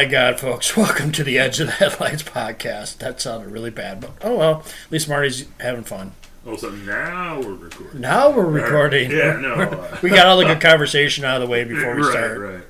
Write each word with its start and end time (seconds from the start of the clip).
My 0.00 0.06
god, 0.06 0.40
folks. 0.40 0.74
Welcome 0.78 1.12
to 1.12 1.22
the 1.22 1.38
Edge 1.38 1.60
of 1.60 1.66
the 1.66 1.74
Headlights 1.74 2.22
podcast. 2.22 2.96
That 3.00 3.20
sounded 3.20 3.50
really 3.50 3.68
bad, 3.68 4.00
but 4.00 4.12
oh 4.22 4.38
well. 4.38 4.60
At 4.60 4.90
least 4.90 5.10
Marty's 5.10 5.46
having 5.60 5.84
fun. 5.84 6.12
Oh, 6.46 6.56
so 6.56 6.70
now 6.70 7.38
we're 7.38 7.52
recording. 7.52 8.00
Now 8.00 8.30
we're 8.30 8.46
recording. 8.46 9.10
Yeah, 9.10 9.36
no. 9.42 9.56
uh, 9.56 9.98
we 10.02 10.08
got 10.08 10.26
all 10.26 10.38
the 10.38 10.46
good 10.46 10.60
conversation 10.62 11.26
out 11.26 11.42
of 11.42 11.46
the 11.46 11.52
way 11.52 11.64
before 11.68 11.96
we 11.96 12.00
right, 12.00 12.10
start. 12.12 12.40
Right, 12.40 12.52
right, 12.54 12.62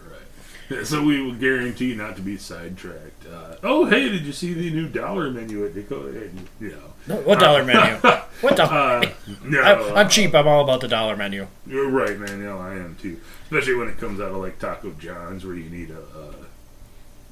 Yeah, 0.71 0.83
So 0.83 1.05
we 1.05 1.23
will 1.23 1.37
guarantee 1.37 1.95
not 1.95 2.17
to 2.17 2.23
be 2.23 2.37
sidetracked. 2.37 3.25
Uh, 3.33 3.55
oh, 3.63 3.85
hey, 3.85 4.09
did 4.09 4.23
you 4.23 4.33
see 4.33 4.53
the 4.53 4.69
new 4.71 4.89
dollar 4.89 5.31
menu 5.31 5.65
at 5.65 5.73
Dakota? 5.73 6.31
You 6.59 6.71
know. 6.71 6.83
No, 7.07 7.17
What 7.23 7.39
dollar 7.39 7.65
menu? 7.65 7.95
What 8.41 8.57
dollar? 8.57 8.73
Uh, 8.73 9.11
no, 9.45 9.63
I'm, 9.63 9.97
I'm 9.99 10.09
cheap. 10.09 10.35
I'm 10.35 10.49
all 10.49 10.65
about 10.65 10.81
the 10.81 10.89
dollar 10.89 11.17
menu. 11.17 11.47
You're 11.65 11.91
right, 11.91 12.19
man. 12.19 12.43
Yeah, 12.43 12.59
I 12.59 12.75
am 12.75 12.97
too. 13.01 13.21
Especially 13.45 13.77
when 13.77 13.87
it 13.87 13.99
comes 13.99 14.21
out 14.21 14.33
of 14.33 14.39
like 14.39 14.59
Taco 14.59 14.91
John's, 14.99 15.47
where 15.47 15.55
you 15.55 15.71
need 15.71 15.91
a, 15.91 16.01
a 16.01 16.50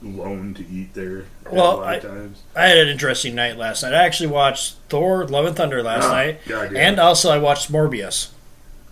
loan 0.02 0.54
to 0.54 0.66
eat 0.68 0.94
there. 0.94 1.24
Well, 1.50 1.74
a 1.74 1.76
lot 1.76 1.86
I- 1.88 1.94
of 1.96 2.02
times. 2.02 2.42
I 2.54 2.66
had 2.68 2.78
an 2.78 2.88
interesting 2.88 3.34
night 3.34 3.56
last 3.56 3.82
night. 3.82 3.94
I 3.94 4.04
actually 4.04 4.28
watched 4.28 4.76
Thor: 4.88 5.26
Love 5.26 5.46
and 5.46 5.56
Thunder 5.56 5.82
last 5.82 6.04
Oh, 6.04 6.12
night, 6.12 6.40
God, 6.46 6.72
yeah. 6.72 6.78
and 6.88 6.98
also 7.00 7.30
I 7.30 7.38
watched 7.38 7.70
Morbius. 7.72 8.28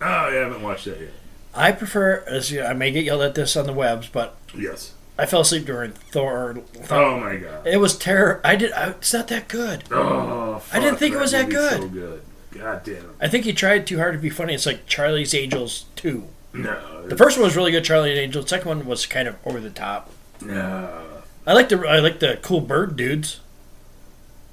Oh, 0.01 0.05
yeah, 0.05 0.27
I 0.27 0.33
haven't 0.33 0.61
watched 0.61 0.85
that 0.85 0.99
yet. 0.99 1.09
I 1.55 1.71
prefer, 1.71 2.23
as 2.27 2.51
you 2.51 2.59
know, 2.59 2.67
I 2.67 2.73
may 2.73 2.91
get 2.91 3.03
yelled 3.03 3.21
at 3.23 3.33
this 3.35 3.55
on 3.57 3.65
the 3.65 3.73
webs, 3.73 4.07
but 4.09 4.35
Yes. 4.55 4.93
I 5.17 5.25
fell 5.25 5.41
asleep 5.41 5.65
during 5.65 5.93
Thor. 5.93 6.57
Oh 6.91 7.19
my 7.19 7.37
god. 7.37 7.65
It 7.65 7.77
was 7.77 7.97
terror. 7.97 8.39
I 8.43 8.55
did. 8.55 8.71
I, 8.73 8.89
it's 8.91 9.11
not 9.13 9.27
that 9.29 9.47
good. 9.47 9.85
Oh, 9.89 10.61
I 10.71 10.79
didn't 10.79 10.99
think 10.99 11.15
it 11.15 11.19
was 11.19 11.31
that 11.31 11.49
good. 11.49 11.81
So 11.81 11.87
good. 11.87 12.21
God 12.51 12.83
damn. 12.83 12.95
it. 12.97 13.03
I 13.19 13.27
think 13.27 13.45
he 13.45 13.53
tried 13.53 13.87
too 13.87 13.97
hard 13.97 14.13
to 14.13 14.19
be 14.19 14.29
funny. 14.29 14.53
It's 14.53 14.65
like 14.67 14.85
Charlie's 14.85 15.33
Angels 15.33 15.85
two. 15.95 16.27
No. 16.53 17.07
The 17.07 17.17
first 17.17 17.37
one 17.37 17.45
was 17.45 17.55
really 17.55 17.71
good, 17.71 17.83
Charlie 17.83 18.11
Angels. 18.19 18.45
The 18.45 18.49
second 18.49 18.67
one 18.67 18.85
was 18.85 19.05
kind 19.07 19.27
of 19.27 19.35
over 19.45 19.59
the 19.59 19.69
top. 19.71 20.11
No. 20.41 21.03
I 21.45 21.53
like 21.53 21.69
the 21.69 21.77
I 21.87 21.99
like 21.99 22.19
the 22.19 22.37
cool 22.41 22.61
bird 22.61 22.95
dudes 22.95 23.39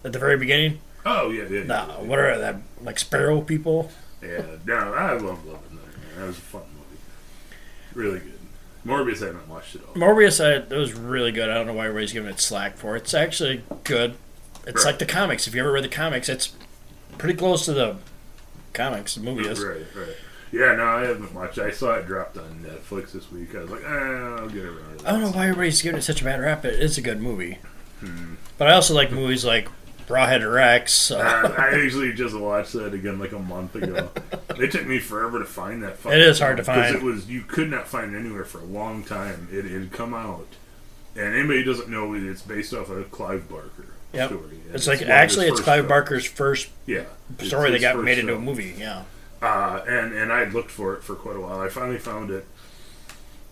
at 0.04 0.12
the 0.12 0.18
very 0.18 0.36
beginning. 0.36 0.80
Oh 1.04 1.30
yeah, 1.30 1.44
yeah. 1.48 1.64
Nah, 1.64 1.86
yeah. 1.88 2.02
what 2.02 2.18
are 2.18 2.38
that 2.38 2.56
like 2.82 2.98
sparrow 2.98 3.40
people? 3.40 3.90
Yeah, 4.22 4.42
no, 4.64 4.74
I 4.94 5.12
love 5.12 5.44
Love 5.44 5.60
and 5.70 5.78
Thunder, 5.80 5.98
man. 5.98 6.18
That 6.20 6.26
was 6.26 6.38
a 6.38 6.40
fun 6.40 6.62
movie. 6.62 7.00
Really 7.94 8.20
good. 8.20 8.30
Morbius, 8.86 9.22
I 9.22 9.26
haven't 9.26 9.48
watched 9.48 9.74
it 9.74 9.82
all. 9.88 9.94
Morbius, 9.94 10.44
I, 10.44 10.56
it 10.74 10.78
was 10.78 10.92
really 10.94 11.32
good. 11.32 11.48
I 11.50 11.54
don't 11.54 11.66
know 11.66 11.72
why 11.72 11.86
everybody's 11.86 12.12
giving 12.12 12.30
it 12.30 12.38
slack 12.40 12.76
for. 12.76 12.96
It's 12.96 13.14
actually 13.14 13.62
good. 13.84 14.16
It's 14.66 14.84
Right. 14.84 14.92
like 14.92 14.98
the 14.98 15.06
comics. 15.06 15.46
If 15.46 15.54
you 15.54 15.60
ever 15.60 15.72
read 15.72 15.84
the 15.84 15.88
comics, 15.88 16.28
it's 16.28 16.52
pretty 17.18 17.34
close 17.36 17.64
to 17.66 17.72
the 17.72 17.96
comics. 18.72 19.14
The 19.14 19.22
movie 19.22 19.46
is. 19.48 19.62
Right, 19.62 19.84
right. 19.96 20.16
Yeah, 20.54 20.74
no, 20.76 20.84
I 20.84 21.06
haven't 21.06 21.34
watched. 21.34 21.58
it. 21.58 21.62
I 21.64 21.70
saw 21.72 21.94
it 21.94 22.06
dropped 22.06 22.36
on 22.38 22.64
Netflix 22.64 23.12
this 23.12 23.30
week. 23.32 23.54
I 23.54 23.60
was 23.62 23.70
like, 23.70 23.82
eh, 23.82 23.88
I'll 23.88 24.48
get 24.48 24.64
around 24.64 24.98
to. 25.00 25.08
I 25.08 25.12
don't 25.12 25.20
know 25.22 25.30
why 25.32 25.44
everybody's 25.48 25.82
giving 25.82 25.98
it 25.98 26.02
such 26.02 26.20
a 26.20 26.24
bad 26.24 26.40
rap. 26.40 26.62
But 26.62 26.74
It 26.74 26.80
is 26.80 26.96
a 26.96 27.02
good 27.02 27.20
movie. 27.20 27.58
Hmm. 28.00 28.34
But 28.56 28.68
I 28.68 28.72
also 28.74 28.94
like 28.94 29.10
movies 29.10 29.44
like 29.44 29.68
Rawhead 30.06 30.48
Rex. 30.50 31.10
Uh, 31.10 31.16
Uh, 31.16 31.54
I 31.60 31.82
actually 31.84 32.12
just 32.12 32.36
watched 32.36 32.74
that 32.74 32.94
again 32.94 33.18
like 33.18 33.32
a 33.32 33.38
month 33.38 33.74
ago. 33.74 34.10
it 34.58 34.70
took 34.70 34.86
me 34.86 34.98
forever 35.00 35.38
to 35.40 35.44
find 35.44 35.82
that. 35.82 35.96
It 36.06 36.20
is 36.20 36.38
hard 36.38 36.58
to 36.58 36.64
find. 36.64 36.94
it 36.94 37.02
was 37.02 37.28
you 37.28 37.40
could 37.42 37.70
not 37.70 37.88
find 37.88 38.14
it 38.14 38.18
anywhere 38.18 38.44
for 38.44 38.60
a 38.60 38.64
long 38.64 39.02
time. 39.02 39.48
It 39.50 39.64
had 39.64 39.90
come 39.92 40.14
out, 40.14 40.46
and 41.16 41.34
anybody 41.34 41.64
who 41.64 41.64
doesn't 41.64 41.88
know 41.88 42.14
it's 42.14 42.42
based 42.42 42.72
off 42.74 42.90
of 42.90 42.98
a 42.98 43.04
Clive 43.04 43.48
Barker 43.48 43.86
Yep. 44.12 44.28
story. 44.30 44.60
And 44.66 44.74
it's 44.76 44.86
like 44.86 45.00
one 45.00 45.08
of 45.08 45.08
his 45.08 45.16
actually 45.16 45.46
it's 45.48 45.60
Clive. 45.60 45.88
Barker's 45.88 46.26
first 46.26 46.68
yeah 46.86 47.04
story 47.40 47.72
that 47.72 47.80
got 47.80 47.98
made 48.04 48.18
into 48.18 48.36
a 48.36 48.38
movie. 48.38 48.74
Yeah. 48.78 49.02
Uh, 49.44 49.84
and 49.86 50.14
and 50.14 50.32
I 50.32 50.38
had 50.40 50.54
looked 50.54 50.70
for 50.70 50.94
it 50.94 51.02
for 51.02 51.14
quite 51.14 51.36
a 51.36 51.40
while. 51.40 51.60
I 51.60 51.68
finally 51.68 51.98
found 51.98 52.30
it 52.30 52.46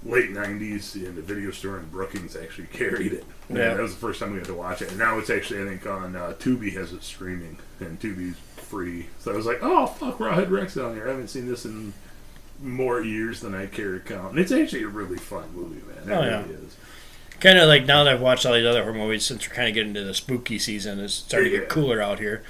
late 0.05 0.31
'90s 0.31 0.97
in 0.97 1.15
the 1.15 1.23
video 1.23 1.51
store, 1.51 1.79
in 1.79 1.85
Brookings 1.87 2.35
actually 2.37 2.67
carried 2.69 3.13
it. 3.13 3.25
And 3.49 3.59
Yeah. 3.59 3.75
that 3.75 3.83
was 3.83 3.95
the 3.95 4.01
first 4.01 4.19
time 4.21 4.33
we 4.33 4.39
got 4.39 4.47
to 4.47 4.55
watch 4.55 4.81
it. 4.83 4.89
And 4.89 4.99
now 4.99 5.19
it's 5.19 5.29
actually 5.31 5.63
I 5.63 5.67
think 5.67 5.87
on 5.87 6.17
uh, 6.17 6.35
Tubi 6.39 6.73
has 6.75 6.93
it 6.93 7.03
streaming, 7.03 7.59
and 7.81 8.01
Tubi's 8.01 8.37
free. 8.57 9.07
So 9.21 9.33
I 9.33 9.37
was 9.37 9.45
like, 9.47 9.59
oh 9.63 9.87
fuck, 9.87 10.19
Rawhead 10.19 10.51
Rex 10.51 10.77
on 10.79 10.95
here. 10.95 11.07
I 11.07 11.11
haven't 11.11 11.29
seen 11.29 11.47
this 11.47 11.65
in 11.67 11.93
more 12.63 13.03
years 13.03 13.41
than 13.41 13.55
I 13.55 13.67
care 13.67 13.93
to 13.93 14.01
count. 14.01 14.31
And 14.31 14.39
it's 14.41 14.53
actually 14.53 14.85
a 14.85 14.89
really 14.89 15.19
fun 15.19 15.45
movie, 15.55 15.83
man. 15.87 16.09
It 16.11 16.17
Oh, 16.17 16.25
yeah. 16.25 16.43
really 16.43 16.55
is. 16.55 16.77
Kind 17.41 17.59
of 17.59 17.67
like 17.69 17.85
now 17.87 18.05
that 18.05 18.15
I've 18.15 18.21
watched 18.21 18.47
all 18.47 18.55
these 18.55 18.65
other 18.65 18.83
horror 18.85 18.95
movies, 18.95 19.27
since 19.27 19.49
we're 19.49 19.55
kind 19.55 19.69
of 19.69 19.75
getting 19.75 19.91
into 19.91 20.05
the 20.05 20.15
spooky 20.15 20.59
season, 20.61 21.01
it's 21.01 21.13
starting 21.15 21.51
to 21.51 21.59
get 21.59 21.69
cooler 21.69 22.01
out 22.01 22.19
here. 22.21 22.43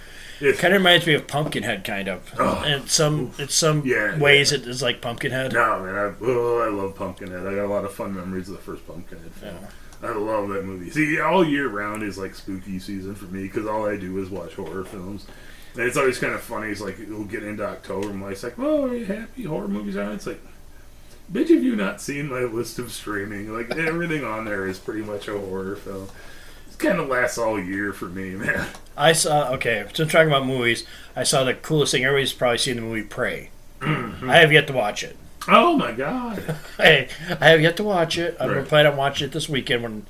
It's, 0.43 0.61
Kind 0.61 0.75
of 0.75 0.81
reminds 0.81 1.07
me 1.07 1.15
of 1.15 1.27
Pumpkinhead, 1.27 1.85
kind 1.85 2.09
of. 2.09 2.35
Oh. 2.39 2.63
and 2.67 2.89
some, 2.91 3.33
it's 3.39 3.55
some 3.55 3.83
Yeah, 3.87 4.19
ways 4.19 4.53
yeah. 4.53 4.59
it 4.59 4.67
is 4.67 4.83
like 4.83 5.01
Pumpkinhead. 5.01 5.53
no, 5.53 5.81
man, 5.83 5.95
I, 5.95 6.13
oh, 6.21 6.59
I 6.59 6.69
love 6.69 6.95
Pumpkinhead. 6.97 7.47
I 7.47 7.55
got 7.55 7.65
a 7.65 7.69
lot 7.69 7.85
of 7.85 7.93
fun 7.93 8.15
memories 8.15 8.49
of 8.49 8.57
the 8.57 8.63
first 8.63 8.87
Pumpkinhead 8.87 9.33
film. 9.33 9.57
Yeah. 9.61 10.09
I 10.09 10.13
love 10.15 10.49
that 10.49 10.65
movie. 10.65 10.91
See, 10.91 11.21
all 11.21 11.45
year 11.47 11.69
round 11.69 12.03
is 12.03 12.19
like 12.19 12.35
spooky 12.35 12.81
season 12.81 13.15
for 13.15 13.27
me 13.27 13.43
because 13.45 13.67
all 13.67 13.87
I 13.89 13.97
do 13.97 14.21
is 14.21 14.31
watch 14.31 14.55
horror 14.55 14.85
films. 14.85 15.27
And 15.75 15.85
it's 15.85 15.97
always 15.97 16.19
kind 16.19 16.35
of 16.35 16.43
funny. 16.43 16.69
It's 16.73 16.81
like 16.81 16.99
we'll 17.09 17.25
get 17.25 17.45
into 17.45 17.65
October 17.65 18.11
and 18.11 18.23
it's 18.25 18.43
like, 18.43 18.59
"Oh, 18.59 18.89
are 18.89 18.95
you 18.97 19.05
happy 19.07 19.45
horror 19.45 19.69
movies 19.69 19.97
are?" 19.97 20.03
on?" 20.03 20.13
It's 20.17 20.27
like, 20.27 20.41
bitch, 21.33 21.51
have 21.51 21.63
you 21.63 21.77
not 21.77 22.01
seen 22.01 22.29
my 22.29 22.41
list 22.41 22.81
of 22.81 22.91
streaming? 22.93 23.53
Like 23.55 23.71
everything 23.79 24.25
on 24.25 24.45
there 24.45 24.67
is 24.67 24.79
pretty 24.81 25.03
much 25.03 25.29
a 25.29 25.39
horror 25.39 25.77
film. 25.77 26.09
It 26.83 26.87
kind 26.89 26.99
of 27.01 27.09
lasts 27.09 27.39
all 27.39 27.61
year 27.61 27.93
for 27.93 28.07
me, 28.07 28.31
man. 28.31 28.67
I 28.97 29.13
saw. 29.13 29.51
Okay, 29.53 29.87
so 29.95 30.05
talking 30.05 30.29
about 30.29 30.47
movies, 30.47 30.85
I 31.15 31.23
saw 31.23 31.45
the 31.45 31.55
coolest 31.55 31.93
thing. 31.93 32.05
Everybody's 32.05 32.33
probably 32.33 32.59
seen 32.59 32.77
the 32.77 32.83
movie 32.83 33.03
Prey. 33.03 33.51
Mm-hmm. 33.81 34.29
I 34.31 34.37
have 34.37 34.53
yet 34.53 34.67
to 34.69 34.73
watch 34.73 35.03
it. 35.05 35.17
Oh 35.49 35.77
my 35.77 35.93
god! 35.93 36.57
Hey, 36.77 37.09
I 37.41 37.49
have 37.49 37.61
yet 37.61 37.77
to 37.79 37.85
watch 37.85 38.17
it. 38.19 38.37
I'm 38.41 38.51
Right. 38.51 38.67
planning 38.67 38.93
on 38.93 38.99
watching 38.99 39.29
it 39.29 39.33
this 39.33 39.49
weekend 39.49 39.83
when 39.83 40.07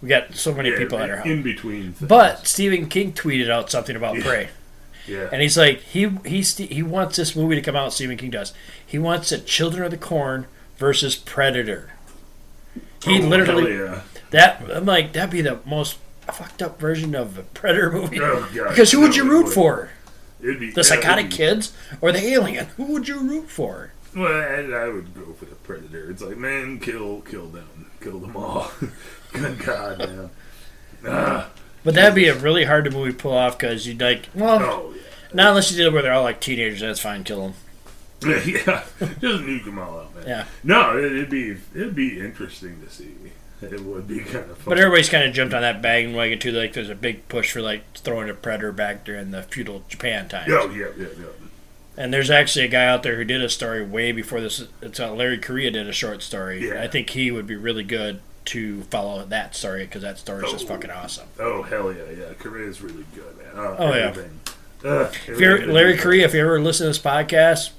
we 0.00 0.08
got 0.08 0.34
so 0.34 0.54
many 0.54 0.70
Yeah, 0.70 0.78
people 0.78 0.98
at 0.98 1.10
our 1.10 1.16
house. 1.16 1.26
in 1.26 1.42
between. 1.42 1.92
Things. 1.92 2.08
But 2.08 2.46
Stephen 2.46 2.88
King 2.88 3.12
tweeted 3.12 3.50
out 3.50 3.70
something 3.70 3.94
about 3.96 4.16
Yeah. 4.16 4.22
Prey. 4.24 4.48
yeah, 5.06 5.28
And 5.32 5.42
he's 5.42 5.58
like, 5.58 5.80
he 5.82 6.08
he 6.24 6.40
he 6.42 6.82
wants 6.82 7.16
this 7.16 7.34
movie 7.36 7.56
to 7.56 7.62
come 7.62 7.76
out. 7.76 7.92
Stephen 7.92 8.16
King 8.16 8.30
does. 8.30 8.52
He 8.86 8.98
wants 8.98 9.32
a 9.32 9.38
Children 9.38 9.84
of 9.84 9.90
the 9.90 9.96
Corn 9.98 10.46
versus 10.78 11.14
Predator. 11.16 11.90
He 13.04 13.18
Oh, 13.22 13.26
literally 13.26 13.76
yeah. 13.76 14.00
that 14.30 14.62
I'm 14.72 14.86
like 14.86 15.12
that'd 15.12 15.30
be 15.30 15.42
the 15.42 15.58
most 15.66 15.98
fucked 16.32 16.62
up 16.62 16.78
version 16.80 17.14
of 17.14 17.38
a 17.38 17.42
Predator 17.42 17.90
movie. 17.90 18.20
Oh, 18.20 18.48
God. 18.54 18.68
because 18.70 18.92
who 18.92 19.00
would 19.00 19.16
you 19.16 19.24
root 19.28 19.44
would. 19.46 19.54
for? 19.54 19.90
Be 20.40 20.70
The 20.70 20.82
psychotic 20.84 21.28
be- 21.30 21.36
kids 21.36 21.72
or 22.00 22.12
the 22.12 22.24
alien? 22.24 22.66
Who 22.76 22.84
would 22.92 23.08
you 23.08 23.20
root 23.20 23.50
for? 23.50 23.92
Well, 24.16 24.26
I, 24.32 24.84
I 24.86 24.88
would 24.88 25.14
go 25.14 25.32
for 25.34 25.44
the 25.44 25.54
predator. 25.56 26.10
It's 26.10 26.22
like, 26.22 26.36
man, 26.38 26.80
kill, 26.80 27.20
kill 27.20 27.46
them, 27.48 27.90
kill 28.00 28.18
them 28.18 28.36
all. 28.36 28.70
Good 29.32 29.58
God, 29.60 29.98
man. 29.98 30.30
Ah, 31.06 31.50
But 31.84 31.94
that'd 31.94 32.14
be 32.14 32.26
a 32.28 32.34
really 32.34 32.64
hard 32.64 32.84
to 32.86 32.90
movie 32.90 33.12
pull 33.12 33.32
off 33.34 33.56
because 33.58 33.86
you'd 33.86 34.00
like, 34.00 34.28
well, 34.34 34.60
oh 34.62 34.94
not 35.32 35.48
unless 35.50 35.70
you 35.70 35.76
did 35.76 35.86
it 35.86 35.92
where 35.92 36.02
they're 36.02 36.12
all 36.12 36.24
like 36.24 36.40
teenagers. 36.40 36.80
That's 36.80 36.98
fine, 37.00 37.22
kill 37.22 37.42
them. 37.42 37.54
yeah, 38.26 38.42
yeah. 38.66 38.84
Just 39.20 39.44
nuke 39.44 39.64
them 39.64 39.78
all 39.78 40.00
out, 40.00 40.14
man. 40.16 40.24
Yeah. 40.26 40.44
No, 40.64 40.98
it, 40.98 41.04
it'd 41.04 41.30
be 41.30 41.56
it'd 41.74 41.94
be 41.94 42.18
interesting 42.18 42.82
to 42.82 42.90
see. 42.90 43.14
It 43.62 43.80
would 43.80 44.08
be 44.08 44.20
kind 44.20 44.50
of 44.50 44.56
fun. 44.58 44.64
But 44.66 44.78
everybody's 44.78 45.08
kind 45.08 45.24
of 45.24 45.34
jumped 45.34 45.52
on 45.54 45.62
that 45.62 45.82
bandwagon 45.82 46.38
too. 46.38 46.52
Like, 46.52 46.72
there's 46.72 46.88
a 46.90 46.94
big 46.94 47.28
push 47.28 47.52
for 47.52 47.60
like 47.60 47.82
throwing 47.96 48.30
a 48.30 48.34
predator 48.34 48.72
back 48.72 49.04
during 49.04 49.30
the 49.32 49.42
feudal 49.42 49.82
Japan 49.88 50.28
times. 50.28 50.50
Oh 50.52 50.70
yeah, 50.70 50.86
yeah, 50.96 51.06
yeah. 51.18 51.26
And 51.96 52.14
there's 52.14 52.30
actually 52.30 52.64
a 52.64 52.68
guy 52.68 52.86
out 52.86 53.02
there 53.02 53.16
who 53.16 53.24
did 53.24 53.42
a 53.42 53.48
story 53.50 53.84
way 53.84 54.12
before 54.12 54.40
this. 54.40 54.64
It's 54.80 54.98
uh, 54.98 55.12
Larry 55.12 55.36
Correia 55.38 55.70
did 55.70 55.86
a 55.88 55.92
short 55.92 56.22
story. 56.22 56.66
Yeah. 56.68 56.82
I 56.82 56.88
think 56.88 57.10
he 57.10 57.30
would 57.30 57.46
be 57.46 57.56
really 57.56 57.84
good 57.84 58.20
to 58.46 58.82
follow 58.84 59.22
that 59.26 59.54
story 59.54 59.84
because 59.84 60.00
that 60.02 60.18
story 60.18 60.44
is 60.46 60.52
just 60.52 60.64
Oh. 60.64 60.68
fucking 60.68 60.90
awesome. 60.90 61.28
Oh 61.38 61.62
hell 61.62 61.92
yeah, 61.92 62.04
yeah. 62.16 62.32
Correia's 62.38 62.80
really 62.80 63.04
good, 63.14 63.36
man. 63.36 63.46
Oh, 63.54 63.76
Oh, 63.78 63.88
yeah. 63.94 64.06
everything. 64.08 64.40
Uh, 64.82 65.10
If 65.28 65.38
you're 65.38 65.66
Larry 65.70 65.98
Correia, 65.98 66.24
if 66.24 66.32
you 66.32 66.40
ever 66.40 66.58
listen 66.58 66.84
to 66.84 66.88
this 66.88 66.98
podcast, 66.98 67.70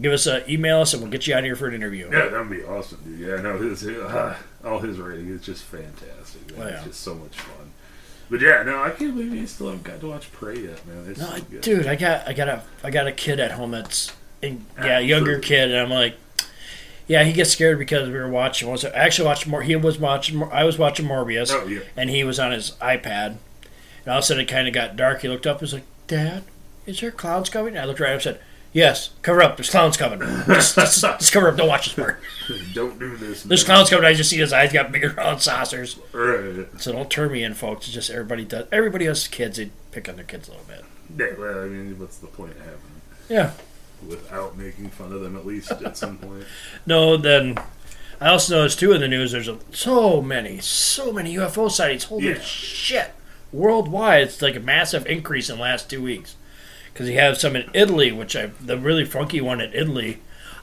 give 0.00 0.12
us 0.12 0.26
a 0.26 0.48
email 0.50 0.80
us 0.80 0.92
and 0.94 1.02
we'll 1.02 1.10
get 1.12 1.26
you 1.26 1.34
out 1.34 1.44
here 1.44 1.56
for 1.56 1.68
an 1.68 1.74
interview. 1.74 2.08
Yeah, 2.12 2.28
that'd 2.28 2.50
be 2.50 2.62
awesome, 2.64 2.98
dude. 3.04 3.18
Yeah, 3.20 3.40
no, 3.42 3.58
his 3.58 3.86
uh, 3.86 4.36
all 4.64 4.78
his 4.78 4.98
writing 4.98 5.28
is 5.28 5.42
just 5.42 5.64
fantastic. 5.64 6.56
Man. 6.56 6.66
Oh, 6.66 6.70
yeah. 6.70 6.76
It's 6.76 6.84
just 6.86 7.00
so 7.00 7.14
much 7.14 7.38
fun. 7.38 7.70
But 8.30 8.40
yeah, 8.40 8.62
no, 8.62 8.82
I 8.82 8.90
can't 8.90 9.14
believe 9.14 9.34
you 9.34 9.46
still 9.46 9.66
haven't 9.68 9.84
got 9.84 10.00
to 10.00 10.06
watch 10.08 10.32
Prey 10.32 10.60
yet, 10.60 10.86
man. 10.86 11.04
It's 11.08 11.20
No, 11.20 11.26
so 11.26 11.32
I- 11.34 11.40
dude, 11.40 11.86
I 11.86 11.96
got 11.96 12.26
I 12.28 12.32
got 12.32 12.48
a 12.48 12.62
I 12.82 12.90
got 12.90 13.06
a 13.06 13.12
kid 13.12 13.38
at 13.40 13.52
home 13.52 13.72
that's 13.72 14.12
in, 14.40 14.64
yeah, 14.78 14.98
a 14.98 15.02
younger 15.02 15.38
kid, 15.38 15.70
and 15.70 15.78
I'm 15.78 15.90
like, 15.90 16.16
yeah, 17.06 17.24
he 17.24 17.32
gets 17.32 17.50
scared 17.50 17.78
because 17.78 18.08
we 18.08 18.14
were 18.14 18.28
watching. 18.28 18.68
I 18.70 18.88
actually 18.94 19.26
watching 19.26 19.50
more? 19.50 19.62
He 19.62 19.76
was 19.76 19.98
watching. 19.98 20.42
I 20.44 20.64
was 20.64 20.78
watching 20.78 21.06
Morbius, 21.06 21.50
Oh 21.52 21.66
yeah. 21.66 21.80
and 21.96 22.08
he 22.08 22.24
was 22.24 22.38
on 22.38 22.52
his 22.52 22.70
iPad. 22.80 23.36
And 24.04 24.08
all 24.10 24.18
of 24.18 24.22
a 24.24 24.26
sudden, 24.26 24.42
it 24.44 24.48
kind 24.48 24.66
of 24.66 24.74
got 24.74 24.96
dark. 24.96 25.20
He 25.22 25.28
looked 25.28 25.46
up. 25.46 25.56
and 25.56 25.60
was 25.62 25.74
like, 25.74 25.84
"Dad, 26.06 26.42
is 26.86 27.00
there 27.00 27.10
clouds 27.10 27.50
coming?" 27.50 27.76
I 27.76 27.84
looked 27.84 28.00
right 28.00 28.08
up 28.08 28.14
and 28.14 28.22
said, 28.22 28.40
"Yes, 28.72 29.10
cover 29.22 29.42
up. 29.42 29.56
There's 29.56 29.70
clowns 29.70 29.96
coming. 29.96 30.20
Just, 30.46 30.74
just, 30.74 31.00
just 31.00 31.32
cover 31.32 31.48
up. 31.48 31.56
Don't 31.56 31.68
watch 31.68 31.86
this 31.86 31.94
part. 31.94 32.20
Don't 32.74 32.98
do 32.98 33.16
this. 33.16 33.42
There's 33.42 33.66
man. 33.66 33.74
clowns 33.76 33.90
coming. 33.90 34.04
I 34.04 34.14
just 34.14 34.30
see 34.30 34.38
his 34.38 34.52
eyes 34.52 34.72
got 34.72 34.90
bigger 34.92 35.10
round 35.16 35.40
saucers. 35.42 35.98
Right. 36.12 36.66
So 36.80 36.92
don't 36.92 37.10
turn 37.10 37.32
me 37.32 37.42
in, 37.44 37.54
folks. 37.54 37.86
It's 37.86 37.94
just 37.94 38.10
everybody 38.10 38.44
does. 38.44 38.66
Everybody 38.72 39.04
has 39.06 39.28
kids. 39.28 39.56
They 39.58 39.70
pick 39.90 40.08
on 40.08 40.16
their 40.16 40.24
kids 40.24 40.48
a 40.48 40.52
little 40.52 40.66
bit. 40.66 40.84
Yeah, 41.14 41.38
well, 41.38 41.64
I 41.64 41.66
mean, 41.66 41.98
what's 41.98 42.16
the 42.18 42.26
point 42.28 42.52
of 42.52 42.58
having 42.58 42.72
them 42.80 43.02
Yeah. 43.28 43.50
without 44.06 44.56
making 44.56 44.88
fun 44.90 45.12
of 45.12 45.20
them 45.20 45.36
at 45.36 45.44
least 45.44 45.70
at 45.70 45.96
some 45.98 46.16
point? 46.16 46.44
No, 46.86 47.18
then 47.18 47.58
I 48.18 48.28
also 48.28 48.56
noticed 48.56 48.78
too 48.80 48.92
in 48.92 49.02
the 49.02 49.08
news. 49.08 49.32
There's 49.32 49.48
a, 49.48 49.58
so 49.72 50.22
many, 50.22 50.58
so 50.60 51.12
many 51.12 51.34
UFO 51.34 51.70
sightings. 51.70 52.04
Holy 52.04 52.28
Yeah. 52.30 52.40
shit! 52.40 53.10
Worldwide, 53.52 54.22
it's 54.22 54.40
like 54.40 54.56
a 54.56 54.60
massive 54.60 55.06
increase 55.06 55.50
in 55.50 55.56
the 55.56 55.62
last 55.62 55.90
two 55.90 56.02
weeks. 56.02 56.36
Because 56.92 57.08
he 57.08 57.14
have 57.14 57.38
some 57.38 57.56
in 57.56 57.68
Italy, 57.72 58.12
which 58.12 58.36
I 58.36 58.50
the 58.60 58.76
really 58.78 59.04
funky 59.04 59.40
one 59.40 59.60
in 59.60 59.72
Italy. 59.72 60.18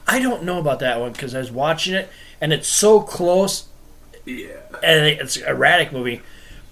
I 0.06 0.18
don't 0.20 0.44
know 0.44 0.58
about 0.58 0.78
that 0.80 1.00
one 1.00 1.12
because 1.12 1.34
I 1.34 1.38
was 1.38 1.50
watching 1.52 1.94
it 1.94 2.08
and 2.40 2.52
it's 2.52 2.68
so 2.68 3.00
close 3.00 3.66
Yeah. 4.24 4.48
and 4.82 5.06
it's 5.06 5.36
an 5.36 5.44
erratic 5.46 5.92
movie. 5.92 6.22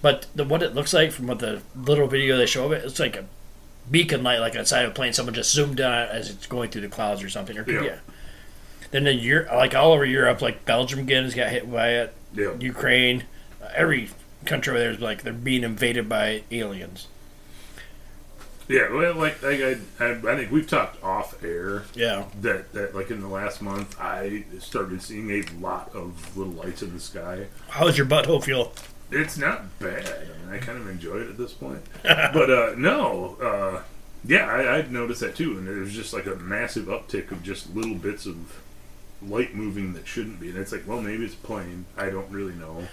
But 0.01 0.27
the, 0.33 0.43
what 0.45 0.63
it 0.63 0.73
looks 0.73 0.93
like 0.93 1.11
from 1.11 1.27
what 1.27 1.39
the 1.39 1.61
little 1.75 2.07
video 2.07 2.37
they 2.37 2.45
show 2.45 2.65
of 2.65 2.71
it, 2.71 2.85
it's 2.85 2.99
like 2.99 3.17
a 3.17 3.25
beacon 3.91 4.23
light, 4.23 4.39
like 4.39 4.55
outside 4.55 4.85
of 4.85 4.91
a 4.91 4.93
plane. 4.93 5.11
Someone 5.13 5.35
just 5.35 5.53
zoomed 5.53 5.79
in 5.79 5.85
on 5.85 6.03
it 6.03 6.09
as 6.11 6.29
it's 6.29 6.47
going 6.47 6.69
through 6.69 6.81
the 6.81 6.87
clouds 6.89 7.21
or 7.21 7.29
something. 7.29 7.57
Or 7.57 7.69
Yeah. 7.69 7.83
yeah. 7.83 7.95
Then 8.91 9.05
in 9.07 9.19
Europe, 9.19 9.51
like 9.51 9.75
all 9.75 9.91
over 9.91 10.05
Europe, 10.05 10.41
like 10.41 10.65
Belgium 10.65 10.99
again 10.99 11.23
has 11.25 11.35
got 11.35 11.49
hit 11.49 11.69
by 11.71 11.89
it. 11.89 12.13
Yeah. 12.33 12.53
Ukraine, 12.59 13.25
uh, 13.61 13.67
every 13.75 14.09
country 14.45 14.71
over 14.71 14.79
there 14.79 14.91
is 14.91 14.99
like 14.99 15.23
they're 15.23 15.33
being 15.33 15.63
invaded 15.63 16.07
by 16.09 16.43
aliens. 16.49 17.07
Yeah, 18.69 18.93
well, 18.93 19.15
like, 19.15 19.41
like 19.41 19.59
I, 19.61 19.77
I, 19.99 20.11
I 20.11 20.35
think 20.37 20.51
we've 20.51 20.67
talked 20.67 21.03
off 21.03 21.43
air 21.43 21.83
Yeah. 21.95 22.25
that, 22.41 22.71
that, 22.73 22.95
like, 22.95 23.09
in 23.09 23.19
the 23.19 23.27
last 23.27 23.63
month, 23.63 23.99
I 23.99 24.43
started 24.59 25.01
seeing 25.01 25.31
a 25.31 25.43
lot 25.59 25.89
of 25.95 26.37
little 26.37 26.53
lights 26.53 26.83
in 26.83 26.93
the 26.93 26.99
sky. 26.99 27.47
How's 27.69 27.97
your 27.97 28.05
butthole 28.05 28.43
feel? 28.43 28.71
It's 29.11 29.39
not 29.39 29.79
bad. 29.79 30.07
I 30.07 30.45
mean, 30.45 30.53
I 30.53 30.59
kind 30.59 30.77
of 30.77 30.87
enjoy 30.87 31.17
it 31.17 31.29
at 31.29 31.37
this 31.37 31.51
point. 31.51 31.81
but 32.03 32.49
uh, 32.51 32.75
no, 32.77 33.37
uh, 33.41 33.81
yeah, 34.23 34.45
I, 34.45 34.77
I'd 34.77 34.91
noticed 34.91 35.21
that 35.21 35.35
too. 35.35 35.57
And 35.57 35.67
there's 35.67 35.93
just 35.95 36.13
like 36.13 36.27
a 36.27 36.35
massive 36.35 36.85
uptick 36.85 37.31
of 37.31 37.41
just 37.41 37.75
little 37.75 37.95
bits 37.95 38.27
of 38.27 38.61
light 39.23 39.55
moving 39.55 39.93
that 39.93 40.07
shouldn't 40.07 40.39
be. 40.39 40.49
And 40.49 40.59
it's 40.59 40.71
like, 40.71 40.87
well, 40.87 41.01
maybe 41.01 41.25
it's 41.25 41.33
a 41.33 41.37
plane. 41.37 41.85
I 41.97 42.11
don't 42.11 42.29
really 42.29 42.53
know. 42.53 42.87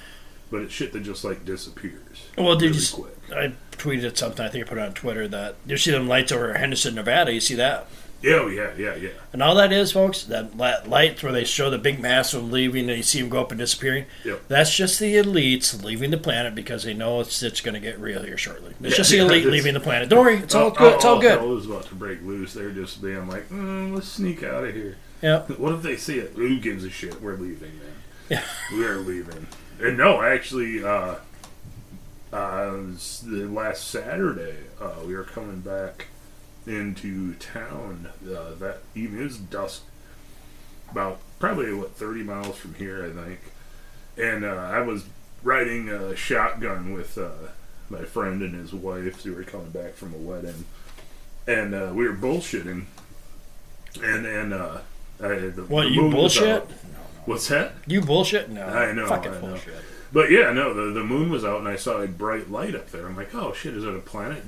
But 0.51 0.63
it's 0.63 0.73
shit 0.73 0.93
that 0.93 1.01
just 1.03 1.25
like 1.25 1.45
disappears. 1.45 2.29
Well, 2.39 2.57
did 2.57 2.71
really 2.71 2.79
you? 2.79 2.87
quick. 2.93 3.17
I 3.33 3.53
tweeted 3.77 4.17
something. 4.17 4.45
I 4.45 4.49
think 4.49 4.65
I 4.67 4.69
put 4.69 4.79
it 4.79 4.83
on 4.83 4.95
Twitter 4.95 5.27
that 5.29 5.57
you 5.67 5.77
see 5.77 5.91
them 5.91 6.07
lights 6.09 6.31
over 6.31 6.55
Henderson, 6.55 6.95
Nevada. 6.95 7.33
You 7.33 7.41
see 7.41 7.57
that? 7.57 7.89
Yeah, 8.23 8.41
oh, 8.43 8.47
yeah, 8.49 8.71
yeah, 8.79 8.95
yeah. 8.95 9.11
And 9.33 9.43
all 9.43 9.55
that 9.57 9.73
is, 9.73 9.93
folks, 9.93 10.25
that 10.25 10.57
lights 10.57 11.23
where 11.23 11.33
they 11.33 11.45
show 11.45 11.69
the 11.69 11.79
big 11.79 12.01
mass 12.01 12.33
of 12.33 12.51
leaving 12.51 12.89
and 12.89 12.97
you 12.97 13.03
see 13.03 13.21
them 13.21 13.29
go 13.29 13.41
up 13.43 13.51
and 13.51 13.59
disappearing. 13.59 14.07
Yep. 14.25 14.49
That's 14.49 14.75
just 14.75 14.99
the 14.99 15.17
elites 15.17 15.85
leaving 15.85 16.11
the 16.11 16.17
planet 16.17 16.55
because 16.55 16.85
they 16.85 16.95
know 16.95 17.21
it's, 17.21 17.43
it's 17.43 17.61
going 17.61 17.75
to 17.75 17.81
get 17.81 18.01
real 18.01 18.23
here 18.23 18.39
shortly. 18.39 18.71
It's 18.81 18.91
Yeah, 18.93 18.97
just 18.97 19.11
the 19.11 19.19
elite 19.19 19.47
leaving 19.47 19.75
the 19.75 19.81
planet. 19.81 20.09
Don't 20.09 20.25
worry, 20.25 20.37
it's 20.39 20.55
all 20.55 20.69
Oh, 20.69 20.71
good. 20.71 20.95
It's 20.95 21.05
oh, 21.05 21.09
all 21.11 21.19
oh, 21.19 21.21
good. 21.21 21.39
Hell 21.39 21.49
was 21.49 21.67
about 21.67 21.87
to 21.87 21.95
break 21.95 22.23
loose. 22.23 22.55
They're 22.55 22.71
just 22.71 23.03
being 23.03 23.29
like, 23.29 23.49
mm, 23.51 23.95
let's 23.95 24.09
sneak 24.09 24.43
out 24.43 24.65
of 24.65 24.75
here. 24.75 24.97
Yeah. 25.23 25.41
What 25.59 25.75
if 25.75 25.83
they 25.83 25.97
see 25.97 26.19
it? 26.19 26.33
Who 26.37 26.59
gives 26.59 26.85
a 26.85 26.91
shit? 26.91 27.21
We're 27.21 27.37
leaving, 27.37 27.79
man. 27.79 27.93
Yeah. 28.31 28.43
We 28.73 28.85
are 28.87 28.97
leaving. 28.97 29.47
And 29.79 29.99
no, 29.99 30.23
actually, 30.23 30.83
uh, 30.83 31.17
uh, 32.33 32.71
the 32.71 33.47
last 33.51 33.89
Saturday, 33.89 34.57
uh, 34.81 34.95
we 35.07 35.15
were 35.15 35.25
coming 35.25 35.61
back 35.61 36.07
into 36.67 37.35
town 37.35 38.09
uh, 38.25 38.55
that 38.59 38.79
evening. 38.95 39.21
It 39.21 39.25
was 39.25 39.39
dusk, 39.39 39.83
about 40.91 41.21
probably 41.39 41.73
what 41.75 41.93
thirty 41.93 42.23
miles 42.23 42.57
from 42.57 42.75
here, 42.75 43.05
I 43.05 43.11
think. 43.11 43.41
And 44.17 44.45
uh, 44.45 44.49
I 44.49 44.81
was 44.81 45.05
riding 45.43 45.89
a 45.91 46.17
shotgun 46.17 46.95
with 46.95 47.19
uh, 47.19 47.51
my 47.91 48.03
friend 48.03 48.43
and 48.43 48.55
his 48.55 48.73
wife. 48.73 49.23
They 49.23 49.31
were 49.31 49.45
coming 49.45 49.71
back 49.71 49.93
from 49.95 50.15
a 50.15 50.19
wedding, 50.19 50.65
and 51.47 51.75
uh, 51.75 51.93
we 51.95 52.09
were 52.09 52.15
bullshitting. 52.15 52.87
And 54.03 54.27
and 54.27 54.53
uh, 54.55 54.79
I, 55.21 55.29
the, 55.29 55.65
What, 55.69 55.85
the 55.85 55.91
you 55.91 56.03
moon 56.03 56.13
was 56.17 56.39
bullshit? 56.39 56.69
What's 57.27 57.49
that? 57.49 57.75
You 57.87 58.01
bullshit? 58.01 58.49
No. 58.51 58.65
I 58.65 58.93
know, 58.93 59.07
Fucking 59.07 59.33
I 59.33 59.35
know. 59.35 59.41
bullshit. 59.41 59.75
But 60.13 60.31
yeah, 60.31 60.53
no, 60.53 60.73
the 60.73 60.93
the 60.93 61.05
moon 61.05 61.29
was 61.31 61.45
out 61.45 61.59
and 61.59 61.69
I 61.69 61.77
saw 61.77 62.01
a 62.01 62.07
bright 62.09 62.51
light 62.51 62.75
up 62.75 62.91
there. 62.91 63.07
I'm 63.07 63.17
like, 63.17 63.35
oh 63.35 63.53
shit, 63.53 63.75
is 63.75 63.85
it 63.85 63.95
a 63.95 63.99
planet? 63.99 64.45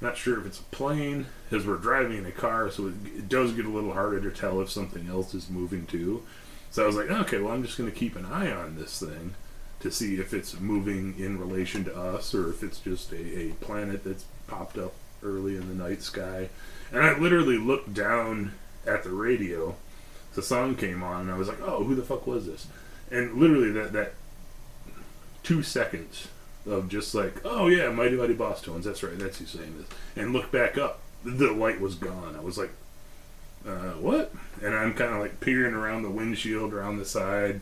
Not 0.00 0.16
sure 0.16 0.40
if 0.40 0.46
it's 0.46 0.58
a 0.60 0.64
plane, 0.64 1.26
because 1.48 1.66
we're 1.66 1.76
driving 1.76 2.18
in 2.18 2.26
a 2.26 2.32
car, 2.32 2.70
so 2.70 2.88
it, 2.88 2.94
it 3.16 3.28
does 3.28 3.52
get 3.52 3.66
a 3.66 3.70
little 3.70 3.92
harder 3.92 4.20
to 4.20 4.30
tell 4.30 4.60
if 4.60 4.70
something 4.70 5.08
else 5.08 5.34
is 5.34 5.48
moving 5.50 5.86
too. 5.86 6.22
So 6.70 6.82
I 6.82 6.86
was 6.86 6.96
like, 6.96 7.10
okay, 7.10 7.38
well, 7.38 7.52
I'm 7.52 7.62
just 7.64 7.76
going 7.76 7.90
to 7.90 7.96
keep 7.96 8.16
an 8.16 8.24
eye 8.24 8.50
on 8.50 8.76
this 8.76 8.98
thing 9.00 9.34
to 9.80 9.90
see 9.90 10.16
if 10.16 10.32
it's 10.32 10.58
moving 10.58 11.14
in 11.18 11.38
relation 11.38 11.84
to 11.84 11.94
us 11.96 12.34
or 12.34 12.48
if 12.50 12.62
it's 12.62 12.80
just 12.80 13.12
a, 13.12 13.38
a 13.40 13.48
planet 13.60 14.02
that's 14.04 14.24
popped 14.46 14.78
up 14.78 14.94
early 15.22 15.56
in 15.56 15.68
the 15.68 15.74
night 15.74 16.02
sky. 16.02 16.48
And 16.92 17.02
I 17.02 17.18
literally 17.18 17.58
looked 17.58 17.92
down 17.92 18.52
at 18.86 19.04
the 19.04 19.10
radio. 19.10 19.76
The 20.34 20.42
song 20.42 20.76
came 20.76 21.02
on, 21.02 21.22
and 21.22 21.30
I 21.30 21.36
was 21.36 21.48
like, 21.48 21.60
oh, 21.60 21.84
who 21.84 21.94
the 21.94 22.02
fuck 22.02 22.26
was 22.26 22.46
this? 22.46 22.66
And 23.10 23.34
literally, 23.34 23.72
that, 23.72 23.92
that 23.92 24.14
two 25.42 25.62
seconds 25.62 26.28
of 26.66 26.88
just 26.88 27.14
like, 27.14 27.40
oh 27.44 27.68
yeah, 27.68 27.90
Mighty 27.90 28.16
Mighty 28.16 28.34
Bosstones, 28.34 28.84
that's 28.84 29.02
right, 29.02 29.18
that's 29.18 29.38
who's 29.38 29.50
saying 29.50 29.76
this. 29.78 29.86
And 30.16 30.32
look 30.32 30.52
back 30.52 30.78
up, 30.78 31.00
the 31.24 31.52
light 31.52 31.80
was 31.80 31.94
gone. 31.94 32.36
I 32.36 32.40
was 32.40 32.58
like, 32.58 32.70
uh, 33.66 33.92
what? 33.92 34.32
And 34.62 34.74
I'm 34.74 34.94
kind 34.94 35.14
of 35.14 35.20
like 35.20 35.40
peering 35.40 35.74
around 35.74 36.02
the 36.02 36.10
windshield, 36.10 36.72
around 36.72 36.98
the 36.98 37.04
side. 37.04 37.60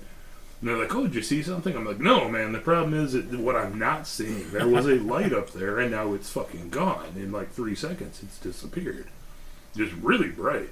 And 0.61 0.69
they're 0.69 0.77
like, 0.77 0.95
oh, 0.95 1.05
did 1.05 1.15
you 1.15 1.23
see 1.23 1.43
something? 1.43 1.77
I'm 1.77 1.85
like, 1.85 2.01
no, 2.01 2.29
man, 2.29 2.53
the 2.53 2.59
problem 2.59 2.95
is 2.95 3.13
that 3.13 3.39
what 3.39 3.57
I'm 3.57 3.79
not 3.79 4.07
seeing. 4.07 4.51
There 4.51 4.67
was 4.67 4.87
a 4.87 4.97
light 4.97 5.33
up 5.33 5.53
there, 5.53 5.79
and 5.79 5.93
now 5.93 6.15
it's 6.15 6.31
fucking 6.31 6.71
gone. 6.71 7.15
In 7.17 7.31
like 7.31 7.53
three 7.53 7.77
seconds, 7.77 8.21
it's 8.23 8.39
disappeared. 8.39 9.07
Just 9.77 9.93
really 9.95 10.29
bright. 10.29 10.71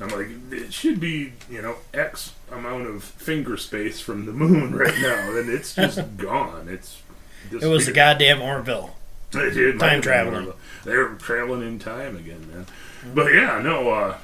I'm 0.00 0.08
like, 0.08 0.28
it 0.50 0.72
should 0.72 0.98
be, 1.00 1.32
you 1.50 1.62
know, 1.62 1.76
X 1.92 2.32
amount 2.50 2.86
of 2.88 3.04
finger 3.04 3.56
space 3.56 4.00
from 4.00 4.26
the 4.26 4.32
moon 4.32 4.74
right 4.76 4.98
now, 5.00 5.36
and 5.36 5.48
it's 5.48 5.74
just 5.74 6.16
gone. 6.16 6.68
It's 6.68 7.00
It 7.52 7.66
was 7.66 7.86
the 7.86 7.92
goddamn 7.92 8.42
Orville. 8.42 8.96
It 9.36 9.76
might 9.76 9.88
Time 9.88 10.00
traveling. 10.02 10.34
one 10.34 10.42
of 10.48 10.56
the- 10.84 10.90
They're 10.90 11.08
traveling 11.14 11.62
in 11.66 11.78
time 11.80 12.16
again, 12.16 12.46
man. 12.52 12.66
But 13.14 13.32
yeah, 13.34 13.60
no, 13.62 13.90
uh, 13.90 14.16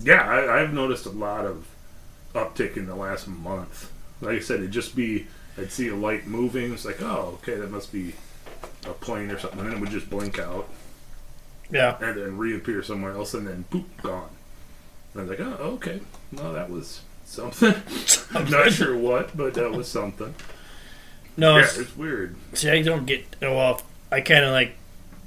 yeah, 0.00 0.22
I, 0.28 0.60
I've 0.62 0.72
noticed 0.72 1.06
a 1.06 1.10
lot 1.10 1.44
of 1.46 1.64
uptick 2.34 2.76
in 2.76 2.86
the 2.86 2.96
last 2.96 3.28
month. 3.28 3.92
Like 4.20 4.36
I 4.36 4.40
said, 4.40 4.58
it'd 4.58 4.72
just 4.72 4.96
be 4.96 5.26
I'd 5.56 5.70
see 5.70 5.88
a 5.88 5.94
light 5.94 6.26
moving. 6.26 6.72
It's 6.72 6.84
like, 6.84 7.00
oh, 7.02 7.38
okay, 7.42 7.54
that 7.54 7.70
must 7.70 7.92
be 7.92 8.14
a 8.84 8.92
plane 8.92 9.30
or 9.30 9.38
something, 9.38 9.60
and 9.60 9.68
then 9.68 9.76
it 9.76 9.80
would 9.80 9.90
just 9.90 10.10
blink 10.10 10.38
out 10.40 10.68
Yeah. 11.70 11.96
and 12.00 12.16
then 12.16 12.36
reappear 12.36 12.82
somewhere 12.82 13.12
else, 13.12 13.34
and 13.34 13.46
then 13.46 13.64
poop, 13.70 13.86
gone. 14.02 14.30
I 15.18 15.22
was 15.22 15.30
like, 15.30 15.40
oh, 15.40 15.56
okay, 15.74 16.00
well, 16.32 16.52
that 16.52 16.70
was 16.70 17.00
something. 17.24 17.74
I'm 18.38 18.50
not 18.50 18.72
sure 18.72 18.96
what, 18.96 19.36
but 19.36 19.54
that 19.54 19.72
was 19.72 19.88
something. 19.88 20.34
No, 21.36 21.54
Yeah, 21.56 21.62
it's- 21.64 21.78
it's 21.78 21.96
weird. 21.96 22.36
see, 22.54 22.70
I 22.70 22.82
don't 22.82 23.06
get. 23.06 23.24
oh, 23.42 23.56
Well, 23.56 23.82
I 24.10 24.20
kind 24.20 24.44
of 24.44 24.52
like 24.52 24.74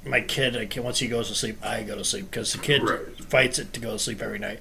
my 0.04 0.20
kid. 0.20 0.56
I 0.56 0.66
can, 0.66 0.82
once 0.84 0.98
he 0.98 1.08
goes 1.08 1.28
to 1.28 1.34
sleep, 1.34 1.64
I 1.64 1.82
go 1.82 1.94
to 1.96 2.04
sleep 2.04 2.30
because 2.30 2.52
the 2.52 2.58
kid 2.58 2.82
Right. 2.82 3.00
fights 3.24 3.58
it 3.58 3.72
to 3.74 3.80
go 3.80 3.92
to 3.92 3.98
sleep 3.98 4.20
every 4.22 4.38
night. 4.38 4.60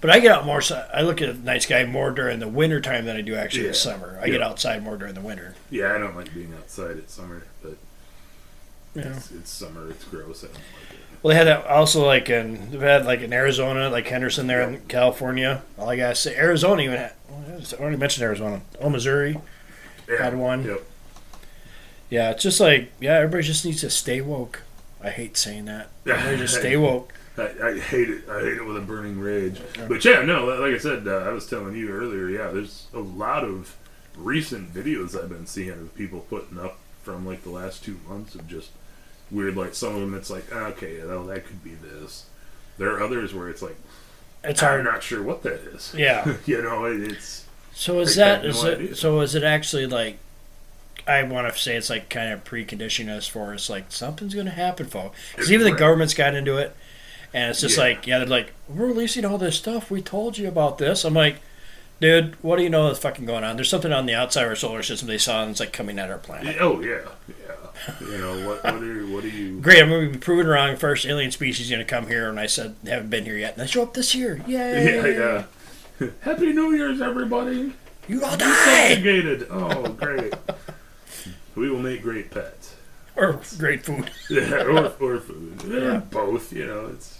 But 0.00 0.10
I 0.10 0.20
get 0.20 0.30
out 0.30 0.46
more. 0.46 0.60
so- 0.62 0.88
I 0.94 1.02
look 1.02 1.20
at 1.20 1.28
the 1.28 1.42
night 1.42 1.62
sky 1.64 1.84
more 1.84 2.10
during 2.12 2.38
the 2.38 2.48
winter 2.48 2.80
time 2.80 3.04
than 3.04 3.16
I 3.16 3.20
do 3.20 3.34
actually 3.34 3.64
Yeah. 3.64 3.68
the 3.70 3.74
summer. 3.74 4.18
I 4.22 4.28
get 4.28 4.40
outside 4.42 4.82
more 4.82 4.96
during 4.96 5.14
the 5.14 5.20
winter. 5.20 5.54
Yeah, 5.70 5.94
I 5.94 5.98
don't 5.98 6.14
like 6.16 6.32
being 6.32 6.54
outside 6.56 6.96
at 6.98 7.10
summer, 7.10 7.42
but 7.62 7.76
Yeah. 8.94 9.16
it's, 9.16 9.30
it's 9.32 9.50
summer. 9.50 9.90
It's 9.90 10.04
gross. 10.04 10.44
I 10.44 10.46
don't 10.46 10.54
like 10.56 10.62
it. 10.87 10.87
Well, 11.28 11.34
they 11.34 11.44
had 11.44 11.46
that 11.46 11.66
also 11.66 12.06
like 12.06 12.30
in 12.30 12.70
they've 12.70 12.80
had 12.80 13.04
like 13.04 13.20
in 13.20 13.34
Arizona, 13.34 13.90
like 13.90 14.06
Henderson 14.06 14.46
there 14.46 14.62
in 14.62 14.80
California. 14.88 15.60
All 15.76 15.90
I 15.90 15.94
gotta 15.94 16.14
say, 16.14 16.34
Arizona 16.34 16.80
even 16.80 16.96
had. 16.96 17.12
I 17.30 17.74
already 17.82 17.98
mentioned 17.98 18.24
Arizona. 18.24 18.62
Oh, 18.80 18.88
Missouri. 18.88 19.38
Yeah. 20.08 20.22
Had 20.22 20.38
one. 20.38 20.64
Yep. 20.64 20.82
Yeah, 22.08 22.30
it's 22.30 22.42
just 22.42 22.60
like 22.60 22.92
yeah, 22.98 23.16
everybody 23.16 23.42
just 23.42 23.62
needs 23.66 23.82
to 23.82 23.90
stay 23.90 24.22
woke. 24.22 24.62
I 25.02 25.10
hate 25.10 25.36
saying 25.36 25.66
that. 25.66 25.90
Yeah, 26.06 26.14
Everybody 26.14 26.38
just 26.38 26.54
stay 26.60 26.78
woke. 26.78 27.12
I, 27.36 27.42
I 27.62 27.78
hate 27.78 28.08
it. 28.08 28.26
I 28.26 28.40
hate 28.40 28.56
it 28.56 28.64
with 28.64 28.78
a 28.78 28.80
burning 28.80 29.20
rage. 29.20 29.60
But 29.86 30.02
yeah, 30.06 30.22
no, 30.22 30.46
like 30.46 30.72
I 30.72 30.78
said, 30.78 31.06
uh, 31.06 31.26
I 31.26 31.32
was 31.32 31.46
telling 31.46 31.76
you 31.76 31.90
earlier. 31.90 32.30
Yeah, 32.30 32.52
there's 32.52 32.86
a 32.94 33.00
lot 33.00 33.44
of 33.44 33.76
recent 34.16 34.72
videos 34.72 35.14
I've 35.14 35.28
been 35.28 35.46
seeing 35.46 35.72
of 35.72 35.94
people 35.94 36.20
putting 36.30 36.58
up 36.58 36.78
from 37.02 37.26
like 37.26 37.42
the 37.42 37.50
last 37.50 37.84
two 37.84 38.00
months 38.08 38.34
of 38.34 38.48
just 38.48 38.70
weird. 39.30 39.56
Like 39.56 39.74
some 39.74 39.94
of 39.94 40.00
them, 40.00 40.14
it's 40.14 40.30
like 40.30 40.44
ah, 40.52 40.66
okay, 40.68 41.04
well, 41.04 41.24
that 41.24 41.46
could 41.46 41.62
be 41.64 41.74
this. 41.74 42.26
There 42.78 42.90
are 42.94 43.02
others 43.02 43.34
where 43.34 43.48
it's 43.48 43.62
like 43.62 43.76
It's 44.44 44.62
I'm 44.62 44.68
hard. 44.68 44.84
not 44.84 45.02
sure 45.02 45.22
what 45.22 45.42
that 45.42 45.60
is. 45.74 45.94
Yeah. 45.98 46.36
you 46.46 46.62
know, 46.62 46.84
it, 46.86 47.00
it's 47.02 47.44
So 47.74 48.00
is 48.00 48.16
that 48.16 48.44
is 48.44 48.62
no 48.62 48.70
it? 48.70 48.78
idea. 48.78 48.94
So 48.96 49.20
is 49.20 49.34
it 49.34 49.42
actually 49.44 49.86
like? 49.86 50.18
I 51.06 51.22
want 51.22 51.50
to 51.50 51.58
say 51.58 51.74
it's 51.74 51.88
like 51.88 52.10
kind 52.10 52.30
of 52.32 52.44
preconditioning 52.44 53.08
us 53.08 53.26
for 53.26 53.54
it's 53.54 53.70
like 53.70 53.90
something's 53.90 54.34
going 54.34 54.46
to 54.46 54.52
happen, 54.52 54.86
folks. 54.86 55.16
Because 55.32 55.50
even 55.50 55.64
the 55.70 55.78
government's 55.78 56.12
got 56.12 56.34
into 56.34 56.58
it, 56.58 56.76
and 57.32 57.50
it's 57.50 57.62
just 57.62 57.76
Yeah. 57.78 57.82
like 57.84 58.06
yeah, 58.06 58.18
they're 58.18 58.26
like 58.28 58.52
we're 58.68 58.86
releasing 58.88 59.24
all 59.24 59.38
this 59.38 59.56
stuff. 59.56 59.90
We 59.90 60.02
told 60.02 60.36
you 60.36 60.48
about 60.48 60.76
this. 60.76 61.04
I'm 61.06 61.14
like, 61.14 61.36
dude, 62.00 62.36
what 62.42 62.56
do 62.58 62.62
you 62.62 62.68
know 62.68 62.86
that's 62.88 62.98
fucking 62.98 63.24
going 63.24 63.42
on? 63.42 63.56
There's 63.56 63.70
something 63.70 63.92
on 63.92 64.04
the 64.04 64.14
outside 64.14 64.42
of 64.42 64.50
our 64.50 64.56
solar 64.56 64.82
system 64.82 65.08
they 65.08 65.16
saw 65.18 65.40
and 65.42 65.50
it's 65.52 65.60
like 65.60 65.72
coming 65.72 65.98
at 65.98 66.10
our 66.10 66.18
planet. 66.18 66.56
oh 66.60 66.80
yeah, 66.82 67.00
yeah. 67.26 67.34
You 68.00 68.18
know 68.18 68.46
what? 68.48 68.64
What 68.64 68.82
are 68.82 69.06
what 69.06 69.24
are 69.24 69.28
you? 69.28 69.60
Great, 69.60 69.82
I'm 69.82 69.88
going 69.88 70.06
to 70.06 70.12
be 70.12 70.18
proven 70.18 70.46
wrong. 70.46 70.76
First 70.76 71.06
alien 71.06 71.30
species 71.30 71.70
going 71.70 71.80
to 71.80 71.84
come 71.84 72.06
here, 72.06 72.28
and 72.28 72.38
I 72.38 72.46
said 72.46 72.76
they 72.82 72.90
haven't 72.90 73.10
been 73.10 73.24
here 73.24 73.36
yet. 73.36 73.56
And 73.56 73.62
they 73.62 73.66
show 73.70 73.82
up 73.82 73.94
this 73.94 74.14
year. 74.14 74.42
Yay! 74.46 75.14
Yeah, 75.16 75.44
yeah. 76.00 76.08
Happy 76.20 76.52
New 76.52 76.72
Year's, 76.74 77.00
everybody. 77.00 77.72
You 78.08 78.24
all 78.24 78.36
die! 78.36 78.94
Oh, 79.50 79.88
great. 79.88 80.32
we 81.54 81.68
will 81.68 81.80
make 81.80 82.02
great 82.02 82.30
pets. 82.30 82.76
Or 83.16 83.40
great 83.58 83.84
food. 83.84 84.10
Yeah, 84.30 84.62
or, 84.62 84.86
or 85.00 85.18
food. 85.18 85.62
Yeah, 85.66 85.78
Yeah. 85.78 85.96
Both, 85.98 86.52
you 86.52 86.66
know, 86.66 86.86
it's. 86.86 87.18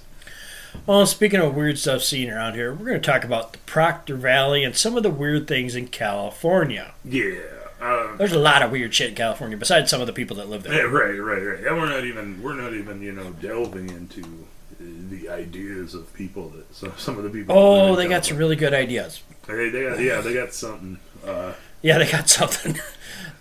Well, 0.87 1.07
speaking 1.07 1.41
of 1.41 1.55
weird 1.55 1.79
stuff 1.79 2.03
seen 2.03 2.31
around 2.31 2.55
here, 2.55 2.73
we're 2.73 2.87
going 2.87 3.01
to 3.01 3.07
talk 3.07 3.25
about 3.25 3.53
the 3.53 3.59
Proctor 3.61 4.15
Valley 4.17 4.63
and 4.65 4.77
some 4.77 4.97
of 4.97 5.03
the 5.03 5.11
weird 5.11 5.49
things 5.49 5.75
in 5.75 5.89
California. 5.89 6.93
Yeah. 7.05 7.41
Um, 7.81 8.17
There's 8.19 8.33
a 8.33 8.39
lot 8.39 8.63
of 8.63 8.71
weird 8.71 8.93
shit 8.95 9.11
in 9.11 9.15
California, 9.15 9.57
besides 9.57 9.91
some 9.91 10.01
of 10.01 10.07
the 10.07 10.13
people 10.13 10.37
that 10.39 10.49
live 10.49 10.63
there. 10.65 10.75
yeah, 10.75 10.83
right, 10.83 11.17
right, 11.19 11.43
right. 11.43 11.65
And 11.67 11.77
we're 11.77 11.89
not 11.89 12.05
even, 12.05 12.43
we're 12.43 12.55
not 12.61 12.73
even, 12.75 13.01
you 13.03 13.13
know, 13.13 13.31
delving 13.41 13.89
into 13.91 14.23
uh, 14.23 14.85
the 15.11 15.29
ideas 15.29 15.95
of 15.95 16.13
people 16.15 16.49
that, 16.51 16.75
some, 16.75 16.93
some 16.97 17.17
of 17.19 17.25
the 17.25 17.31
people. 17.31 17.57
Oh, 17.57 17.95
they 17.97 18.09
got 18.09 18.25
some 18.25 18.37
really 18.37 18.57
good 18.57 18.75
ideas. 18.75 19.23
They, 19.47 19.69
they 19.69 19.83
got, 19.85 20.01
yeah, 20.01 20.21
they 20.21 20.35
got 20.35 20.53
something. 20.53 20.99
Uh, 21.25 21.53
Yeah, 21.83 21.99
they 21.99 22.11
got 22.11 22.29
something. 22.39 22.79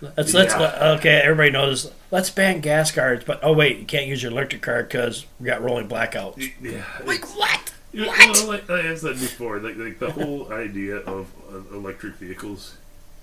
let's 0.00 0.32
let's 0.32 0.54
okay. 0.54 1.20
Everybody 1.24 1.50
knows. 1.50 1.90
Let's 2.12 2.30
ban 2.30 2.60
gas 2.60 2.92
cards, 2.92 3.24
but 3.24 3.40
oh 3.42 3.52
wait, 3.52 3.78
you 3.78 3.84
can't 3.84 4.06
use 4.06 4.22
your 4.22 4.30
electric 4.30 4.62
card 4.62 4.88
because 4.88 5.26
we 5.40 5.46
got 5.46 5.60
rolling 5.62 5.88
blackouts. 5.88 6.52
yeah. 6.62 6.84
Like 7.04 7.24
what? 7.36 7.72
You 7.92 8.02
know, 8.04 8.10
What? 8.12 8.46
like, 8.46 8.68
like 8.68 8.84
I 8.84 8.94
said 8.94 9.14
before, 9.14 9.58
like, 9.58 9.76
like 9.76 9.98
the 9.98 10.10
whole 10.12 10.52
idea 10.52 10.96
of, 10.98 11.26
of 11.50 11.72
electric 11.72 12.14
vehicles 12.14 12.76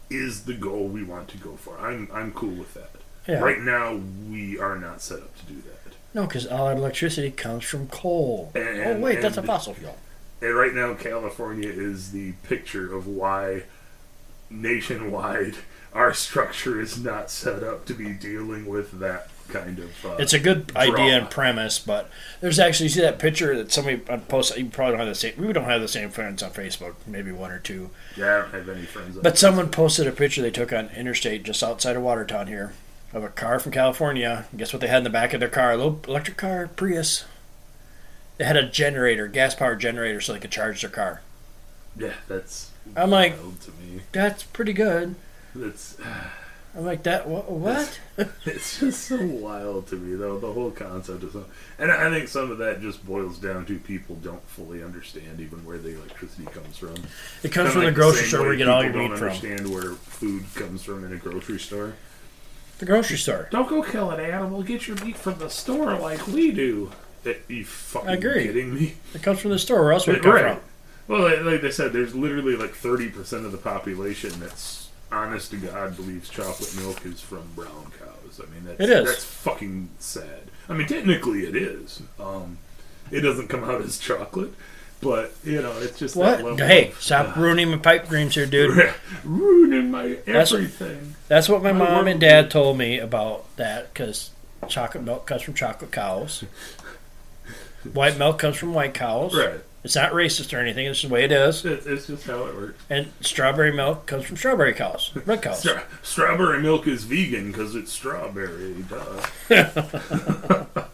is 0.10 0.44
the 0.44 0.54
goal 0.54 0.88
we 0.88 1.04
want 1.04 1.28
to 1.30 1.38
go 1.38 1.56
for. 1.56 1.78
I'm 1.80 2.08
I'm 2.14 2.32
cool 2.32 2.54
with 2.54 2.74
that. 2.74 2.92
Yeah. 3.28 3.40
Right 3.40 3.60
now, 3.60 4.00
we 4.30 4.60
are 4.60 4.78
not 4.78 5.02
set 5.02 5.20
up 5.20 5.36
to 5.40 5.46
do 5.46 5.56
that. 5.56 5.94
No, 6.14 6.28
because 6.28 6.46
all 6.48 6.68
our 6.68 6.74
electricity 6.74 7.32
comes 7.32 7.64
from 7.66 7.88
coal. 7.88 8.52
And- 8.56 8.80
oh 8.82 9.00
wait, 9.00 9.22
that's 9.22 9.38
a 9.38 9.44
fossil 9.44 9.74
fuel. 9.74 9.98
And 10.42 10.54
right 10.56 10.74
now, 10.74 10.94
California 10.94 11.70
is 11.70 12.12
the 12.12 12.34
picture 12.44 12.94
of 12.94 13.08
why 13.08 13.64
nationwide 14.50 15.56
our 15.94 16.14
structure 16.14 16.80
is 16.80 17.02
not 17.02 17.32
set 17.32 17.64
up 17.64 17.86
to 17.86 17.94
be 17.94 18.12
dealing 18.14 18.66
with 18.66 19.00
that 19.00 19.30
kind 19.50 19.80
of. 19.80 20.06
Uh, 20.06 20.16
It's 20.20 20.34
a 20.34 20.40
good 20.40 20.68
draw. 20.68 20.82
idea 20.82 21.18
and 21.18 21.30
premise, 21.30 21.80
but 21.80 22.10
there's 22.42 22.60
actually 22.60 22.86
you 22.86 22.90
see 22.90 23.02
that 23.02 23.20
picture 23.20 23.56
that 23.56 23.72
somebody 23.72 23.98
posted. 23.98 24.58
You 24.58 24.66
probably 24.66 24.94
don't 24.94 25.00
have 25.00 25.08
the 25.10 25.16
same. 25.16 25.34
We 25.38 25.54
don't 25.54 25.66
have 25.66 25.82
the 25.82 25.88
same 25.88 26.10
friends 26.10 26.42
on 26.44 26.52
Facebook, 26.52 26.96
maybe 27.08 27.32
one 27.32 27.52
or 27.52 27.60
two. 27.60 27.90
yeah, 28.18 28.26
I 28.26 28.42
don't 28.42 28.52
have 28.52 28.70
any 28.70 28.86
friends. 28.86 29.18
on 29.18 29.24
But 29.24 29.38
someone 29.38 29.70
posted 29.70 30.08
a 30.08 30.12
picture 30.12 30.42
they 30.42 30.52
took 30.52 30.74
on 30.74 30.90
interstate 30.90 31.44
just 31.44 31.64
outside 31.64 31.96
of 31.96 32.02
Watertown 32.04 32.48
here 32.48 32.74
of 33.14 33.24
a 33.24 33.30
car 33.30 33.60
from 33.60 33.72
California. 33.72 34.46
Guess 34.56 34.74
what 34.74 34.82
they 34.82 34.88
had 34.88 35.00
in 35.00 35.04
the 35.06 35.10
back 35.10 35.34
of 35.34 35.40
their 35.40 35.50
car? 35.50 35.72
A 35.72 35.78
little 35.78 36.02
electric 36.08 36.38
car, 36.38 36.70
Prius. 36.76 37.26
They 38.38 38.44
had 38.46 38.58
a 38.58 38.68
generator, 38.68 39.28
gas 39.28 39.56
powered 39.56 39.80
generator, 39.80 40.20
so 40.20 40.34
they 40.34 40.40
could 40.40 40.52
charge 40.52 40.82
their 40.82 40.90
car. 40.90 41.22
yeah, 41.98 42.14
that's. 42.28 42.72
I'm 42.96 43.10
like- 43.10 43.38
to 43.38 43.72
me. 43.72 44.02
That's 44.12 44.44
pretty 44.44 44.74
good. 44.74 45.16
That's. 45.56 45.96
I'm 46.76 46.86
like 46.86 47.04
that. 47.04 47.28
What? 47.28 47.50
what? 47.50 48.00
It's 48.46 48.80
just 48.80 49.04
so 49.06 49.18
wild 49.26 49.88
to 49.88 49.96
me, 49.96 50.16
though. 50.16 50.40
The 50.40 50.52
whole 50.52 50.72
concept 50.72 51.24
of 51.24 51.32
some, 51.32 51.46
and 51.80 51.92
I 51.92 52.10
think 52.10 52.28
some 52.28 52.52
of 52.52 52.58
that 52.60 52.82
just 52.82 53.06
boils 53.06 53.38
down 53.40 53.66
to 53.68 53.78
people 53.80 54.16
don't 54.18 54.46
fully 54.50 54.84
understand 54.84 55.40
even 55.40 55.66
where 55.66 55.78
the 55.78 55.96
electricity 55.96 56.46
comes 56.46 56.78
from. 56.78 56.96
It 57.44 57.52
comes 57.52 57.70
Kinda 57.70 57.72
from 57.72 57.84
the 57.86 57.92
grocery 57.92 58.28
store 58.28 58.42
where 58.42 58.52
you 58.54 58.58
get 58.58 58.68
all 58.68 58.84
your 58.84 58.94
meat 58.94 59.08
don't 59.10 59.18
from. 59.18 59.28
Understand 59.30 59.70
where 59.74 59.94
food 59.94 60.44
comes 60.56 60.84
from 60.84 61.04
in 61.06 61.14
a 61.14 61.18
grocery 61.18 61.60
store. 61.60 61.94
The 62.80 62.86
grocery 62.86 63.18
store. 63.18 63.48
Don't 63.52 63.70
go 63.70 63.82
kill 63.82 64.12
an 64.12 64.20
animal. 64.20 64.62
Get 64.64 64.88
your 64.88 64.98
meat 65.04 65.16
from 65.18 65.40
the 65.40 65.50
store 65.50 65.94
like 65.98 66.28
we 66.28 66.52
do. 66.52 66.92
That 67.24 67.42
you 67.48 67.64
fucking 67.66 68.10
I 68.10 68.14
agree. 68.14 68.44
kidding 68.48 68.74
me? 68.74 68.96
It 69.14 69.24
comes 69.24 69.40
from 69.40 69.52
the 69.52 69.60
store. 69.60 69.82
Where 69.84 69.94
else 69.94 70.08
would 70.08 70.18
it 70.18 70.24
come 70.24 70.34
Right. 70.34 70.54
from? 70.58 70.62
Well, 71.08 71.22
like, 71.24 71.42
like 71.44 71.62
they 71.62 71.72
said, 71.72 71.94
there's 71.94 72.14
literally 72.16 72.56
like 72.56 72.74
30% 72.74 73.46
of 73.46 73.52
the 73.52 73.58
population 73.58 74.32
that's 74.40 74.85
honest 75.12 75.52
to 75.52 75.58
God 75.58 75.96
believes 75.96 76.30
chocolate 76.30 76.76
milk 76.78 77.06
is 77.06 77.22
from 77.22 77.44
brown 77.56 77.92
cows. 78.00 78.42
I 78.42 78.50
mean, 78.54 78.66
that's, 78.66 78.80
It 78.80 78.90
is. 78.90 79.06
That's 79.06 79.24
fucking 79.26 79.90
sad. 80.00 80.42
I 80.68 80.74
mean, 80.74 80.88
technically 80.88 81.46
it 81.46 81.56
is. 81.56 82.02
Um, 82.20 82.58
it 83.12 83.22
doesn't 83.22 83.48
come 83.50 83.64
out 83.64 83.82
as 83.82 83.98
chocolate, 84.00 84.54
but, 85.02 85.34
you 85.44 85.62
know, 85.62 85.74
it's 85.80 86.00
just 86.00 86.16
that 86.16 86.44
What? 86.44 86.60
Hey, 86.60 86.90
of- 86.90 87.02
stop 87.02 87.36
ruining 87.36 87.70
my 87.70 87.78
pipe 87.78 88.10
dreams 88.10 88.36
here, 88.36 88.46
dude. 88.48 88.94
ruining 89.24 89.92
my 89.92 90.18
everything. 90.26 91.16
That's 91.28 91.48
what 91.48 91.62
my 91.62 91.72
My 91.72 91.90
mom 91.90 92.08
and 92.08 92.20
dad 92.20 92.50
told 92.50 92.78
me 92.78 92.98
about 93.00 93.56
that 93.58 93.94
because 93.94 94.32
chocolate 94.68 95.04
milk 95.04 95.28
comes 95.28 95.44
from 95.44 95.54
chocolate 95.54 95.92
cows. 95.92 96.44
White 97.94 98.18
milk 98.18 98.40
comes 98.40 98.58
from 98.58 98.74
white 98.74 98.96
cows. 98.96 99.36
Right. 99.36 99.60
It's 99.86 99.96
not 99.96 100.14
racist 100.14 100.52
or 100.52 100.60
anything. 100.60 100.88
It's 100.88 101.00
just 101.00 101.10
the 101.10 101.14
way 101.14 101.26
it 101.26 101.32
is. 101.32 101.64
It's, 101.64 101.86
it's 101.86 102.08
just 102.08 102.26
how 102.26 102.48
it 102.48 102.56
works. 102.56 102.84
And 102.90 103.14
strawberry 103.22 103.72
milk 103.72 104.08
comes 104.08 104.26
from 104.26 104.36
strawberry 104.36 104.74
cows, 104.74 105.12
red 105.26 105.44
cows. 105.44 105.60
Stra- 105.60 105.84
strawberry 106.02 106.60
milk 106.60 106.88
is 106.88 107.04
vegan 107.04 107.52
because 107.52 107.76
it's 107.76 107.92
strawberry. 107.92 108.84
Duh. 108.90 109.26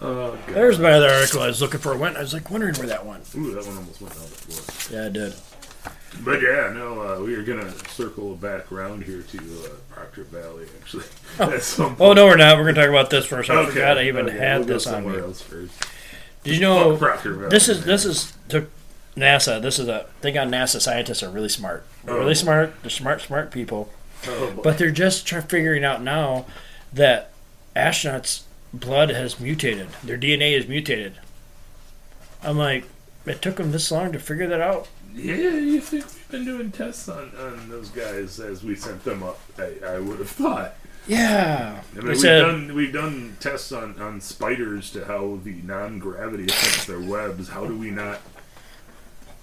oh. 0.00 0.38
There's 0.48 0.78
my 0.78 0.92
other 0.92 1.10
article. 1.10 1.42
I 1.42 1.48
was 1.48 1.60
looking 1.60 1.78
for. 1.80 1.94
Went. 1.94 2.16
I 2.16 2.20
was 2.20 2.32
like 2.32 2.50
wondering 2.50 2.74
where 2.76 2.86
that 2.86 3.04
went. 3.04 3.22
Ooh, 3.36 3.52
that 3.54 3.66
one 3.66 3.76
almost 3.76 4.00
went 4.00 4.14
out 4.14 4.22
the 4.22 4.52
floor. 4.52 4.98
Yeah, 4.98 5.06
it 5.08 5.12
did. 5.12 5.34
But 6.24 6.40
yeah, 6.40 6.72
no, 6.74 7.00
uh, 7.02 7.20
we 7.22 7.34
are 7.34 7.42
gonna 7.42 7.70
circle 7.90 8.34
back 8.34 8.72
around 8.72 9.04
here 9.04 9.20
to 9.20 9.38
uh, 9.38 9.68
Proctor 9.90 10.24
Valley. 10.24 10.66
Actually, 10.80 11.04
some 11.60 11.96
Oh 12.00 12.14
no, 12.14 12.24
we're 12.24 12.36
not. 12.38 12.56
We're 12.56 12.64
gonna 12.64 12.80
talk 12.80 12.88
about 12.88 13.10
this 13.10 13.26
first. 13.26 13.50
I 13.50 13.56
Okay, 13.56 13.72
forgot 13.72 13.98
I 13.98 14.08
even 14.08 14.26
okay, 14.26 14.38
had 14.38 14.58
we'll 14.60 14.68
this 14.68 14.86
on 14.86 15.04
me. 15.06 15.18
Somewhere 16.44 16.44
else 16.44 16.44
first. 16.44 16.44
Did 16.44 16.54
you 16.54 16.60
know? 16.60 16.90
Fuck 16.96 16.98
Proctor 17.00 17.32
Valley. 17.34 17.50
This 17.50 17.68
is 17.68 17.84
this 17.84 18.04
is 18.04 18.32
to 18.48 18.66
NASA. 19.16 19.60
This 19.60 19.78
is 19.78 19.88
a 19.88 20.06
thing 20.20 20.38
on 20.38 20.50
NASA. 20.50 20.80
Scientists 20.80 21.22
are 21.22 21.30
really 21.30 21.48
smart. 21.48 21.84
They're 22.04 22.14
Oh. 22.14 22.18
really 22.20 22.34
smart. 22.34 22.74
They're 22.82 22.90
smart, 22.90 23.20
smart 23.20 23.50
people. 23.50 23.90
Oh. 24.26 24.52
But 24.62 24.78
they're 24.78 24.90
just 24.90 25.26
try- 25.26 25.40
figuring 25.40 25.84
out 25.84 26.02
now 26.02 26.46
that 26.92 27.30
astronauts' 27.74 28.42
blood 28.72 29.10
has 29.10 29.40
mutated. 29.40 29.88
Their 30.04 30.18
DNA 30.18 30.52
is 30.56 30.66
mutated. 30.68 31.14
I'm 32.42 32.56
like, 32.58 32.84
it 33.26 33.42
took 33.42 33.56
them 33.56 33.72
this 33.72 33.90
long 33.90 34.12
to 34.12 34.18
figure 34.18 34.46
that 34.48 34.60
out. 34.60 34.88
yeah, 35.14 35.34
you 35.34 35.80
think 35.80 36.04
we've 36.04 36.28
been 36.30 36.44
doing 36.44 36.70
tests 36.70 37.08
on, 37.08 37.32
on 37.38 37.68
those 37.68 37.88
guys 37.90 38.38
as 38.40 38.62
we 38.62 38.74
sent 38.76 39.04
them 39.04 39.22
up? 39.22 39.38
I, 39.58 39.74
I 39.86 39.98
would 39.98 40.18
have 40.20 40.30
thought. 40.30 40.74
Yeah. 41.10 41.82
I 41.92 41.96
mean, 41.96 42.06
we've 42.06 42.20
said, 42.20 42.42
done 42.42 42.72
we've 42.72 42.92
done 42.92 43.36
tests 43.40 43.72
on, 43.72 44.00
on 44.00 44.20
spiders 44.20 44.92
to 44.92 45.04
how 45.06 45.40
the 45.42 45.54
non 45.64 45.98
gravity 45.98 46.44
affects 46.44 46.86
their 46.86 47.00
webs. 47.00 47.48
How 47.48 47.66
do 47.66 47.76
we 47.76 47.90
not 47.90 48.20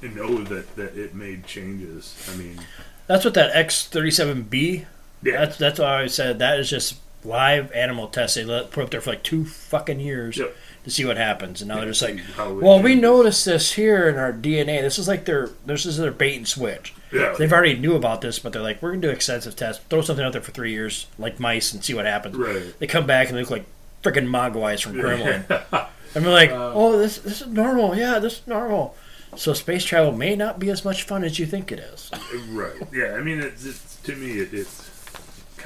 know 0.02 0.44
that, 0.46 0.78
that 0.78 0.98
it 0.98 1.14
made 1.14 1.46
changes? 1.46 2.16
I 2.32 2.38
mean, 2.38 2.62
that's 3.08 3.26
what 3.26 3.34
that 3.34 3.54
X37B. 3.54 4.86
yeah, 5.24 5.46
That's 5.46 5.58
that's 5.58 5.80
why 5.80 6.04
I 6.04 6.08
said 6.08 6.40
that 6.40 6.58
is 6.58 6.70
just 6.70 6.96
live 7.28 7.72
animal 7.74 8.08
tests. 8.08 8.36
They 8.36 8.44
let 8.46 8.72
put 8.72 8.84
up 8.86 8.90
there 8.90 9.02
for 9.02 9.12
like 9.12 9.24
two 9.24 9.46
fucking 9.46 10.00
years 10.00 10.38
Yep. 10.38 10.56
to 10.86 10.90
see 10.90 11.06
what 11.06 11.18
happens, 11.18 11.62
and 11.62 11.70
now 11.70 11.76
they're 11.78 11.92
just 11.92 12.02
like, 12.02 12.20
well, 12.38 12.82
we 12.82 12.96
noticed 12.96 13.46
this 13.46 13.74
here 13.74 14.08
in 14.10 14.18
our 14.18 14.32
DNA. 14.34 14.82
This 14.82 14.98
is 14.98 15.08
like 15.08 15.26
their 15.26 15.50
this 15.66 15.86
is 15.86 15.98
their 15.98 16.12
bait 16.12 16.38
and 16.38 16.48
switch. 16.48 16.94
Yeah, 17.12 17.36
They've 17.38 17.52
already 17.54 17.78
knew 17.78 17.96
about 17.96 18.22
this, 18.22 18.40
but 18.40 18.52
they're 18.54 18.62
like, 18.62 18.82
we're 18.82 18.92
gonna 18.92 19.02
do 19.02 19.10
extensive 19.10 19.56
tests, 19.56 19.84
throw 19.90 20.02
something 20.02 20.26
out 20.26 20.34
there 20.34 20.42
for 20.42 20.52
three 20.52 20.72
years, 20.72 21.08
like 21.18 21.40
mice, 21.40 21.72
and 21.74 21.84
see 21.84 21.94
what 21.94 22.06
happens. 22.06 22.36
right. 22.36 22.78
They 22.80 22.88
come 22.88 23.06
back 23.08 23.28
and 23.30 23.38
they 23.38 23.42
look 23.42 23.52
like 23.52 23.66
freaking 24.04 24.28
mogwais 24.28 24.82
from 24.82 24.94
Gremlin. 24.94 25.44
and 26.16 26.26
we're 26.26 26.32
like, 26.32 26.50
Uh, 26.52 26.72
oh, 26.74 26.98
this 26.98 27.18
this 27.20 27.42
is 27.42 27.48
normal. 27.48 27.96
Yeah, 27.96 28.20
this 28.20 28.40
is 28.40 28.48
normal. 28.48 28.96
So 29.36 29.54
space 29.54 29.84
travel 29.86 30.12
may 30.14 30.36
not 30.36 30.58
be 30.60 30.70
as 30.70 30.84
much 30.86 31.04
fun 31.04 31.24
as 31.24 31.38
you 31.38 31.46
think 31.46 31.72
it 31.72 31.80
is. 31.80 32.10
Right. 32.50 32.74
Yeah. 32.94 33.14
I 33.16 33.22
mean, 33.22 33.40
it's, 33.40 33.66
it's 33.66 33.98
to 34.04 34.16
me, 34.16 34.40
it, 34.40 34.54
it's 34.54 34.90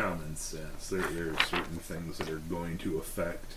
common 0.02 0.36
sense. 0.36 0.90
There, 0.90 1.02
there 1.02 1.34
are 1.34 1.46
certain 1.46 1.78
things 1.78 2.18
that 2.18 2.30
are 2.30 2.38
going 2.38 2.78
to 2.80 2.98
affect 2.98 3.54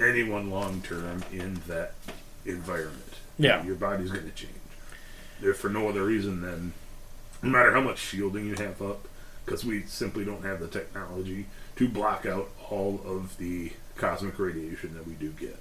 anyone 0.00 0.50
long 0.50 0.82
term 0.82 1.24
in 1.32 1.60
that 1.66 1.94
environment. 2.44 3.14
Yeah. 3.38 3.64
Your 3.64 3.76
body's 3.76 4.10
going 4.10 4.24
to 4.24 4.34
change. 4.34 4.52
If 5.40 5.58
for 5.58 5.68
no 5.68 5.88
other 5.88 6.04
reason 6.04 6.40
than, 6.40 6.72
no 7.42 7.50
matter 7.50 7.72
how 7.72 7.80
much 7.80 7.98
shielding 7.98 8.46
you 8.46 8.54
have 8.54 8.80
up, 8.80 9.08
because 9.44 9.64
we 9.64 9.82
simply 9.82 10.24
don't 10.24 10.44
have 10.44 10.60
the 10.60 10.68
technology 10.68 11.46
to 11.76 11.88
block 11.88 12.26
out 12.26 12.48
all 12.70 13.00
of 13.04 13.36
the 13.38 13.72
cosmic 13.96 14.38
radiation 14.38 14.94
that 14.94 15.06
we 15.06 15.14
do 15.14 15.30
get. 15.30 15.58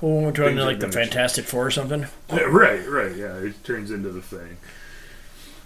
Well, 0.00 0.12
when 0.12 0.24
we're 0.24 0.32
to 0.32 0.64
like 0.64 0.78
the 0.78 0.86
gonna 0.86 0.92
change. 0.92 0.94
Fantastic 0.94 1.46
Four 1.46 1.66
or 1.66 1.70
something. 1.70 2.06
Yeah, 2.28 2.42
right. 2.42 2.86
Right. 2.88 3.16
Yeah. 3.16 3.36
It 3.38 3.64
turns 3.64 3.90
into 3.90 4.10
the 4.10 4.22
thing. 4.22 4.58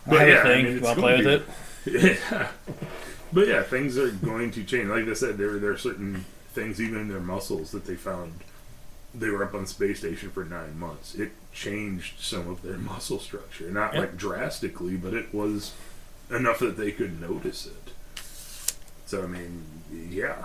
I 0.06 0.14
have 0.14 0.28
yeah, 0.28 0.34
a 0.34 0.42
thing. 0.42 0.66
I 0.66 0.68
mean, 0.68 0.78
it's 0.78 0.86
I'll 0.86 0.94
gonna 0.94 1.06
play 1.06 1.24
with 1.24 1.26
it. 1.26 1.48
Yeah. 2.30 2.48
But 3.32 3.46
yeah, 3.48 3.62
things 3.62 3.96
are 3.98 4.10
going 4.10 4.50
to 4.52 4.64
change. 4.64 4.88
Like 4.88 5.06
I 5.08 5.12
said, 5.14 5.38
there 5.38 5.58
there 5.58 5.70
are 5.70 5.78
certain 5.78 6.24
things, 6.52 6.80
even 6.80 7.00
in 7.00 7.08
their 7.08 7.20
muscles, 7.20 7.70
that 7.72 7.86
they 7.86 7.94
found. 7.96 8.34
They 9.14 9.28
were 9.30 9.42
up 9.42 9.54
on 9.54 9.66
space 9.66 9.98
station 10.00 10.30
for 10.30 10.44
nine 10.44 10.78
months. 10.78 11.14
It 11.16 11.32
changed 11.52 12.20
some 12.20 12.48
of 12.48 12.62
their 12.62 12.78
muscle 12.92 13.18
structure, 13.18 13.70
not 13.70 13.94
Yeah. 13.94 14.00
like 14.00 14.16
drastically, 14.16 14.96
but 14.96 15.14
it 15.14 15.32
was 15.34 15.72
enough 16.30 16.60
that 16.60 16.76
they 16.76 16.92
could 16.92 17.20
notice 17.20 17.66
it. 17.66 17.92
So 19.06 19.24
I 19.24 19.26
mean, 19.26 19.64
yeah, 20.10 20.44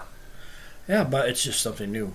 Yeah, 0.88 1.04
but 1.04 1.30
it's 1.30 1.44
just 1.44 1.62
something 1.62 1.92
new. 1.92 2.14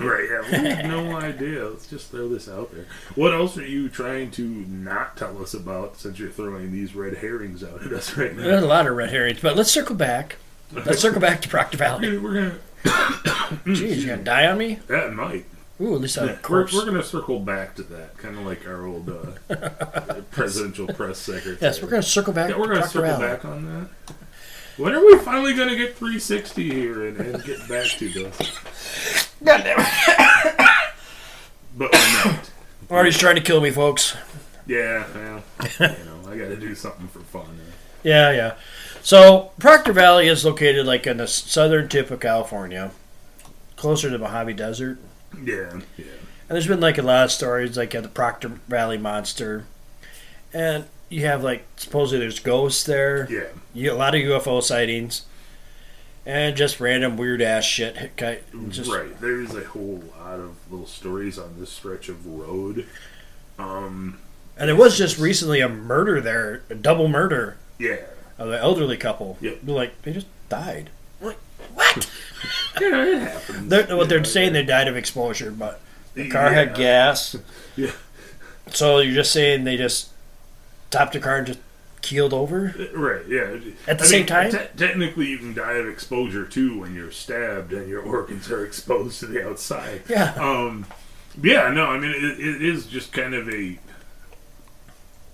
Right, 0.00 0.28
yeah, 0.30 0.40
we 0.62 0.68
have 0.70 0.84
no 0.86 1.16
idea. 1.20 1.68
Let's 1.68 1.86
just 1.86 2.10
throw 2.10 2.28
this 2.28 2.48
out 2.48 2.72
there. 2.72 2.86
What 3.14 3.34
else 3.34 3.58
are 3.58 3.66
you 3.66 3.88
trying 3.88 4.30
to 4.32 4.42
not 4.42 5.16
tell 5.16 5.40
us 5.42 5.52
about 5.54 5.98
since 5.98 6.18
you're 6.18 6.30
throwing 6.30 6.72
these 6.72 6.94
red 6.94 7.18
herrings 7.18 7.62
out 7.62 7.84
at 7.84 7.92
us 7.92 8.16
right 8.16 8.34
now? 8.34 8.42
There's 8.42 8.62
a 8.62 8.66
lot 8.66 8.86
of 8.86 8.96
red 8.96 9.10
herrings, 9.10 9.40
but 9.40 9.56
let's 9.56 9.70
circle 9.70 9.94
back. 9.94 10.36
Let's 10.72 11.00
circle 11.00 11.20
back 11.20 11.42
to 11.42 11.48
Proctor 11.48 11.76
Valley. 11.76 12.16
We're 12.16 12.34
gonna, 12.34 12.58
Jeez, 13.66 13.96
you 13.96 14.06
gonna 14.06 14.22
die 14.22 14.46
on 14.46 14.56
me? 14.58 14.78
that 14.86 15.12
might. 15.12 15.44
Ooh, 15.80 15.94
at 15.94 16.00
least 16.02 16.18
I'm 16.18 16.28
Yeah, 16.28 16.36
we're, 16.48 16.66
we're 16.72 16.84
gonna 16.84 17.02
circle 17.02 17.40
back 17.40 17.74
to 17.76 17.82
that, 17.84 18.16
kind 18.18 18.38
of 18.38 18.44
like 18.44 18.66
our 18.66 18.86
old 18.86 19.08
uh, 19.08 20.20
presidential 20.30 20.86
press 20.86 21.18
secretary. 21.18 21.56
Yes, 21.60 21.82
we're 21.82 21.88
gonna 21.88 22.02
circle 22.02 22.32
back. 22.34 22.50
Yeah, 22.50 22.58
we're 22.58 22.68
to 22.68 22.74
gonna 22.74 22.88
circle 22.88 23.18
back 23.18 23.44
on 23.44 23.64
that. 23.66 24.14
When 24.80 24.94
are 24.94 25.04
we 25.04 25.18
finally 25.18 25.52
gonna 25.52 25.76
get 25.76 25.94
360 25.94 26.70
here 26.70 27.08
and, 27.08 27.20
and 27.20 27.44
get 27.44 27.68
back 27.68 27.86
to 27.98 28.08
this? 28.08 29.28
God 29.44 29.62
damn 29.62 29.78
it. 29.78 30.70
But 31.76 31.92
we're 31.92 32.24
not. 32.24 32.50
Marty's 32.88 33.18
trying 33.18 33.36
to 33.36 33.42
kill 33.42 33.60
me, 33.60 33.70
folks. 33.70 34.16
Yeah, 34.66 35.04
well, 35.14 35.42
you 35.80 35.86
know, 35.86 36.30
I 36.30 36.36
got 36.36 36.48
to 36.48 36.56
do 36.56 36.74
something 36.74 37.08
for 37.08 37.20
fun. 37.20 37.60
Yeah, 38.02 38.32
yeah. 38.32 38.54
So 39.02 39.52
Proctor 39.58 39.92
Valley 39.92 40.28
is 40.28 40.44
located 40.44 40.86
like 40.86 41.06
in 41.06 41.18
the 41.18 41.28
southern 41.28 41.88
tip 41.88 42.10
of 42.10 42.20
California, 42.20 42.90
closer 43.76 44.08
to 44.08 44.16
the 44.16 44.24
Mojave 44.24 44.54
Desert. 44.54 44.98
Yeah, 45.44 45.80
yeah. 45.96 46.06
And 46.48 46.56
there's 46.56 46.66
been 46.66 46.80
like 46.80 46.98
a 46.98 47.02
lot 47.02 47.24
of 47.24 47.32
stories, 47.32 47.76
like 47.76 47.94
uh, 47.94 48.00
the 48.00 48.08
Proctor 48.08 48.48
Valley 48.66 48.98
monster, 48.98 49.66
and 50.54 50.86
you 51.10 51.26
have 51.26 51.44
like 51.44 51.66
supposedly 51.76 52.20
there's 52.20 52.38
ghosts 52.38 52.84
there. 52.84 53.26
Yeah, 53.30 53.48
You, 53.74 53.92
a 53.92 53.94
lot 53.94 54.14
of 54.14 54.22
UFO 54.22 54.62
sightings, 54.62 55.24
and 56.24 56.56
just 56.56 56.80
random 56.80 57.16
weird 57.18 57.42
ass 57.42 57.64
shit. 57.64 58.16
Just, 58.68 58.90
right. 58.90 59.20
There's 59.20 59.54
a 59.54 59.64
whole 59.64 60.02
lot 60.18 60.40
of 60.40 60.56
little 60.70 60.86
stories 60.86 61.38
on 61.38 61.56
this 61.60 61.70
stretch 61.70 62.08
of 62.08 62.24
road. 62.26 62.86
Um, 63.58 64.18
And 64.56 64.68
there 64.68 64.76
was 64.76 64.96
just 64.96 65.18
recently 65.18 65.60
a 65.60 65.68
murder 65.68 66.20
there, 66.20 66.62
a 66.70 66.74
double 66.74 67.08
murder 67.08 67.56
yeah, 67.78 67.96
of 68.38 68.48
an 68.48 68.54
elderly 68.58 68.96
couple. 68.96 69.36
Yep. 69.40 69.58
Like 69.66 70.00
they 70.02 70.12
just 70.12 70.26
died. 70.48 70.90
Like 71.20 71.38
what? 71.74 72.10
yeah, 72.80 73.04
it 73.04 73.18
happens. 73.20 73.68
They're, 73.68 73.96
what 73.96 74.08
they're 74.08 74.18
Yeah, 74.18 74.24
saying 74.24 74.52
they 74.52 74.64
died 74.64 74.88
of 74.88 74.96
exposure, 74.96 75.50
but 75.50 75.80
the 76.14 76.24
yeah. 76.24 76.30
car 76.30 76.52
had 76.52 76.74
gas. 76.74 77.36
Yeah. 77.76 77.92
So 78.72 78.98
you're 79.00 79.14
just 79.14 79.32
saying 79.32 79.64
they 79.64 79.76
just 79.76 80.10
stopped 80.90 81.12
the 81.12 81.20
car 81.20 81.36
and 81.36 81.46
just 81.46 81.60
keeled 82.02 82.34
over? 82.34 82.74
Right, 82.92 83.24
yeah. 83.28 83.58
At 83.86 83.98
the 83.98 84.04
I 84.04 84.06
same 84.06 84.18
mean, 84.20 84.26
time? 84.26 84.50
te- 84.50 84.76
technically, 84.76 85.26
you 85.26 85.38
can 85.38 85.54
die 85.54 85.74
of 85.74 85.86
exposure 85.86 86.44
too 86.44 86.80
when 86.80 86.94
you're 86.94 87.12
stabbed 87.12 87.72
and 87.72 87.88
your 87.88 88.00
organs 88.14 88.50
are 88.50 88.64
exposed 88.64 89.20
to 89.20 89.26
the 89.26 89.48
outside. 89.48 90.02
Yeah. 90.08 90.34
Um, 90.34 90.86
yeah, 91.40 91.70
no, 91.70 91.86
I 91.86 91.98
mean 91.98 92.10
it, 92.10 92.40
it 92.40 92.62
is 92.62 92.86
just 92.86 93.12
kind 93.12 93.34
of 93.34 93.48
a 93.48 93.78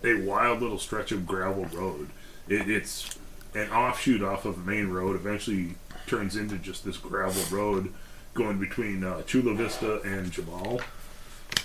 a 0.04 0.20
wild 0.20 0.60
little 0.60 0.78
stretch 0.78 1.10
of 1.10 1.26
gravel 1.26 1.64
road. 1.72 2.10
It, 2.48 2.68
it's 2.68 3.18
an 3.54 3.70
offshoot 3.70 4.22
off 4.22 4.44
of 4.44 4.56
the 4.62 4.70
main 4.70 4.88
road. 4.90 5.16
Eventually, 5.16 5.76
turns 6.06 6.36
into 6.36 6.56
just 6.56 6.84
this 6.84 6.98
gravel 6.98 7.42
road 7.50 7.94
going 8.34 8.58
between 8.58 9.02
uh, 9.02 9.22
Chula 9.22 9.54
Vista 9.54 10.02
and 10.02 10.30
Jamal. 10.30 10.82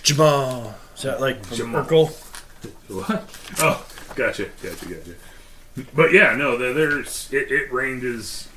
Jamal. 0.02 0.74
Is 0.96 1.02
that 1.02 1.20
like 1.20 1.52
Jamal. 1.52 1.84
Urkel? 1.84 2.31
What? 2.88 3.28
Oh, 3.58 3.86
gotcha, 4.14 4.50
gotcha, 4.62 4.86
gotcha. 4.86 5.14
But 5.94 6.12
yeah, 6.12 6.34
no, 6.36 6.56
there's 6.58 7.32
it, 7.32 7.50
it 7.50 7.72
ranges, 7.72 8.48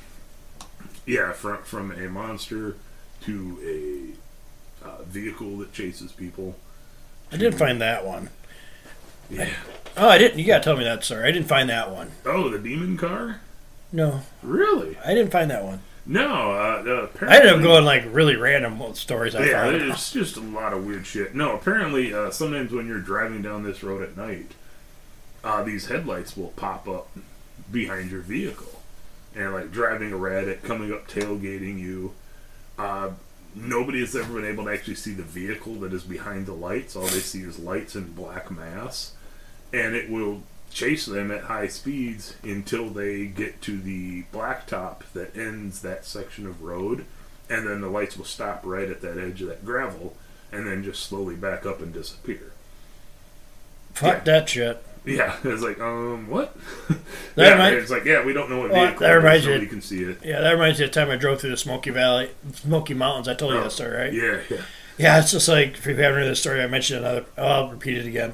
yeah, 1.06 1.32
from 1.32 1.64
from 1.64 1.92
a 1.92 2.10
monster 2.10 2.76
to 3.22 4.16
a 4.84 4.86
uh, 4.88 5.04
vehicle 5.04 5.58
that 5.58 5.72
chases 5.74 6.12
people. 6.12 6.56
I 7.32 7.38
didn't 7.38 7.58
find 7.58 7.82
that 7.82 8.06
one. 8.06 8.30
Yeah. 9.30 9.50
Oh, 9.98 10.10
I 10.10 10.18
didn't. 10.18 10.38
You 10.40 10.46
gotta 10.46 10.64
tell 10.64 10.78
me 10.78 10.84
that 10.84 11.04
story. 11.04 11.24
I 11.28 11.32
didn't 11.32 11.48
find 11.48 11.70
that 11.70 11.90
one. 11.92 12.12
Oh, 12.26 12.50
the 12.50 12.60
demon 12.60 12.98
car? 12.98 13.42
No, 13.92 14.22
Really? 14.44 14.98
I 15.06 15.14
didn't 15.14 15.32
find 15.32 15.50
that 15.52 15.64
one. 15.64 15.82
No. 16.06 16.52
Uh, 16.52 17.08
I 17.22 17.38
ended 17.38 17.54
up 17.54 17.62
going 17.62 17.84
like 17.86 18.04
really 18.12 18.36
random 18.36 18.80
stories. 18.94 19.34
I 19.36 19.46
Yeah, 19.46 19.64
found. 19.64 19.76
there's 19.82 20.12
just 20.12 20.38
a 20.38 20.42
lot 20.42 20.74
of 20.74 20.86
weird 20.86 21.06
shit. 21.06 21.34
No, 21.34 21.56
apparently, 21.56 22.14
uh, 22.14 22.30
sometimes 22.32 22.72
when 22.72 22.88
you're 22.88 23.00
driving 23.00 23.42
down 23.42 23.64
this 23.64 23.82
road 23.84 24.04
at 24.04 24.16
night, 24.16 24.52
uh, 25.44 25.64
these 25.64 25.88
headlights 25.88 26.38
will 26.38 26.50
pop 26.56 26.88
up 26.88 27.10
behind 27.72 28.12
your 28.12 28.22
vehicle, 28.22 28.82
and 29.36 29.54
like 29.54 29.72
driving 29.72 30.14
around 30.14 30.48
it, 30.48 30.64
coming 30.64 30.94
up, 30.94 31.08
tailgating 31.08 31.80
you. 31.80 32.14
Uh, 32.78 33.12
nobody 33.56 34.02
has 34.02 34.16
ever 34.16 34.34
been 34.40 34.46
able 34.52 34.66
to 34.66 34.72
actually 34.72 34.96
see 34.96 35.14
the 35.14 35.24
vehicle 35.24 35.76
that 35.76 35.94
is 35.94 36.04
behind 36.04 36.46
the 36.46 36.54
lights. 36.54 36.96
All 36.96 37.04
they 37.08 37.20
see 37.20 37.42
is 37.42 37.58
lights 37.58 37.96
and 37.96 38.16
black 38.16 38.52
mass, 38.52 39.14
and 39.74 39.96
it 39.96 40.10
will 40.10 40.44
chase 40.76 41.06
them 41.06 41.32
at 41.32 41.44
high 41.46 41.68
speeds 41.70 42.36
until 42.44 42.90
they 42.90 43.26
get 43.26 43.62
to 43.62 43.80
the 43.80 44.24
blacktop 44.34 45.00
that 45.14 45.34
ends 45.36 45.82
that 45.82 46.04
section 46.06 46.46
of 46.46 46.62
road 46.62 47.06
and 47.50 47.66
then 47.66 47.80
the 47.80 47.88
lights 47.88 48.18
will 48.18 48.26
stop 48.26 48.60
right 48.66 48.90
at 48.90 49.00
that 49.02 49.18
edge 49.18 49.42
of 49.42 49.48
that 49.48 49.64
gravel 49.66 50.16
and 50.52 50.68
then 50.68 50.84
just 50.84 51.02
slowly 51.04 51.34
back 51.36 51.66
up 51.66 51.80
and 51.82 51.94
disappear. 51.94 52.52
Fuck 53.94 54.26
that 54.26 54.50
shit. 54.50 54.84
Yeah, 55.06 55.38
it's 55.44 55.62
like, 55.62 55.80
um, 55.80 56.28
what? 56.30 56.58
That 56.90 56.98
yeah, 57.38 57.52
remind- 57.54 57.76
it's 57.78 57.92
like, 57.92 58.04
yeah, 58.04 58.26
we 58.26 58.34
don't 58.34 58.50
know 58.50 58.60
what 58.60 58.72
Well, 58.72 58.94
that 59.00 59.12
reminds 59.14 59.46
you- 59.46 59.66
can 59.68 59.82
see 59.82 60.04
it. 60.04 60.18
Yeah, 60.26 60.42
that 60.42 60.52
reminds 60.52 60.80
me 60.80 60.86
of 60.86 60.92
the 60.92 61.00
time 61.00 61.10
I 61.10 61.16
drove 61.16 61.40
through 61.40 61.52
the 61.52 61.58
Smoky 61.58 61.92
Valley, 61.92 62.32
Smoky 62.54 62.96
Mountains. 62.96 63.28
I 63.30 63.36
told 63.36 63.54
you 63.54 63.60
Oh, 63.60 63.64
that 63.64 63.72
story, 63.72 63.96
right? 63.96 64.12
Yeah, 64.14 64.40
yeah. 64.50 64.62
Yeah, 64.98 65.20
it's 65.20 65.32
just 65.32 65.48
like 65.48 65.78
if 65.78 65.86
you 65.86 65.96
haven't 65.96 66.20
heard 66.20 66.28
this 66.30 66.40
story, 66.42 66.62
I 66.62 66.68
mentioned 66.68 67.00
another. 67.06 67.26
oh, 67.38 67.46
I'll 67.48 67.70
repeat 67.70 67.98
it 67.98 68.06
again. 68.08 68.34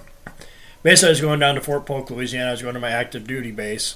Basically, 0.84 1.10
I 1.10 1.12
was 1.12 1.22
going 1.22 1.40
down 1.40 1.56
to 1.56 1.62
Fort 1.62 1.86
Polk, 1.86 2.10
Louisiana. 2.10 2.50
I 2.50 2.52
was 2.52 2.62
going 2.62 2.74
to 2.74 2.80
my 2.80 2.90
active 2.90 3.28
duty 3.28 3.52
base. 3.52 3.96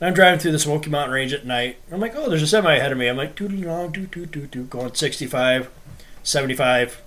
And 0.00 0.08
I'm 0.08 0.14
driving 0.14 0.40
through 0.40 0.52
the 0.52 0.58
Smoky 0.58 0.90
Mountain 0.90 1.14
Range 1.14 1.32
at 1.32 1.46
night. 1.46 1.76
I'm 1.90 2.00
like, 2.00 2.14
oh, 2.16 2.28
there's 2.28 2.42
a 2.42 2.46
semi 2.46 2.74
ahead 2.74 2.92
of 2.92 2.98
me. 2.98 3.06
I'm 3.06 3.16
like, 3.16 3.34
doo 3.36 3.48
doo 3.48 3.56
doo 3.90 4.06
doo 4.06 4.26
doo 4.26 4.46
doo, 4.46 4.64
going 4.64 4.94
65, 4.94 5.70
75. 6.22 7.02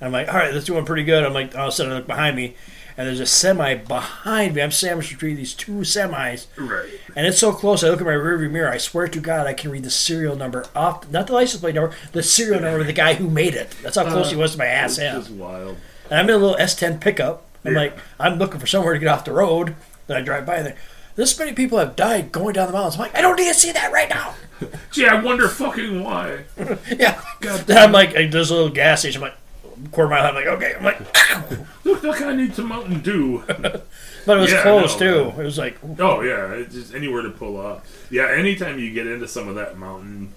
And 0.00 0.06
I'm 0.06 0.12
like, 0.12 0.28
all 0.28 0.34
right, 0.34 0.52
that's 0.52 0.66
doing 0.66 0.84
pretty 0.84 1.04
good. 1.04 1.24
I'm 1.24 1.32
like, 1.34 1.54
all 1.56 1.64
of 1.64 1.68
a 1.68 1.72
sudden 1.72 1.92
I 1.92 1.96
look 1.96 2.06
behind 2.06 2.36
me, 2.36 2.54
and 2.96 3.06
there's 3.08 3.20
a 3.20 3.26
semi 3.26 3.74
behind 3.74 4.54
me. 4.54 4.62
I'm 4.62 4.70
sandwiched 4.70 5.10
between 5.12 5.36
these 5.36 5.52
two 5.52 5.78
semis, 5.80 6.46
Right. 6.56 6.88
and 7.16 7.26
it's 7.26 7.38
so 7.38 7.52
close. 7.52 7.82
I 7.82 7.88
look 7.88 8.00
at 8.00 8.06
my 8.06 8.12
rearview 8.12 8.50
mirror. 8.50 8.70
I 8.70 8.78
swear 8.78 9.08
to 9.08 9.20
God, 9.20 9.46
I 9.46 9.52
can 9.52 9.70
read 9.70 9.82
the 9.82 9.90
serial 9.90 10.36
number 10.36 10.64
off, 10.76 11.10
not 11.10 11.26
the 11.26 11.32
license 11.32 11.60
plate 11.60 11.74
number, 11.74 11.94
the 12.12 12.22
serial 12.22 12.60
number 12.60 12.80
of 12.80 12.86
the 12.86 12.92
guy 12.92 13.14
who 13.14 13.28
made 13.28 13.54
it. 13.54 13.74
That's 13.82 13.96
how 13.96 14.04
close 14.08 14.30
he 14.30 14.36
uh, 14.36 14.40
was 14.40 14.52
to 14.52 14.58
my 14.58 14.66
ass 14.66 14.98
end. 14.98 15.18
just 15.24 15.30
wild. 15.34 15.76
And 16.08 16.18
I'm 16.20 16.28
in 16.28 16.34
a 16.34 16.38
little 16.38 16.56
S10 16.56 17.00
pickup. 17.00 17.46
I'm 17.64 17.72
Yeah. 17.72 17.78
like, 17.78 17.98
I'm 18.18 18.38
looking 18.38 18.60
for 18.60 18.66
somewhere 18.66 18.94
to 18.94 18.98
get 18.98 19.08
off 19.08 19.24
the 19.24 19.32
road. 19.32 19.74
Then 20.06 20.16
I 20.16 20.20
drive 20.22 20.46
by 20.46 20.62
there. 20.62 20.76
This 21.16 21.38
many 21.38 21.52
people 21.52 21.78
have 21.78 21.96
died 21.96 22.32
going 22.32 22.54
down 22.54 22.66
the 22.68 22.72
mountains. 22.72 22.94
I'm 22.94 23.00
like, 23.02 23.16
I 23.16 23.20
don't 23.20 23.36
need 23.36 23.48
to 23.48 23.54
see 23.54 23.72
that 23.72 23.92
right 23.92 24.08
now. 24.08 24.34
Gee, 24.92 25.06
I 25.06 25.20
wonder 25.20 25.48
fucking 25.48 26.02
why. 26.02 26.44
yeah. 26.96 27.20
God 27.40 27.60
Then 27.66 27.78
I'm 27.78 27.92
like, 27.92 28.12
there's 28.30 28.50
a 28.50 28.54
little 28.54 28.70
gas 28.70 29.00
station. 29.00 29.22
I'm 29.22 29.30
like, 29.30 29.90
quarter 29.92 30.08
mile. 30.10 30.24
I'm 30.26 30.34
like, 30.34 30.46
okay. 30.46 30.74
I'm 30.76 30.84
like, 30.84 30.98
Look, 31.84 32.02
look, 32.02 32.20
I 32.22 32.34
need 32.34 32.54
some 32.54 32.68
Mountain 32.68 33.00
Dew. 33.00 33.42
but 33.46 34.36
it 34.36 34.40
was 34.40 34.52
Yeah, 34.52 34.62
close 34.62 34.98
no, 35.00 35.30
too. 35.32 35.40
It 35.40 35.44
was 35.44 35.58
like, 35.58 35.78
oh 35.98 36.20
yeah, 36.20 36.52
it's 36.52 36.74
just 36.74 36.94
anywhere 36.94 37.22
to 37.22 37.30
pull 37.30 37.60
up. 37.60 37.84
Yeah, 38.10 38.28
anytime 38.30 38.78
you 38.78 38.92
get 38.92 39.06
into 39.06 39.26
some 39.26 39.48
of 39.48 39.54
that 39.56 39.76
mountain 39.78 40.32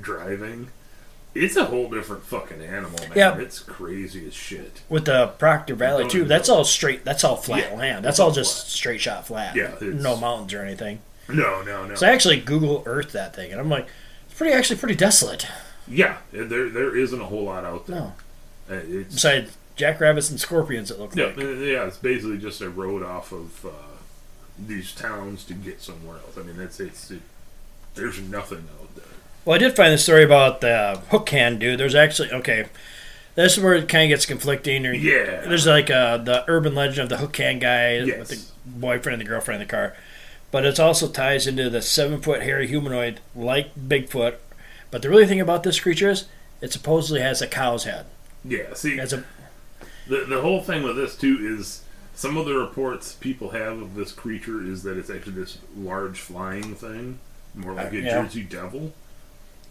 driving, 0.00 0.68
it's 1.34 1.56
a 1.56 1.64
whole 1.66 1.88
different 1.88 2.24
fucking 2.24 2.60
animal, 2.60 2.98
man. 3.08 3.12
Yeah. 3.16 3.38
It's 3.38 3.58
crazy 3.60 4.26
as 4.26 4.34
shit. 4.34 4.82
with 4.88 5.04
the 5.06 5.28
Proctor 5.38 5.74
Valley 5.74 6.08
too. 6.08 6.24
That's 6.24 6.48
all 6.48 6.64
straight. 6.64 7.04
That's 7.04 7.22
all 7.24 7.36
flat 7.36 7.70
Yeah, 7.72 7.76
land. 7.78 8.04
That's 8.04 8.18
all 8.18 8.30
just 8.32 8.56
flat. 8.56 8.66
straight 8.68 9.00
shot 9.00 9.26
flat. 9.26 9.54
Yeah, 9.56 9.74
no 9.80 10.16
mountains 10.16 10.52
or 10.54 10.62
anything. 10.62 11.00
No, 11.28 11.62
no, 11.62 11.86
no. 11.86 11.94
So 11.94 12.06
I 12.06 12.10
actually 12.10 12.40
Google 12.40 12.82
Earth 12.86 13.12
that 13.12 13.36
thing, 13.36 13.52
and 13.52 13.60
I'm 13.60 13.68
like, 13.68 13.86
it's 14.26 14.34
pretty 14.36 14.52
actually 14.52 14.78
pretty 14.80 14.96
desolate. 14.96 15.46
Yeah, 15.86 16.18
there 16.32 16.68
there 16.68 16.96
isn't 16.96 17.20
a 17.20 17.24
whole 17.26 17.44
lot 17.44 17.64
out 17.64 17.86
there. 17.86 17.96
No, 17.96 18.12
Uh, 18.68 18.80
It's 18.88 19.14
besides 19.14 19.56
jackrabbits 19.76 20.30
and 20.30 20.38
scorpions, 20.40 20.90
it 20.90 20.98
looked 20.98 21.16
yeah, 21.16 21.26
like. 21.26 21.38
uh, 21.38 21.42
yeah. 21.48 21.84
It's 21.86 21.96
basically 21.98 22.38
just 22.38 22.60
a 22.60 22.68
road 22.68 23.02
off 23.02 23.32
of 23.32 23.64
uh, 23.64 23.70
these 24.58 24.92
towns 24.92 25.44
to 25.44 25.54
get 25.54 25.80
somewhere 25.80 26.16
else. 26.16 26.36
I 26.36 26.42
mean, 26.42 26.60
it's 26.60 26.80
it's 26.80 27.10
it, 27.10 27.22
there's 27.94 28.20
nothing 28.20 28.66
out 28.80 28.94
there. 28.96 29.04
Well, 29.44 29.54
I 29.54 29.58
did 29.58 29.74
find 29.76 29.92
the 29.92 29.98
story 29.98 30.22
about 30.24 30.60
the 30.60 31.00
hook 31.10 31.28
hand 31.30 31.60
dude. 31.60 31.80
There's 31.80 31.94
actually 31.94 32.30
okay. 32.32 32.66
This 33.36 33.56
is 33.56 33.62
where 33.62 33.74
it 33.74 33.88
kind 33.88 34.04
of 34.04 34.16
gets 34.16 34.26
conflicting. 34.26 34.86
Or 34.86 34.92
Yeah. 34.92 35.40
there's 35.42 35.66
like 35.66 35.90
uh, 35.90 36.18
the 36.18 36.44
urban 36.48 36.74
legend 36.74 37.00
of 37.04 37.08
the 37.08 37.16
hook 37.18 37.36
hand 37.36 37.60
guy 37.60 37.98
Yes. 37.98 38.18
with 38.18 38.28
the 38.28 38.40
boyfriend 38.66 39.20
and 39.20 39.26
the 39.26 39.30
girlfriend 39.30 39.60
in 39.62 39.66
the 39.66 39.70
car, 39.70 39.96
but 40.50 40.64
it 40.66 40.78
also 40.78 41.08
ties 41.08 41.46
into 41.46 41.70
the 41.70 41.80
seven 41.82 42.20
foot 42.20 42.42
hairy 42.42 42.66
humanoid 42.66 43.20
like 43.34 43.74
Bigfoot. 43.76 44.34
But 44.90 45.02
the 45.02 45.08
really 45.08 45.26
thing 45.26 45.40
about 45.40 45.62
this 45.62 45.80
creature 45.80 46.10
is 46.10 46.26
it 46.60 46.72
supposedly 46.72 47.22
has 47.22 47.40
a 47.40 47.46
cow's 47.46 47.84
head. 47.84 48.06
Yeah, 48.44 48.74
see, 48.74 48.98
as 49.00 49.12
a 49.12 49.24
the 50.06 50.24
the 50.28 50.40
whole 50.42 50.60
thing 50.60 50.82
with 50.82 50.96
this 50.96 51.16
too 51.16 51.38
is 51.40 51.82
some 52.14 52.36
of 52.36 52.44
the 52.46 52.54
reports 52.54 53.12
people 53.14 53.50
have 53.50 53.80
of 53.80 53.94
this 53.94 54.12
creature 54.12 54.62
is 54.62 54.82
that 54.82 54.98
it's 54.98 55.08
actually 55.08 55.32
this 55.34 55.58
large 55.76 56.18
flying 56.20 56.74
thing, 56.74 57.18
more 57.54 57.72
like 57.72 57.86
a 57.92 57.98
Uh, 57.98 58.00
yeah. 58.00 58.22
Jersey 58.22 58.42
Devil. 58.42 58.92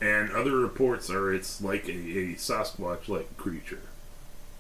And 0.01 0.31
other 0.31 0.55
reports 0.55 1.09
are 1.09 1.33
it's 1.33 1.61
like 1.61 1.87
a, 1.87 1.91
a 1.91 2.33
Sasquatch-like 2.35 3.37
creature, 3.37 3.81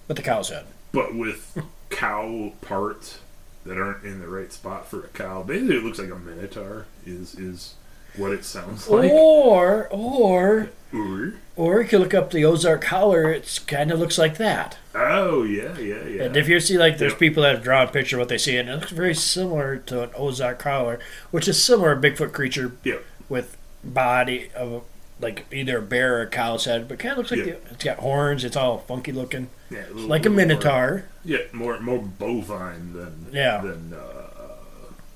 With 0.07 0.17
the 0.17 0.23
cow's 0.23 0.49
head. 0.49 0.65
but 0.91 1.15
with 1.15 1.57
cow 1.89 2.53
parts 2.61 3.19
that 3.65 3.77
aren't 3.77 4.03
in 4.03 4.19
the 4.19 4.27
right 4.27 4.51
spot 4.51 4.87
for 4.87 5.03
a 5.03 5.07
cow. 5.09 5.43
Basically, 5.43 5.77
it 5.77 5.83
looks 5.83 5.99
like 5.99 6.09
a 6.11 6.15
minotaur. 6.15 6.85
Is 7.05 7.35
is 7.35 7.75
what 8.15 8.31
it 8.31 8.43
sounds 8.45 8.87
like. 8.89 9.11
Or, 9.11 9.87
or, 9.91 10.69
Or- 10.93 11.33
or 11.55 11.81
you 11.81 11.99
look 11.99 12.13
up 12.15 12.31
the 12.31 12.43
Ozark 12.45 12.85
Howler. 12.85 13.31
It 13.31 13.59
kind 13.67 13.91
of 13.91 13.99
looks 13.99 14.17
like 14.17 14.37
that. 14.37 14.77
Oh 14.95 15.43
yeah, 15.43 15.77
yeah, 15.77 16.03
yeah. 16.05 16.23
And 16.23 16.37
if 16.37 16.47
you 16.47 16.59
see, 16.61 16.77
like, 16.77 16.97
there's 16.97 17.11
Yep. 17.11 17.19
people 17.19 17.43
that 17.43 17.53
have 17.55 17.63
drawn 17.63 17.87
a 17.87 17.91
picture 17.91 18.15
of 18.15 18.21
what 18.21 18.29
they 18.29 18.37
see, 18.39 18.57
and 18.57 18.69
it 18.69 18.75
looks 18.75 18.91
very 18.91 19.13
similar 19.13 19.77
to 19.77 20.03
an 20.03 20.09
Ozark 20.15 20.61
Howler, 20.63 20.99
which 21.31 21.47
is 21.47 21.61
similar 21.61 21.91
a 21.91 21.97
Bigfoot 22.01 22.31
creature 22.31 22.71
Yep. 22.83 23.03
with 23.27 23.57
body 23.83 24.49
of 24.55 24.83
like 25.19 25.45
either 25.51 25.79
a 25.79 25.81
bear 25.81 26.17
or 26.17 26.21
a 26.21 26.27
cow's 26.27 26.65
head, 26.65 26.87
but 26.87 26.99
kind 26.99 27.11
of 27.13 27.17
looks 27.19 27.31
like 27.31 27.39
Yeah. 27.39 27.45
the, 27.45 27.57
it's 27.71 27.83
got 27.83 27.97
horns. 27.97 28.43
It's 28.43 28.55
all 28.55 28.77
funky 28.79 29.11
looking, 29.11 29.49
Yeah, 29.69 29.79
little- 29.91 30.03
like 30.09 30.25
a 30.25 30.29
little 30.29 30.31
more- 30.31 30.37
minotaur. 30.47 31.03
Yeah, 31.25 31.39
more 31.51 31.79
more 31.79 31.99
bovine 31.99 32.93
than 32.93 33.27
Yeah. 33.31 33.59
than 33.61 33.93
uh, 33.93 34.55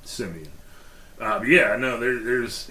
simian. 0.03 0.49
Uh, 1.19 1.41
yeah, 1.45 1.75
no, 1.77 1.99
there, 1.99 2.19
there's 2.21 2.69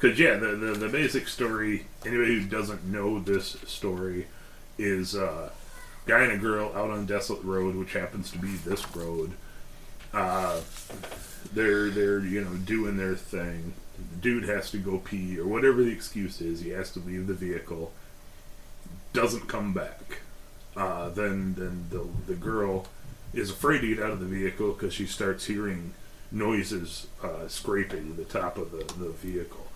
because 0.00 0.18
yeah, 0.18 0.34
the, 0.36 0.48
the 0.48 0.72
the 0.72 0.88
basic 0.88 1.28
story. 1.28 1.86
Anybody 2.04 2.40
who 2.40 2.46
doesn't 2.48 2.84
know 2.84 3.20
this 3.20 3.56
story 3.66 4.26
is 4.78 5.14
uh, 5.14 5.50
guy 6.06 6.22
and 6.24 6.32
a 6.32 6.36
girl 6.38 6.72
out 6.74 6.90
on 6.90 7.06
desolate 7.06 7.42
road, 7.44 7.76
which 7.76 7.92
happens 7.92 8.30
to 8.32 8.38
be 8.38 8.48
this 8.64 8.84
road. 8.96 9.32
Uh, 10.12 10.60
they're 11.54 11.88
they're 11.90 12.18
you 12.20 12.42
know 12.42 12.54
doing 12.56 12.96
their 12.96 13.14
thing. 13.14 13.74
The 13.98 14.16
dude 14.20 14.44
has 14.44 14.70
to 14.70 14.78
go 14.78 14.98
pee 14.98 15.38
or 15.38 15.46
whatever 15.46 15.82
the 15.82 15.92
excuse 15.92 16.40
is. 16.40 16.60
He 16.60 16.70
has 16.70 16.90
to 16.92 17.00
leave 17.00 17.26
the 17.26 17.34
vehicle. 17.34 17.92
Doesn't 19.12 19.48
come 19.48 19.72
back. 19.72 20.20
Uh, 20.76 21.08
then 21.08 21.54
then 21.56 21.86
the 21.90 22.06
the 22.26 22.38
girl 22.38 22.86
is 23.32 23.50
afraid 23.50 23.80
to 23.80 23.94
get 23.94 24.04
out 24.04 24.10
of 24.10 24.20
the 24.20 24.26
vehicle 24.26 24.72
because 24.72 24.92
she 24.94 25.06
starts 25.06 25.46
hearing 25.46 25.94
noises 26.30 27.06
uh, 27.22 27.48
scraping 27.48 28.16
the 28.16 28.24
top 28.24 28.58
of 28.58 28.70
the, 28.72 28.84
the 29.02 29.10
vehicle. 29.10 29.66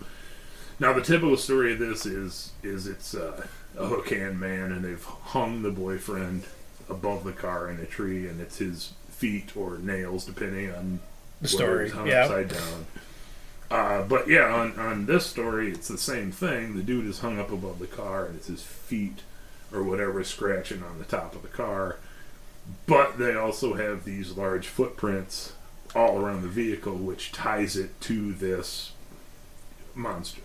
Now 0.79 0.93
the 0.93 1.01
typical 1.01 1.37
story 1.37 1.73
of 1.73 1.79
this 1.79 2.05
is 2.05 2.51
is 2.63 2.87
it's 2.87 3.15
uh, 3.15 3.45
a 3.77 3.85
hook 3.87 4.09
hand 4.09 4.39
man 4.39 4.71
and 4.71 4.83
they've 4.83 5.03
hung 5.03 5.61
the 5.61 5.71
boyfriend 5.71 6.43
above 6.89 7.23
the 7.23 7.31
car 7.31 7.69
in 7.69 7.79
a 7.79 7.85
tree 7.85 8.27
and 8.27 8.41
it's 8.41 8.57
his 8.57 8.93
feet 9.09 9.55
or 9.55 9.77
nails 9.77 10.25
depending 10.25 10.71
on 10.71 10.99
The 11.41 11.47
story, 11.47 11.89
hung 11.89 12.07
yeah. 12.07 12.23
upside 12.23 12.49
down. 12.49 12.85
Uh, 13.71 14.03
but 14.03 14.27
yeah, 14.27 14.53
on, 14.53 14.77
on 14.77 15.05
this 15.05 15.25
story, 15.25 15.71
it's 15.71 15.87
the 15.87 15.97
same 15.97 16.29
thing. 16.29 16.75
The 16.75 16.83
dude 16.83 17.07
is 17.07 17.19
hung 17.19 17.39
up 17.39 17.51
above 17.51 17.79
the 17.79 17.87
car, 17.87 18.25
and 18.25 18.35
it's 18.35 18.47
his 18.47 18.61
feet 18.61 19.21
or 19.73 19.81
whatever 19.81 20.21
scratching 20.25 20.83
on 20.83 20.99
the 20.99 21.05
top 21.05 21.33
of 21.33 21.41
the 21.41 21.47
car. 21.47 21.97
But 22.85 23.17
they 23.17 23.33
also 23.33 23.75
have 23.75 24.03
these 24.03 24.35
large 24.35 24.67
footprints 24.67 25.53
all 25.95 26.19
around 26.19 26.41
the 26.41 26.49
vehicle, 26.49 26.95
which 26.95 27.31
ties 27.31 27.77
it 27.77 27.99
to 28.01 28.33
this 28.33 28.91
monster. 29.95 30.41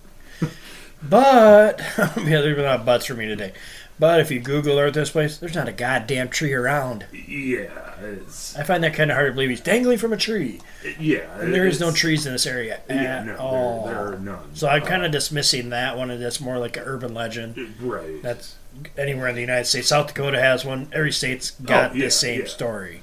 But 1.02 1.80
yeah, 1.98 2.12
there's 2.16 2.56
been 2.56 2.64
a 2.64 2.78
butts 2.78 3.06
for 3.06 3.14
me 3.14 3.26
today. 3.26 3.52
But 3.98 4.20
if 4.20 4.30
you 4.30 4.40
Google 4.40 4.78
Earth 4.78 4.92
this 4.94 5.10
place, 5.10 5.38
there's 5.38 5.54
not 5.54 5.68
a 5.68 5.72
goddamn 5.72 6.28
tree 6.28 6.52
around. 6.52 7.06
Yeah, 7.12 7.94
it's 8.02 8.54
I 8.54 8.62
find 8.62 8.84
that 8.84 8.92
kind 8.94 9.10
of 9.10 9.16
hard 9.16 9.30
to 9.30 9.32
believe. 9.34 9.48
He's 9.50 9.60
dangling 9.60 9.96
from 9.96 10.12
a 10.12 10.18
tree, 10.18 10.60
yeah. 10.98 11.38
and 11.40 11.54
there 11.54 11.66
is 11.66 11.80
no 11.80 11.90
trees 11.90 12.26
in 12.26 12.32
this 12.32 12.44
area 12.46 12.80
Yeah, 12.90 12.94
at 13.20 13.26
no, 13.26 13.36
all. 13.36 13.84
there, 13.86 13.94
there 13.94 14.12
are 14.12 14.18
none. 14.18 14.54
So 14.54 14.68
I'm 14.68 14.82
kind 14.82 15.02
Uh, 15.02 15.06
of 15.06 15.12
dismissing 15.12 15.70
that 15.70 15.96
one, 15.96 16.10
and 16.10 16.22
that's 16.22 16.40
more 16.42 16.58
like 16.58 16.76
an 16.76 16.82
urban 16.84 17.14
legend. 17.14 17.74
right. 17.80 18.22
That's 18.22 18.56
anywhere 18.98 19.28
in 19.28 19.34
the 19.34 19.40
United 19.40 19.64
States. 19.64 19.88
South 19.88 20.08
Dakota 20.08 20.38
has 20.40 20.62
one. 20.62 20.88
Every 20.92 21.12
state's 21.12 21.52
got 21.52 21.92
Oh, 21.92 21.94
yeah, 21.94 22.04
the 22.04 22.10
same 22.10 22.40
yeah. 22.42 22.46
story. 22.48 23.02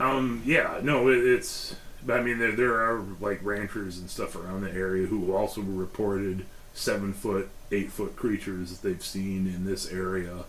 Um, 0.00 0.42
yeah, 0.44 0.80
no, 0.82 1.08
it, 1.08 1.18
it's. 1.18 1.76
I 2.08 2.20
mean, 2.20 2.40
there 2.40 2.50
there 2.50 2.74
are 2.74 3.00
like 3.20 3.38
ranchers 3.44 3.98
and 3.98 4.10
stuff 4.10 4.34
around 4.34 4.62
the 4.62 4.72
area 4.72 5.06
who 5.06 5.36
also 5.36 5.60
reported 5.60 6.46
seven 6.74 7.12
foot, 7.12 7.48
eight 7.70 7.90
foot 7.92 8.16
creatures 8.16 8.78
that 8.78 8.88
they've 8.88 9.04
seen 9.04 9.46
in 9.46 9.64
this 9.64 9.90
area, 9.90 10.44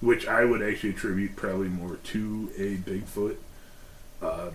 which 0.00 0.26
I 0.26 0.44
would 0.44 0.62
actually 0.62 0.90
attribute 0.90 1.36
probably 1.36 1.68
more 1.68 1.96
to 1.96 2.50
a 2.56 2.76
Bigfoot, 2.76 3.36
uh, 4.22 4.50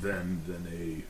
than 0.00 0.42
than 0.46 0.66
a 0.72 1.02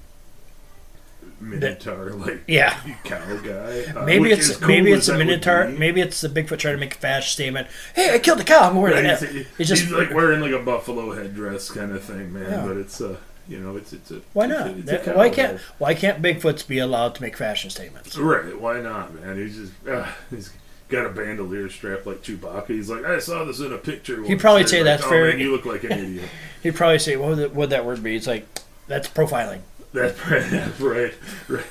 minotaur 1.43 2.11
like 2.13 2.41
Yeah. 2.47 2.79
cow 3.05 3.37
guy. 3.39 3.85
Uh, 3.95 4.05
Maybe 4.05 4.31
it's 4.31 4.57
cool 4.57 4.69
maybe 4.69 4.93
it's 4.93 5.09
a 5.09 5.17
minotaur. 5.19 5.69
Maybe 5.69 6.01
it's 6.01 6.21
the 6.21 6.29
Bigfoot 6.29 6.59
trying 6.59 6.75
to 6.75 6.81
make 6.81 6.95
a 6.95 6.99
fashion 6.99 7.31
statement. 7.31 7.69
Hey, 7.95 8.15
I 8.15 8.19
killed 8.19 8.41
a 8.41 8.45
cow. 8.45 8.69
I'm 8.71 8.77
wearing 8.77 9.05
Right, 9.05 9.23
it. 9.23 9.29
he's, 9.31 9.47
It's 9.59 9.69
just 9.69 9.83
he's 9.85 9.93
like 9.93 10.13
wearing 10.15 10.41
like 10.41 10.53
a 10.53 10.63
buffalo 10.63 11.13
headdress 11.13 11.71
kind 11.71 11.93
of 11.93 12.03
thing, 12.03 12.33
man. 12.33 12.51
Yeah. 12.51 12.67
But 12.67 12.77
it's 12.79 13.01
uh, 13.01 13.17
you 13.49 13.59
know, 13.59 13.77
it's 13.77 13.93
it's 13.93 14.11
a 14.11 14.21
why 14.33 14.45
it's 14.47 14.55
a- 14.55 14.59
not? 14.59 14.71
it's 14.79 14.91
That- 15.07 15.17
why 15.17 15.31
can't 15.31 15.59
why 15.79 15.95
can't 15.95 16.23
Bigfoots 16.23 16.67
be 16.67 16.79
allowed 16.79 17.15
to 17.17 17.23
make 17.23 17.37
fashion 17.37 17.71
statements? 17.71 18.17
Right? 18.17 18.59
Why 18.61 18.81
not, 18.81 19.15
man? 19.15 19.37
He's 19.37 19.57
just 19.57 19.73
uh, 19.89 20.07
he's 20.31 20.53
got 20.89 21.07
a 21.07 21.11
bandolier 21.11 21.69
strapped 21.69 22.07
like 22.07 22.23
Chewbacca. 22.23 22.67
He's 22.69 22.91
like, 22.91 23.05
I 23.05 23.19
saw 23.21 23.45
this 23.45 23.61
in 23.61 23.73
a 23.73 23.79
picture. 23.79 24.23
He'd 24.25 24.41
probably 24.41 24.67
say 24.67 24.79
like, 24.79 24.85
that's 24.87 25.05
oh, 25.05 25.09
very- 25.11 25.33
Man, 25.33 25.41
you 25.41 25.53
look 25.53 25.65
like 25.67 25.85
an 25.85 25.93
idiot. 25.93 26.29
He'd 26.63 26.75
probably 26.75 26.99
say, 26.99 27.17
"What 27.17 27.29
would, 27.31 27.39
that, 27.39 27.49
what 27.51 27.57
would 27.57 27.71
that 27.71 27.85
word 27.87 28.03
be?" 28.03 28.17
It's 28.17 28.27
like 28.27 28.47
that's 28.87 29.09
profiling. 29.09 29.61
That's 29.93 30.19
right. 30.31 30.51
That's 30.51 30.81
right. 30.81 31.15
right. 31.49 31.65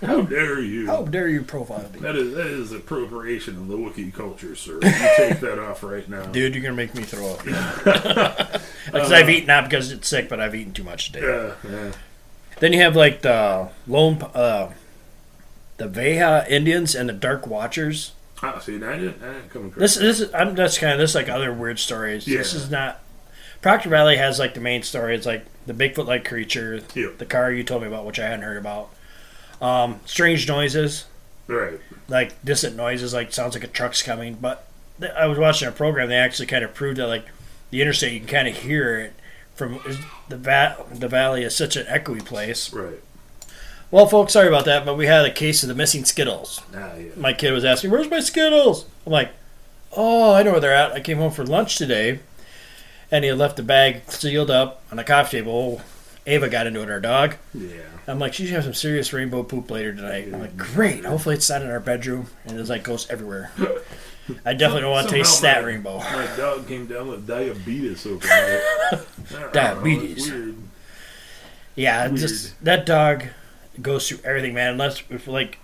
How 0.00 0.22
dare 0.22 0.60
you? 0.60 0.86
How 0.86 1.02
dare 1.04 1.28
you 1.28 1.42
profile 1.42 1.88
me, 1.92 2.00
That 2.00 2.16
is 2.16 2.34
that 2.34 2.46
is 2.46 2.72
appropriation 2.72 3.56
of 3.56 3.68
the 3.68 3.76
Wookiee 3.76 4.12
culture, 4.12 4.54
sir. 4.56 4.74
You 4.74 4.90
take 5.16 5.40
that 5.40 5.58
off 5.58 5.82
right 5.82 6.08
now. 6.08 6.26
dude? 6.26 6.54
You're 6.54 6.62
gonna 6.62 6.74
make 6.74 6.94
me 6.94 7.02
throw 7.02 7.34
up. 7.34 7.44
Because 8.86 9.10
I've 9.10 9.28
eaten 9.28 9.48
not 9.48 9.64
because 9.68 9.90
it's 9.90 10.06
sick, 10.06 10.28
but 10.28 10.38
I've 10.38 10.54
eaten 10.54 10.72
too 10.72 10.84
much 10.84 11.10
today. 11.10 11.26
Yeah, 11.26 11.54
yeah. 11.68 11.92
Then 12.60 12.72
you 12.72 12.80
have 12.82 12.94
like 12.94 13.22
the 13.22 13.68
lone, 13.88 14.22
uh, 14.32 14.72
the 15.76 15.88
Veja 15.88 16.46
Indians 16.48 16.94
and 16.94 17.08
the 17.08 17.12
Dark 17.12 17.48
Watchers. 17.48 18.12
Ah, 18.42 18.58
see, 18.60 18.76
I 18.76 18.78
didn't, 18.96 19.22
I 19.22 19.32
didn't 19.34 19.50
come 19.50 19.66
across. 19.66 19.80
This 19.80 19.94
this 19.96 20.20
is 20.20 20.32
I'm 20.34 20.54
that's 20.54 20.78
kind 20.78 20.92
of 20.92 20.98
this 21.00 21.16
like 21.16 21.28
other 21.28 21.52
weird 21.52 21.80
stories. 21.80 22.28
Yeah. 22.28 22.38
This 22.38 22.54
is 22.54 22.70
not. 22.70 23.00
Proctor 23.60 23.88
Valley 23.88 24.18
has 24.18 24.38
like 24.38 24.54
the 24.54 24.60
main 24.60 24.84
story. 24.84 25.16
It's 25.16 25.26
like 25.26 25.44
the 25.66 25.74
Bigfoot 25.74 26.06
like 26.06 26.24
creature, 26.24 26.80
Yeah. 26.94 27.08
the 27.18 27.26
car 27.26 27.50
you 27.50 27.64
told 27.64 27.82
me 27.82 27.88
about, 27.88 28.06
which 28.06 28.20
I 28.20 28.24
hadn't 28.24 28.42
heard 28.42 28.56
about. 28.58 28.90
Um, 29.60 30.00
strange 30.04 30.46
noises, 30.48 31.06
right. 31.46 31.80
like 32.08 32.44
distant 32.44 32.76
noises, 32.76 33.14
like 33.14 33.32
sounds 33.32 33.54
like 33.54 33.64
a 33.64 33.68
truck's 33.68 34.02
coming. 34.02 34.34
But 34.34 34.66
th- 35.00 35.12
I 35.12 35.26
was 35.26 35.38
watching 35.38 35.66
a 35.68 35.72
program. 35.72 36.08
They 36.08 36.16
actually 36.16 36.46
kind 36.46 36.64
of 36.64 36.74
proved 36.74 36.98
that 36.98 37.06
like 37.06 37.24
the 37.70 37.80
interstate, 37.80 38.12
you 38.12 38.20
can 38.20 38.28
kind 38.28 38.48
of 38.48 38.56
hear 38.56 38.98
it 38.98 39.14
from 39.54 39.80
the 40.28 40.36
va- 40.36 40.84
the 40.92 41.08
valley 41.08 41.42
is 41.42 41.56
such 41.56 41.76
an 41.76 41.86
echoey 41.86 42.24
place. 42.24 42.72
Right. 42.72 43.00
Well, 43.90 44.06
folks, 44.06 44.32
sorry 44.32 44.48
about 44.48 44.64
that, 44.66 44.84
but 44.84 44.96
we 44.96 45.06
had 45.06 45.24
a 45.24 45.32
case 45.32 45.62
of 45.62 45.68
the 45.68 45.74
missing 45.74 46.04
Skittles. 46.04 46.60
Ah, 46.74 46.96
yeah. 46.96 47.10
My 47.16 47.32
kid 47.32 47.52
was 47.52 47.64
asking, 47.64 47.90
"Where's 47.90 48.10
my 48.10 48.20
Skittles?" 48.20 48.84
I'm 49.06 49.12
like, 49.12 49.30
"Oh, 49.96 50.34
I 50.34 50.42
know 50.42 50.52
where 50.52 50.60
they're 50.60 50.74
at. 50.74 50.92
I 50.92 51.00
came 51.00 51.18
home 51.18 51.30
for 51.30 51.46
lunch 51.46 51.76
today, 51.76 52.18
and 53.10 53.24
he 53.24 53.28
had 53.30 53.38
left 53.38 53.56
the 53.56 53.62
bag 53.62 54.02
sealed 54.10 54.50
up 54.50 54.82
on 54.90 54.96
the 54.96 55.04
coffee 55.04 55.38
table. 55.38 55.80
Ava 56.26 56.48
got 56.48 56.66
into 56.66 56.82
it, 56.82 56.90
our 56.90 57.00
dog. 57.00 57.36
Yeah. 57.54 57.68
I'm 58.08 58.18
like, 58.18 58.34
she's 58.34 58.48
gonna 58.48 58.56
have 58.56 58.64
some 58.64 58.74
serious 58.74 59.12
rainbow 59.12 59.42
poop 59.42 59.70
later 59.70 59.94
tonight. 59.94 60.28
I'm 60.32 60.40
like, 60.40 60.56
great. 60.56 61.04
Hopefully, 61.04 61.34
it's 61.36 61.48
not 61.50 61.62
in 61.62 61.70
our 61.70 61.80
bedroom, 61.80 62.26
and 62.44 62.58
it's 62.58 62.68
like 62.70 62.82
goes 62.84 63.08
everywhere. 63.10 63.50
I 64.44 64.54
definitely 64.54 64.82
don't 64.82 64.90
want 64.92 65.08
to 65.08 65.14
taste 65.16 65.40
Somehow 65.40 65.54
that 65.54 65.62
my- 65.62 65.66
rainbow. 65.68 65.98
My 65.98 66.36
dog 66.36 66.66
came 66.68 66.86
down 66.86 67.08
with 67.08 67.26
diabetes 67.26 68.06
overnight. 68.06 68.60
Don't 69.30 69.40
know, 69.40 69.50
Diabetes. 69.52 70.30
weird. 70.30 70.54
Yeah, 71.74 72.06
Weird. 72.06 72.16
just 72.20 72.64
that 72.64 72.86
dog 72.86 73.24
goes 73.82 74.08
through 74.08 74.18
everything, 74.24 74.54
man. 74.54 74.72
Unless 74.72 75.02
if 75.10 75.26
like 75.28 75.58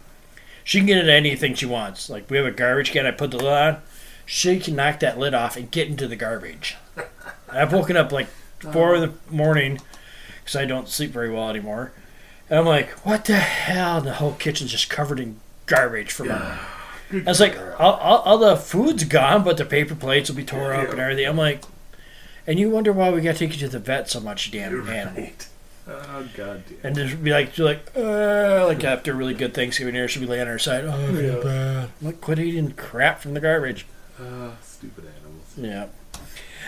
she 0.65 0.79
can 0.79 0.87
get 0.87 0.99
into 0.99 1.13
anything 1.13 1.55
she 1.55 1.67
wants. 1.67 2.11
Like 2.11 2.29
we 2.31 2.37
have 2.37 2.47
a 2.47 2.51
garbage 2.51 2.91
can, 2.93 3.07
I 3.07 3.11
put 3.13 3.31
the 3.31 3.39
lid 3.39 3.47
on. 3.47 3.83
She 4.27 4.59
can 4.61 4.77
knock 4.77 5.01
that 5.01 5.19
lid 5.19 5.35
off 5.35 5.57
and 5.57 5.71
get 5.71 5.89
into 5.89 6.07
the 6.09 6.17
garbage. 6.17 6.77
I've 7.49 7.73
woken 7.73 7.97
up 7.97 8.13
like 8.13 8.29
four 8.73 8.95
in 8.95 9.01
the 9.01 9.13
morning 9.35 9.81
because 10.45 10.57
I 10.57 10.65
don't 10.65 10.89
sleep 10.89 11.11
very 11.11 11.31
well 11.31 11.49
anymore, 11.49 11.93
and 12.51 12.59
I'm 12.59 12.67
like, 12.67 12.91
"What 13.07 13.25
the 13.25 13.37
hell?" 13.37 13.99
And 13.99 14.07
the 14.07 14.15
whole 14.15 14.33
kitchen's 14.35 14.71
just 14.71 14.91
covered 14.91 15.21
in 15.21 15.37
garbage 15.67 16.13
from 16.13 16.29
her. 16.29 16.61
I 17.15 17.23
was 17.25 17.41
like, 17.41 17.59
all, 17.79 17.93
all, 17.95 18.19
all 18.21 18.39
the 18.39 18.57
food's 18.57 19.05
gone, 19.05 19.45
but 19.45 19.59
the 19.59 19.67
paper 19.67 19.95
plates 19.95 20.31
will 20.31 20.37
be 20.37 20.45
tore 20.45 20.73
up 20.73 20.89
and 20.91 20.99
everything. 20.99 21.27
I'm 21.27 21.37
like, 21.37 21.63
and 22.47 22.59
you 22.59 22.71
wonder 22.71 22.91
why 22.91 23.11
we 23.11 23.21
got 23.21 23.33
to 23.35 23.39
take 23.39 23.53
you 23.53 23.59
to 23.59 23.69
the 23.69 23.79
vet 23.79 24.09
so 24.09 24.19
much, 24.19 24.51
damn 24.51 24.89
animal. 24.89 25.23
Right. 25.23 25.49
Oh 25.87 26.27
god 26.35 26.63
damn. 26.69 26.79
And 26.87 26.97
just 26.97 27.23
be 27.23 27.31
like, 27.31 27.59
you're 27.59 27.67
like, 27.67 27.91
uh, 27.95 28.65
like 28.67 28.83
after 28.83 29.13
a 29.13 29.15
really 29.15 29.35
good 29.35 29.53
Thanksgiving 29.53 29.93
dinner, 29.93 30.09
she'll 30.09 30.23
be 30.23 30.27
laying 30.29 30.41
on 30.43 30.47
her 30.47 30.59
side. 30.59 30.85
Oh, 30.87 31.11
Yeah. 31.13 31.43
bad. 31.43 31.89
Like, 32.01 32.21
quit 32.23 32.39
eating 32.39 32.73
crap 32.73 33.21
from 33.21 33.35
the 33.35 33.41
garbage. 33.41 33.85
Ah, 34.19 34.53
stupid 34.63 35.05
animals. 35.05 35.45
Yeah. 35.59 35.87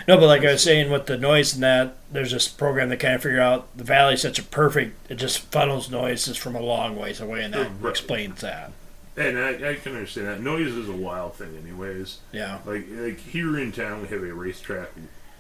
No, 0.07 0.17
but 0.19 0.27
like 0.27 0.45
I 0.45 0.53
was 0.53 0.63
saying, 0.63 0.91
with 0.91 1.07
the 1.07 1.17
noise 1.17 1.55
and 1.55 1.63
that, 1.63 1.97
there's 2.13 2.33
this 2.33 2.47
program 2.49 2.89
that 2.91 2.99
kind 3.01 3.15
of 3.15 3.23
figure 3.23 3.41
out 3.41 3.75
the 3.77 3.85
valley's 3.85 4.23
such 4.23 4.39
a 4.39 4.43
perfect, 4.43 5.11
it 5.11 5.15
just 5.17 5.39
funnels 5.39 5.91
noises 5.91 6.37
from 6.37 6.55
a 6.55 6.61
long 6.61 6.97
ways 6.97 7.21
away, 7.21 7.43
and 7.43 7.55
that 7.55 7.67
oh, 7.67 7.71
Right. 7.81 7.91
explains 7.91 8.41
that. 8.43 8.73
And 9.17 9.39
I, 9.39 9.71
I 9.71 9.75
can 9.77 9.93
understand 9.95 10.27
that. 10.27 10.41
Noise 10.41 10.73
is 10.75 10.89
a 10.89 10.93
wild 10.93 11.35
thing, 11.37 11.57
anyways. 11.63 12.19
Yeah. 12.33 12.59
Like 12.67 12.87
like 12.91 13.19
here 13.21 13.59
in 13.59 13.71
town, 13.73 14.03
we 14.03 14.09
have 14.09 14.23
a 14.23 14.35
racetrack 14.35 14.89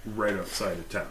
right 0.06 0.34
outside 0.34 0.78
of 0.78 0.88
town. 0.88 1.08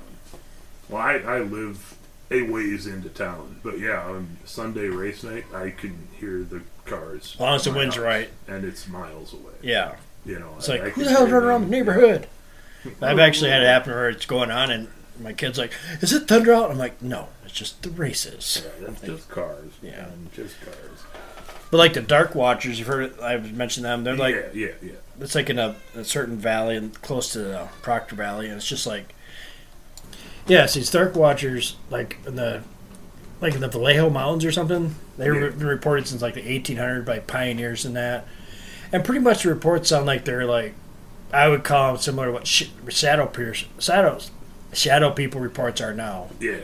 Well, 0.90 1.02
I, 1.02 1.16
I 1.18 1.40
live 1.40 1.96
a 2.32 2.44
ways 2.44 2.88
into 2.88 3.10
town, 3.10 3.60
but 3.64 3.80
yeah, 3.80 4.02
on 4.04 4.38
Sunday 4.46 4.88
race 4.88 5.24
night, 5.24 5.44
I 5.54 5.72
can 5.72 6.08
hear 6.20 6.44
the 6.44 6.62
cars. 6.86 7.34
As 7.36 7.40
long 7.40 7.56
as 7.56 7.64
the 7.66 7.72
wind's 7.74 7.96
house, 7.96 8.04
right. 8.06 8.30
and 8.48 8.64
it's 8.66 8.88
miles 8.88 9.34
away. 9.34 9.54
Yeah. 9.62 9.96
You 10.26 10.40
know, 10.40 10.54
It's 10.58 10.70
I- 10.70 10.74
like, 10.78 10.84
I 10.84 10.90
who 10.92 11.04
the 11.04 11.10
hell's 11.10 11.30
running 11.32 11.50
around 11.50 11.62
the 11.66 11.70
neighborhood? 11.70 12.28
I've 13.02 13.20
actually 13.20 13.50
had 13.52 13.62
it 13.62 13.68
happen 13.68 13.94
where 13.94 14.10
it's 14.10 14.26
going 14.26 14.52
on, 14.52 14.72
and 14.72 14.88
my 15.20 15.34
kid's 15.34 15.58
like, 15.58 15.72
"Is 16.02 16.12
it 16.14 16.28
thunder 16.28 16.54
out?" 16.54 16.72
I'm 16.72 16.78
like, 16.78 17.02
"No, 17.02 17.30
it's 17.46 17.54
just 17.54 17.82
the 17.84 17.90
races." 17.90 18.64
Yeah, 18.82 18.88
that's 18.88 19.02
just 19.02 19.30
cars. 19.30 19.72
Yeah. 19.82 19.92
man, 19.92 20.30
just 20.36 20.60
cars. 20.62 20.78
But 21.72 21.78
like 21.78 21.94
the 21.94 22.02
Dark 22.02 22.36
Watchers, 22.36 22.78
you've 22.78 22.88
heard 22.88 23.06
it. 23.12 23.20
I've 23.22 23.54
mentioned 23.54 23.86
them. 23.86 24.04
They're 24.04 24.16
like 24.16 24.36
yeah, 24.36 24.50
yeah, 24.54 24.72
yeah. 24.82 24.92
it's 25.20 25.34
like 25.36 25.50
in 25.50 25.58
a, 25.60 25.76
a 25.96 26.04
certain 26.04 26.38
valley 26.38 26.76
and 26.76 26.94
close 27.02 27.32
to 27.34 27.40
the 27.40 27.68
Proctor 27.82 28.16
Valley, 28.16 28.48
and 28.48 28.58
it's 28.58 28.68
just 28.68 28.86
like, 28.86 29.14
yeah, 30.48 30.66
it's 30.66 30.74
these 30.76 30.92
Dark 30.92 31.16
Watchers, 31.16 31.78
like 31.90 32.18
in 32.28 32.36
the, 32.36 32.62
like 33.42 33.56
in 33.56 33.62
the 33.62 33.68
Vallejo 33.70 34.10
Mountains 34.10 34.46
or 34.46 34.52
something. 34.52 34.96
They've 35.18 35.34
Yeah. 35.34 35.50
been 35.50 35.66
reported 35.68 36.08
since 36.08 36.22
like 36.22 36.34
the 36.36 36.42
1800 36.42 37.06
by 37.06 37.20
pioneers 37.20 37.86
and 37.86 37.96
that, 37.96 38.28
and 38.92 39.04
pretty 39.06 39.22
much 39.22 39.44
the 39.44 39.50
reports 39.50 39.90
sound 39.90 40.06
like 40.06 40.26
they're 40.26 40.46
like, 40.46 40.74
I 41.34 41.50
would 41.50 41.64
call 41.64 41.94
them 41.94 42.02
similar 42.02 42.28
to 42.28 42.32
what 42.32 42.48
sh- 42.48 42.70
shadow 42.90 43.26
pierce 43.26 43.66
shadows, 43.80 44.32
shadow 44.72 45.12
people 45.12 45.42
reports 45.42 45.82
are 45.82 45.94
now. 45.94 46.30
Yeah. 46.40 46.60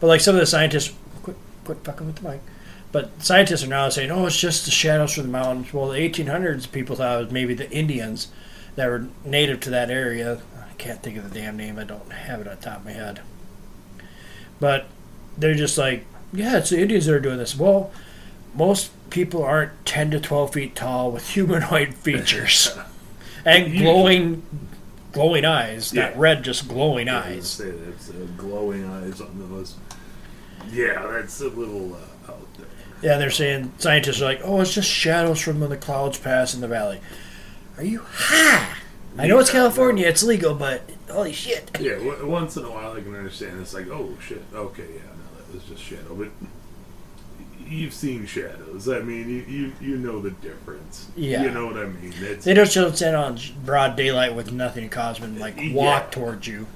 But 0.00 0.08
like 0.08 0.20
some 0.20 0.34
of 0.34 0.40
the 0.40 0.46
scientists, 0.46 0.92
quit, 1.22 1.36
quit 1.64 1.78
fucking 1.84 2.06
with 2.06 2.16
the 2.16 2.28
mic. 2.28 2.40
But 2.90 3.22
scientists 3.22 3.62
are 3.64 3.68
now 3.68 3.88
saying, 3.88 4.10
"Oh, 4.10 4.26
it's 4.26 4.38
just 4.38 4.64
the 4.64 4.70
shadows 4.70 5.14
from 5.14 5.24
the 5.24 5.28
mountains." 5.30 5.72
Well, 5.72 5.88
the 5.88 5.98
1800s 5.98 6.70
people 6.70 6.96
thought 6.96 7.20
it 7.20 7.24
was 7.24 7.32
maybe 7.32 7.54
the 7.54 7.70
Indians 7.70 8.28
that 8.76 8.88
were 8.88 9.06
native 9.24 9.60
to 9.60 9.70
that 9.70 9.90
area. 9.90 10.40
I 10.58 10.74
can't 10.74 11.02
think 11.02 11.16
of 11.16 11.32
the 11.32 11.40
damn 11.40 11.56
name. 11.56 11.78
I 11.78 11.84
don't 11.84 12.12
have 12.12 12.40
it 12.40 12.48
on 12.48 12.56
top 12.58 12.78
of 12.78 12.84
my 12.84 12.92
head. 12.92 13.20
But 14.60 14.86
they're 15.38 15.54
just 15.54 15.78
like, 15.78 16.04
"Yeah, 16.32 16.58
it's 16.58 16.70
the 16.70 16.80
Indians 16.80 17.06
that 17.06 17.14
are 17.14 17.20
doing 17.20 17.38
this." 17.38 17.56
Well, 17.56 17.92
most 18.54 18.90
people 19.08 19.42
aren't 19.42 19.86
10 19.86 20.10
to 20.10 20.20
12 20.20 20.52
feet 20.52 20.74
tall 20.74 21.10
with 21.10 21.30
humanoid 21.30 21.94
features 22.04 22.76
and 23.44 23.72
glowing, 23.76 24.42
glowing 25.12 25.44
eyes. 25.44 25.92
Yeah. 25.92 26.12
red, 26.16 26.42
just 26.42 26.68
glowing 26.68 27.08
I 27.08 27.20
gonna 27.22 27.34
eyes. 27.36 27.48
say 27.50 27.70
that's 27.70 28.10
uh, 28.10 28.14
glowing 28.36 28.84
eyes 28.88 29.20
on 29.20 29.38
those. 29.50 29.76
Yeah, 30.70 31.06
that's 31.12 31.40
a 31.40 31.48
little 31.48 31.94
uh, 31.94 32.32
out 32.32 32.54
there. 32.56 32.66
Yeah, 33.02 33.18
they're 33.18 33.30
saying 33.30 33.72
scientists 33.78 34.20
are 34.22 34.26
like, 34.26 34.40
"Oh, 34.44 34.60
it's 34.60 34.74
just 34.74 34.88
shadows 34.88 35.40
from 35.40 35.60
when 35.60 35.70
the 35.70 35.76
clouds 35.76 36.18
pass 36.18 36.54
in 36.54 36.60
the 36.60 36.68
valley." 36.68 37.00
Are 37.78 37.84
you 37.84 38.00
high? 38.06 38.76
I 39.18 39.26
know 39.26 39.38
it's 39.40 39.50
Yeah, 39.52 39.60
California; 39.60 40.06
it's 40.06 40.22
legal, 40.22 40.54
but 40.54 40.88
holy 41.10 41.32
shit! 41.32 41.70
Yeah, 41.80 41.94
w- 41.94 42.26
once 42.26 42.56
in 42.56 42.64
a 42.64 42.70
while 42.70 42.92
I 42.92 43.00
can 43.00 43.14
understand. 43.14 43.60
It's 43.60 43.74
like, 43.74 43.88
oh 43.88 44.16
shit, 44.26 44.42
okay, 44.54 44.84
yeah, 44.94 45.00
no, 45.02 45.36
that 45.38 45.54
was 45.54 45.64
just 45.64 45.82
shadow. 45.82 46.14
But 46.14 46.28
you've 47.72 47.94
seen 47.94 48.26
shadows. 48.26 48.88
I 48.88 49.00
mean, 49.00 49.28
you 49.28 49.44
you, 49.48 49.72
you 49.80 49.96
know 49.96 50.20
the 50.20 50.30
difference. 50.30 51.08
Yeah. 51.16 51.42
you 51.42 51.50
know 51.50 51.66
what 51.66 51.76
I 51.76 51.84
mean. 51.86 52.12
It's 52.20 52.44
They 52.44 52.54
don't 52.54 52.70
just 52.70 52.96
stand 52.96 53.16
on 53.16 53.38
broad 53.64 53.96
daylight 53.96 54.34
with 54.34 54.52
nothing 54.52 54.84
to 54.88 54.94
cause 54.94 55.18
them 55.18 55.34
to, 55.36 55.40
like 55.40 55.56
Yeah. 55.58 55.72
walk 55.74 56.10
towards 56.10 56.46
you. 56.46 56.66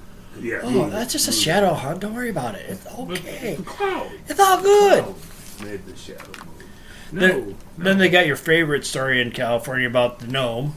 yeah. 0.41 0.59
Oh, 0.63 0.69
move 0.69 0.91
that's 0.91 1.13
just 1.13 1.27
a 1.27 1.31
shadow, 1.31 1.73
huh? 1.73 1.95
Don't 1.95 2.13
worry 2.13 2.29
about 2.29 2.55
it. 2.55 2.65
It's 2.69 2.85
okay. 2.87 3.55
the 3.55 3.63
cloud, 3.63 4.11
It's 4.27 4.39
all 4.39 4.61
good. 4.61 5.05
made 5.63 5.85
the 5.85 5.95
shadow 5.95 6.23
move. 6.27 6.53
No, 7.11 7.19
Then, 7.27 7.47
no. 7.77 7.83
then 7.85 7.97
they 7.99 8.09
got 8.09 8.27
your 8.27 8.35
favorite 8.35 8.85
story 8.85 9.21
in 9.21 9.31
California 9.31 9.87
about 9.87 10.19
the 10.19 10.27
gnome. 10.27 10.75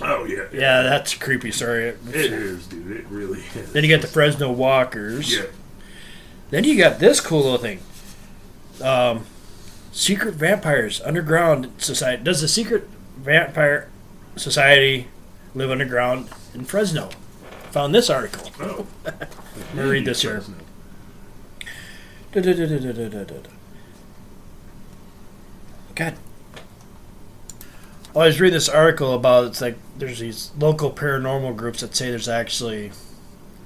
Oh 0.00 0.24
yeah, 0.24 0.44
Yeah, 0.52 0.82
that's 0.82 1.14
a 1.14 1.18
creepy 1.18 1.50
story. 1.50 1.88
It 1.88 1.98
is, 2.14 2.66
dude. 2.68 2.90
It 2.96 3.06
really 3.08 3.40
is. 3.54 3.72
Then 3.72 3.82
you 3.84 3.90
got 3.90 4.00
the 4.02 4.06
Fresno 4.06 4.52
Walkers. 4.52 5.34
yeah. 5.36 5.46
Then 6.50 6.62
you 6.64 6.78
got 6.78 6.98
this 7.00 7.20
cool 7.20 7.42
little 7.42 7.58
thing. 7.58 7.80
Um, 8.80 9.26
Secret 9.92 10.34
Vampires 10.34 11.00
Underground 11.00 11.72
Society. 11.78 12.22
Does 12.22 12.40
the 12.40 12.48
Secret 12.48 12.88
Vampire 13.16 13.90
Society 14.36 15.08
live 15.54 15.70
underground 15.70 16.28
in 16.54 16.64
Fresno? 16.64 17.10
Found 17.72 17.94
this 17.94 18.08
article. 18.08 18.50
Oh. 18.60 18.86
Let 19.04 19.74
me 19.74 19.82
read 19.82 20.04
this 20.04 20.22
here. 20.22 20.42
God. 25.94 26.14
Oh, 28.14 28.20
I 28.20 28.26
was 28.26 28.40
reading 28.40 28.54
this 28.54 28.68
article 28.68 29.14
about 29.14 29.46
it's 29.46 29.60
like 29.60 29.76
there's 29.96 30.20
these 30.20 30.52
local 30.58 30.90
paranormal 30.92 31.56
groups 31.56 31.80
that 31.80 31.96
say 31.96 32.10
there's 32.10 32.28
actually 32.28 32.92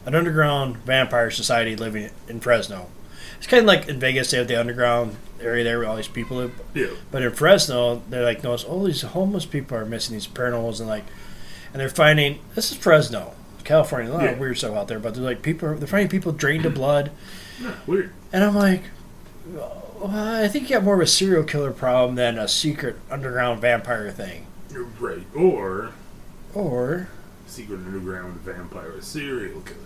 an 0.06 0.14
underground 0.14 0.78
vampire 0.78 1.30
society 1.30 1.76
living 1.76 2.10
in 2.28 2.40
Fresno. 2.40 2.88
It's 3.42 3.48
kind 3.48 3.62
of 3.62 3.66
like 3.66 3.88
in 3.88 3.98
Vegas, 3.98 4.30
they 4.30 4.38
have 4.38 4.46
the 4.46 4.54
underground 4.54 5.16
area 5.40 5.64
there 5.64 5.80
where 5.80 5.88
all 5.88 5.96
these 5.96 6.06
people 6.06 6.36
live. 6.36 6.52
Yeah. 6.74 6.90
But 7.10 7.22
in 7.22 7.32
Fresno, 7.32 8.00
they're 8.08 8.22
like, 8.24 8.44
notice, 8.44 8.64
oh, 8.68 8.86
these 8.86 9.02
homeless 9.02 9.46
people 9.46 9.76
are 9.76 9.84
missing 9.84 10.14
these 10.14 10.28
paranormals 10.28 10.78
and 10.78 10.88
like, 10.88 11.02
and 11.72 11.80
they're 11.80 11.88
finding 11.88 12.38
this 12.54 12.70
is 12.70 12.76
Fresno, 12.78 13.32
California. 13.64 14.12
A 14.12 14.14
lot 14.14 14.22
Yeah. 14.22 14.30
of 14.30 14.38
weird 14.38 14.58
stuff 14.58 14.76
out 14.76 14.86
there, 14.86 15.00
but 15.00 15.14
they're 15.14 15.24
like 15.24 15.42
people, 15.42 15.74
they're 15.74 15.88
finding 15.88 16.08
people 16.08 16.30
drained 16.30 16.64
of 16.66 16.74
blood, 16.74 17.10
Nah, 17.60 17.72
weird. 17.84 18.12
and 18.32 18.44
I'm 18.44 18.54
like, 18.54 18.84
well, 19.44 19.88
I 20.08 20.46
think 20.46 20.70
you 20.70 20.76
got 20.76 20.84
more 20.84 20.94
of 20.94 21.00
a 21.00 21.06
serial 21.08 21.42
killer 21.42 21.72
problem 21.72 22.14
than 22.14 22.38
a 22.38 22.46
secret 22.46 22.94
underground 23.10 23.60
vampire 23.60 24.12
thing, 24.12 24.46
You're 24.72 24.84
right. 25.00 25.26
Or 25.34 25.90
or 26.54 27.08
secret 27.48 27.80
underground 27.86 28.34
vampire 28.42 29.00
serial 29.00 29.62
killer. 29.62 29.78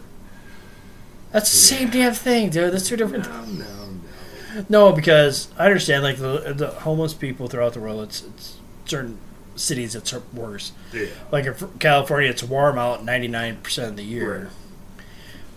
That's 1.32 1.50
the 1.50 1.56
same 1.56 1.90
damn 1.90 2.12
thing, 2.14 2.50
dude. 2.50 2.72
That's 2.72 2.88
two 2.88 2.96
different. 2.96 3.24
No, 3.28 3.44
no, 3.44 3.64
no. 3.64 4.64
No, 4.68 4.92
because 4.92 5.48
I 5.58 5.66
understand 5.66 6.02
like 6.02 6.16
the 6.16 6.54
the 6.56 6.68
homeless 6.68 7.12
people 7.14 7.46
throughout 7.48 7.74
the 7.74 7.80
world. 7.80 8.02
It's 8.04 8.22
it's 8.22 8.56
certain 8.86 9.18
cities 9.54 9.94
it's 9.94 10.14
worse. 10.32 10.72
Yeah. 10.92 11.06
Like 11.30 11.46
in 11.46 11.54
California, 11.78 12.30
it's 12.30 12.42
warm 12.42 12.78
out 12.78 13.04
ninety 13.04 13.28
nine 13.28 13.56
percent 13.62 13.90
of 13.90 13.96
the 13.96 14.04
year. 14.04 14.38
Right. 14.38 14.50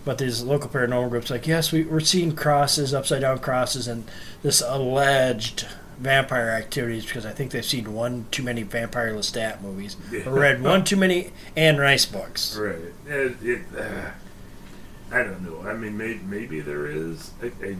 But 0.04 0.18
these 0.18 0.42
local 0.42 0.70
paranormal 0.70 1.10
groups, 1.10 1.30
like 1.30 1.46
yes, 1.46 1.72
we, 1.72 1.84
we're 1.84 2.00
seeing 2.00 2.34
crosses, 2.34 2.92
upside 2.94 3.20
down 3.20 3.38
crosses, 3.38 3.86
and 3.86 4.04
this 4.42 4.62
alleged 4.66 5.66
vampire 5.98 6.48
activities 6.48 7.04
because 7.04 7.26
I 7.26 7.32
think 7.32 7.50
they've 7.50 7.64
seen 7.64 7.92
one 7.92 8.24
too 8.30 8.42
many 8.42 8.62
vampire 8.62 9.12
Lestat 9.12 9.60
movies, 9.60 9.96
Yeah. 10.10 10.26
or 10.26 10.32
read 10.32 10.62
one 10.62 10.84
too 10.90 10.96
many 10.96 11.30
Anne 11.54 11.76
Rice 11.76 12.06
books. 12.06 12.56
Right. 12.56 12.76
It, 13.06 13.36
it, 13.42 13.60
uh, 13.78 14.10
I 15.12 15.22
don't 15.22 15.42
know. 15.42 15.68
I 15.68 15.74
mean, 15.74 15.96
maybe, 15.96 16.20
maybe 16.24 16.60
there 16.60 16.86
is. 16.86 17.32
I, 17.42 17.50
I, 17.64 17.76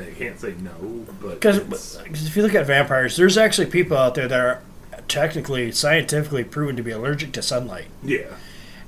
I 0.00 0.10
can't 0.10 0.38
say 0.38 0.54
no, 0.60 1.06
but 1.22 1.40
Because 1.40 1.96
if 2.26 2.36
you 2.36 2.42
look 2.42 2.54
at 2.54 2.66
vampires, 2.66 3.16
there's 3.16 3.38
actually 3.38 3.66
people 3.68 3.96
out 3.96 4.14
there 4.14 4.28
that 4.28 4.38
are 4.40 4.60
technically, 5.08 5.72
scientifically 5.72 6.44
proven 6.44 6.76
to 6.76 6.82
be 6.82 6.90
allergic 6.90 7.32
to 7.32 7.42
sunlight. 7.42 7.86
yeah, 8.02 8.26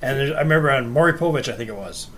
And 0.03 0.35
I 0.35 0.41
remember 0.41 0.71
on 0.71 0.91
Maury 0.91 1.15
Povich, 1.15 1.51
I 1.51 1.57
think 1.57 1.71
it 1.71 1.77
was, 1.77 2.09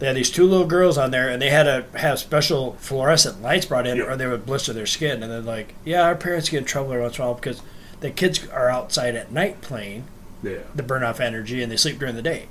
they 0.00 0.06
had 0.08 0.16
these 0.16 0.30
two 0.30 0.44
little 0.46 0.66
girls 0.66 0.98
on 0.98 1.12
there, 1.12 1.28
and 1.28 1.40
they 1.40 1.50
had 1.50 1.64
to 1.64 1.98
have 1.98 2.18
special 2.18 2.72
fluorescent 2.80 3.40
lights 3.42 3.66
brought 3.66 3.86
in, 3.86 3.98
Yeah. 3.98 4.04
or 4.04 4.16
they 4.16 4.26
would 4.26 4.44
blister 4.46 4.72
their 4.72 4.86
skin. 4.86 5.22
And 5.22 5.30
then 5.30 5.44
like, 5.44 5.74
yeah, 5.84 6.02
our 6.02 6.16
parents 6.16 6.48
get 6.48 6.58
in 6.58 6.64
trouble 6.64 6.90
every 6.92 7.02
once 7.02 7.16
in 7.18 7.22
a 7.22 7.26
while 7.26 7.34
because 7.34 7.62
the 8.00 8.10
kids 8.10 8.48
are 8.48 8.68
outside 8.68 9.14
at 9.14 9.30
night 9.30 9.60
playing 9.60 10.04
yeah, 10.42 10.58
to 10.76 10.82
burn 10.82 11.04
off 11.04 11.20
energy, 11.20 11.62
and 11.62 11.70
they 11.70 11.76
sleep 11.76 12.00
during 12.00 12.16
the 12.16 12.22
day. 12.22 12.46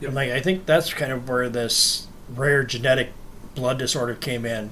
Yep. 0.00 0.08
And 0.08 0.14
like, 0.14 0.30
I 0.30 0.40
think 0.40 0.66
that's 0.66 0.92
kind 0.94 1.12
of 1.12 1.28
where 1.28 1.48
this 1.48 2.06
rare 2.34 2.62
genetic 2.62 3.10
blood 3.54 3.78
disorder 3.78 4.14
came 4.14 4.44
in. 4.46 4.70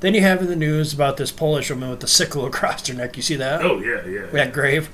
Then 0.00 0.14
you 0.14 0.20
have 0.20 0.40
in 0.40 0.46
the 0.46 0.54
news 0.56 0.92
about 0.92 1.16
this 1.16 1.32
Polish 1.32 1.70
woman 1.70 1.90
with 1.90 2.00
the 2.00 2.06
sickle 2.06 2.46
across 2.46 2.86
her 2.86 2.94
neck. 2.94 3.16
You 3.16 3.22
see 3.22 3.36
that? 3.36 3.62
oh 3.62 3.80
yeah, 3.80 4.06
yeah. 4.06 4.26
That 4.26 4.52
grave. 4.52 4.90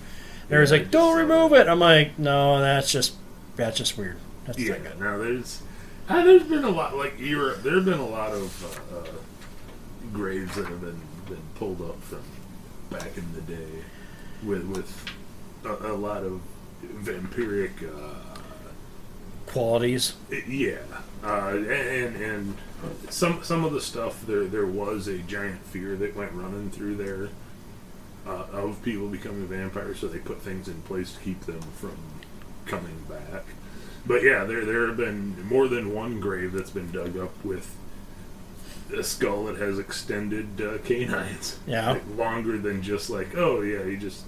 There 0.48 0.60
was 0.60 0.70
Yeah, 0.70 0.78
I 0.78 0.80
like, 0.80 0.90
don't 0.90 1.16
remove 1.16 1.50
that. 1.50 1.66
it. 1.66 1.70
I'm 1.70 1.80
like, 1.80 2.18
no, 2.18 2.60
that's 2.60 2.90
just 2.90 3.14
that's 3.56 3.76
just 3.76 3.96
weird. 3.98 4.16
That's 4.46 4.58
Yeah. 4.58 4.78
good. 4.78 4.98
Now 5.00 5.18
there's, 5.18 5.62
uh, 6.08 6.22
there's 6.24 6.42
been 6.44 6.64
a 6.64 6.70
lot 6.70 6.96
like 6.96 7.18
Europe. 7.18 7.62
There 7.62 7.74
have 7.74 7.84
been 7.84 7.98
a 7.98 8.06
lot 8.06 8.32
of 8.32 8.92
uh, 8.92 8.96
uh, 8.98 9.04
graves 10.12 10.54
that 10.56 10.66
have 10.66 10.80
been 10.80 11.00
been 11.28 11.42
pulled 11.54 11.80
up 11.82 12.00
from 12.02 12.20
back 12.90 13.16
in 13.16 13.24
the 13.34 13.40
day, 13.42 13.82
with 14.42 14.64
with 14.66 15.04
a, 15.64 15.92
a 15.92 15.94
lot 15.94 16.22
of 16.22 16.40
vampiric. 17.02 17.72
Uh, 17.82 18.33
Qualities. 19.54 20.14
Yeah, 20.48 20.78
uh, 21.22 21.50
and 21.50 22.16
and 22.16 22.56
some 23.08 23.44
some 23.44 23.64
of 23.64 23.72
the 23.72 23.80
stuff 23.80 24.26
there 24.26 24.46
there 24.46 24.66
was 24.66 25.06
a 25.06 25.18
giant 25.18 25.64
fear 25.66 25.94
that 25.94 26.16
went 26.16 26.32
running 26.32 26.72
through 26.72 26.96
there 26.96 27.28
uh, 28.26 28.46
of 28.52 28.82
people 28.82 29.06
becoming 29.06 29.46
vampires, 29.46 30.00
so 30.00 30.08
they 30.08 30.18
put 30.18 30.42
things 30.42 30.66
in 30.66 30.82
place 30.82 31.12
to 31.12 31.20
keep 31.20 31.40
them 31.42 31.60
from 31.60 31.96
coming 32.66 33.04
back. 33.08 33.44
But 34.04 34.24
yeah, 34.24 34.42
there 34.42 34.64
there 34.64 34.88
have 34.88 34.96
been 34.96 35.46
more 35.46 35.68
than 35.68 35.94
one 35.94 36.18
grave 36.18 36.50
that's 36.50 36.70
been 36.70 36.90
dug 36.90 37.16
up 37.16 37.44
with 37.44 37.76
a 38.92 39.04
skull 39.04 39.44
that 39.44 39.58
has 39.58 39.78
extended 39.78 40.60
uh, 40.60 40.78
canines. 40.78 41.60
Yeah. 41.64 41.92
Like, 41.92 42.02
longer 42.16 42.58
than 42.58 42.82
just 42.82 43.08
like, 43.08 43.36
oh 43.36 43.60
yeah, 43.60 43.84
he 43.84 43.96
just 43.96 44.24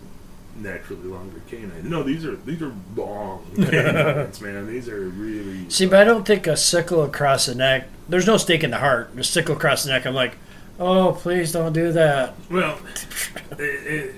naturally 0.59 1.05
longer 1.05 1.41
canines. 1.49 1.85
No, 1.85 2.03
these 2.03 2.25
are 2.25 2.37
these 2.37 2.63
are 2.63 2.73
long 2.95 3.45
canines, 3.55 4.41
man. 4.41 4.67
These 4.67 4.89
are 4.89 5.09
really. 5.09 5.69
See, 5.71 5.87
but 5.87 6.01
I 6.01 6.05
don't 6.05 6.27
think 6.27 6.47
a 6.47 6.57
sickle 6.57 7.03
across 7.03 7.47
the 7.47 7.55
neck. 7.55 7.89
There's 8.09 8.27
no 8.27 8.37
stake 8.37 8.65
in 8.65 8.71
the 8.71 8.79
heart. 8.79 9.11
A 9.17 9.25
sickle 9.25 9.57
across 9.57 9.85
the 9.85 9.91
neck. 9.91 10.07
I'm 10.07 10.15
like, 10.15 10.37
oh, 10.79 11.13
please 11.13 11.53
don't 11.53 11.73
do 11.73 11.93
that. 11.93 12.35
Well, 12.51 12.79
it, 13.53 13.61
it, 13.61 14.15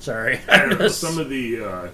Sorry. 0.00 0.40
I 0.48 0.58
don't 0.58 0.78
know. 0.78 0.88
Some 0.88 1.18
of 1.18 1.28
the 1.28 1.64
uh, 1.64 1.88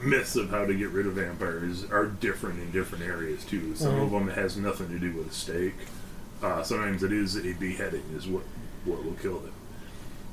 myths 0.00 0.36
of 0.36 0.50
how 0.50 0.64
to 0.64 0.74
get 0.74 0.90
rid 0.90 1.06
of 1.06 1.14
vampires 1.14 1.84
are 1.90 2.06
different 2.06 2.60
in 2.60 2.70
different 2.70 3.04
areas 3.04 3.44
too. 3.44 3.74
Some 3.74 3.98
of 4.00 4.10
them 4.10 4.28
has 4.28 4.56
nothing 4.56 4.88
to 4.88 4.98
do 4.98 5.12
with 5.12 5.30
a 5.30 5.34
stake. 5.34 5.74
Uh, 6.42 6.62
sometimes 6.62 7.02
it 7.02 7.12
is 7.12 7.36
a 7.36 7.52
beheading 7.54 8.04
is 8.14 8.26
what 8.26 8.44
what 8.84 9.04
will 9.04 9.12
kill 9.14 9.40
them. 9.40 9.52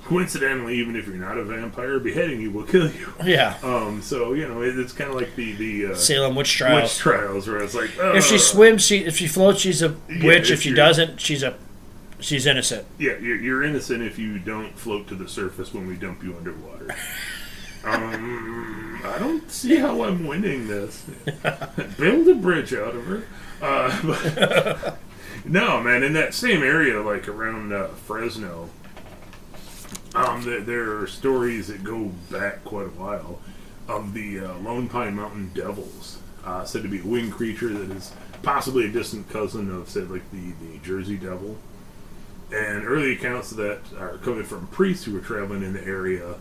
Coincidentally, 0.07 0.75
even 0.79 0.95
if 0.95 1.05
you're 1.05 1.17
not 1.17 1.37
a 1.37 1.43
vampire, 1.43 1.99
beheading 1.99 2.39
you 2.39 2.49
will 2.49 2.63
kill 2.63 2.89
you. 2.89 3.11
yeah. 3.25 3.57
Um, 3.61 4.01
so 4.01 4.31
you 4.31 4.47
know 4.47 4.61
it, 4.61 4.79
it's 4.79 4.93
kind 4.93 5.09
of 5.09 5.17
like 5.17 5.35
the 5.35 5.51
the 5.53 5.87
uh, 5.91 5.95
Salem 5.95 6.33
witch 6.33 6.53
trials. 6.53 6.83
witch 6.83 6.97
trials 6.97 7.45
where 7.47 7.57
it's 7.57 7.75
like 7.75 7.91
uh, 7.99 8.13
If 8.13 8.23
she 8.25 8.37
swims, 8.37 8.85
she 8.85 8.99
if 9.03 9.17
she 9.17 9.27
floats, 9.27 9.59
she's 9.59 9.81
a 9.81 9.95
Yeah, 10.09 10.25
witch. 10.27 10.49
if 10.49 10.59
if 10.59 10.61
she 10.61 10.73
doesn't, 10.73 11.19
she's 11.19 11.43
a 11.43 11.55
she's 12.21 12.45
innocent. 12.45 12.85
Yeah, 12.97 13.17
you're, 13.17 13.35
you're 13.35 13.63
innocent 13.63 14.01
if 14.01 14.17
you 14.17 14.39
don't 14.39 14.79
float 14.79 15.07
to 15.09 15.15
the 15.15 15.27
surface 15.27 15.73
when 15.73 15.87
we 15.87 15.95
dump 15.95 16.23
you 16.23 16.37
underwater. 16.37 16.95
um, 17.83 19.01
I 19.03 19.17
don't 19.19 19.51
see 19.51 19.75
how 19.75 20.03
I'm 20.03 20.25
winning 20.25 20.67
this. 20.67 21.03
Build 21.97 22.27
a 22.29 22.35
bridge 22.35 22.73
out 22.73 22.95
of 22.95 23.03
her. 23.05 23.23
Uh, 23.61 24.01
but, 24.85 24.97
no, 25.45 25.81
man, 25.81 26.03
in 26.03 26.13
that 26.13 26.33
same 26.33 26.63
area, 26.63 27.01
like 27.01 27.27
around 27.27 27.73
uh, 27.73 27.87
Fresno, 27.89 28.69
um, 30.15 30.43
there, 30.43 30.61
there 30.61 30.97
are 30.97 31.07
stories 31.07 31.67
that 31.67 31.83
go 31.83 32.11
back 32.31 32.63
quite 32.63 32.87
a 32.87 32.91
while 32.91 33.39
of 33.87 34.13
the 34.13 34.39
uh, 34.39 34.57
Lone 34.59 34.89
Pine 34.89 35.15
Mountain 35.15 35.51
Devils, 35.53 36.19
uh, 36.45 36.65
said 36.65 36.83
to 36.83 36.89
be 36.89 36.99
a 36.99 37.05
winged 37.05 37.33
creature 37.33 37.69
that 37.69 37.95
is 37.95 38.11
possibly 38.43 38.85
a 38.85 38.89
distant 38.89 39.29
cousin 39.29 39.71
of, 39.71 39.89
say, 39.89 40.01
like 40.01 40.29
the, 40.31 40.51
the 40.61 40.77
Jersey 40.83 41.17
Devil. 41.17 41.57
And 42.51 42.85
early 42.85 43.13
accounts 43.13 43.51
of 43.51 43.57
that 43.57 43.81
are 43.97 44.17
coming 44.19 44.43
from 44.43 44.67
priests 44.67 45.05
who 45.05 45.13
were 45.13 45.19
traveling 45.19 45.63
in 45.63 45.73
the 45.73 45.83
area, 45.83 46.35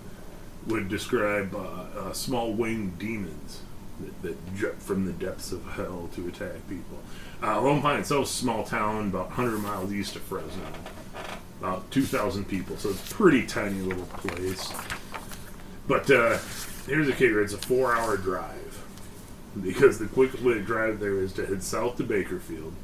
would 0.67 0.89
describe 0.89 1.55
uh, 1.55 1.59
uh, 1.99 2.13
small 2.13 2.53
winged 2.53 2.99
demons 2.99 3.61
that, 4.01 4.23
that 4.23 4.57
jump 4.57 4.81
from 4.81 5.07
the 5.07 5.13
depths 5.13 5.53
of 5.53 5.65
hell 5.73 6.09
to 6.15 6.27
attack 6.29 6.69
people. 6.69 6.99
Uh, 7.43 7.61
Lone 7.61 7.81
Pine 7.83 8.01
itself 8.01 8.25
is 8.25 8.31
a 8.31 8.35
small 8.35 8.65
town 8.65 9.09
about 9.09 9.27
100 9.27 9.59
miles 9.59 9.93
east 9.93 10.17
of 10.17 10.23
Fresno, 10.23 10.67
about 11.61 11.91
2,000 11.91 12.47
people, 12.47 12.77
so 12.77 12.91
it's 12.91 13.11
a 13.11 13.15
pretty 13.15 13.47
tiny 13.47 13.81
little 13.81 14.05
place. 14.07 14.73
But 15.89 16.11
uh, 16.11 16.39
here's 16.87 17.09
a 17.09 17.13
kicker 17.13 17.41
it's 17.43 17.53
a 17.55 17.59
four 17.59 17.95
hour 17.95 18.17
drive 18.17 18.83
because 19.63 19.99
the 19.99 20.07
quickest 20.07 20.43
way 20.43 20.55
to 20.55 20.61
drive 20.63 21.01
there 21.01 21.19
is 21.19 21.33
to 21.35 21.47
head 21.47 21.63
south 21.63 21.97
to 21.97 22.03
Bakersfield, 22.05 22.75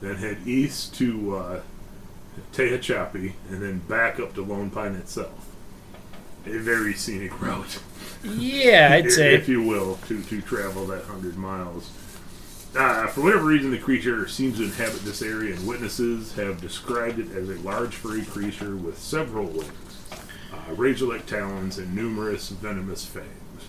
then 0.00 0.16
head 0.16 0.38
east 0.46 0.94
to 0.96 1.36
uh, 1.36 1.60
Tehachapi, 2.52 3.32
and 3.50 3.62
then 3.62 3.78
back 3.80 4.18
up 4.18 4.34
to 4.34 4.42
Lone 4.42 4.70
Pine 4.70 4.94
itself. 4.94 5.46
A 6.46 6.58
very 6.58 6.94
scenic 6.94 7.40
route, 7.42 7.78
Yeah, 8.24 8.88
I'd 8.92 9.06
if- 9.06 9.12
say. 9.12 9.34
if 9.34 9.48
you 9.48 9.62
will, 9.62 9.96
to, 10.08 10.22
to 10.22 10.40
travel 10.42 10.86
that 10.86 11.04
hundred 11.04 11.36
miles. 11.36 11.90
Uh, 12.76 13.06
for 13.06 13.22
whatever 13.22 13.46
reason, 13.46 13.70
the 13.70 13.78
creature 13.78 14.28
seems 14.28 14.58
to 14.58 14.64
inhabit 14.64 15.00
this 15.00 15.22
area, 15.22 15.54
and 15.54 15.66
witnesses 15.66 16.34
have 16.34 16.60
described 16.60 17.18
it 17.18 17.32
as 17.34 17.48
a 17.48 17.58
large 17.60 17.94
furry 17.94 18.22
creature 18.22 18.76
with 18.76 18.98
several 18.98 19.46
wings, 19.46 20.04
uh, 20.52 20.74
razor-like 20.74 21.24
talons, 21.24 21.78
and 21.78 21.94
numerous 21.94 22.50
venomous 22.50 23.06
fangs. 23.06 23.62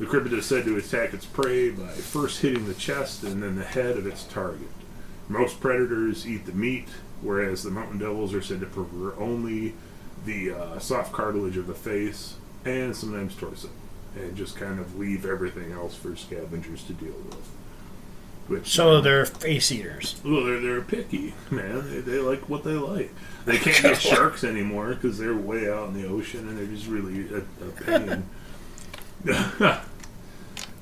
The 0.00 0.06
cryptid 0.06 0.32
is 0.32 0.46
said 0.46 0.64
to 0.64 0.76
attack 0.76 1.14
its 1.14 1.26
prey 1.26 1.70
by 1.70 1.86
first 1.86 2.40
hitting 2.40 2.66
the 2.66 2.74
chest 2.74 3.22
and 3.22 3.40
then 3.40 3.54
the 3.54 3.62
head 3.62 3.96
of 3.96 4.04
its 4.04 4.24
target. 4.24 4.66
Most 5.28 5.60
predators 5.60 6.26
eat 6.26 6.44
the 6.44 6.52
meat, 6.52 6.88
whereas 7.22 7.62
the 7.62 7.70
mountain 7.70 7.98
devils 7.98 8.34
are 8.34 8.42
said 8.42 8.58
to 8.60 8.66
prefer 8.66 9.14
only 9.16 9.74
the 10.24 10.50
uh, 10.50 10.78
soft 10.80 11.12
cartilage 11.12 11.56
of 11.56 11.68
the 11.68 11.74
face 11.74 12.34
and 12.64 12.96
sometimes 12.96 13.36
torso, 13.36 13.68
and 14.16 14.36
just 14.36 14.56
kind 14.56 14.80
of 14.80 14.98
leave 14.98 15.24
everything 15.24 15.70
else 15.70 15.94
for 15.94 16.16
scavengers 16.16 16.82
to 16.82 16.92
deal 16.94 17.14
with. 17.28 17.48
Which, 18.48 18.68
So 18.68 19.00
they're 19.02 19.26
face 19.26 19.70
eaters. 19.70 20.16
well, 20.24 20.44
they're 20.44 20.60
they're 20.60 20.80
picky, 20.80 21.34
man. 21.50 21.90
They, 21.90 22.00
they 22.00 22.18
like 22.18 22.48
what 22.48 22.64
they 22.64 22.72
like. 22.72 23.14
They 23.44 23.58
can't 23.58 23.82
get 23.82 24.00
sharks 24.00 24.42
anymore 24.42 24.94
because 24.94 25.18
they're 25.18 25.36
way 25.36 25.70
out 25.70 25.88
in 25.88 25.94
the 26.00 26.08
ocean 26.08 26.48
and 26.48 26.58
they're 26.58 26.66
just 26.66 26.86
really 26.86 27.28
a, 27.32 27.38
a 27.38 27.70
pain. 27.84 28.24
uh, 29.30 29.80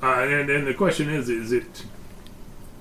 and 0.02 0.50
and 0.50 0.66
the 0.66 0.74
question 0.74 1.08
is, 1.08 1.28
is 1.28 1.52
it 1.52 1.84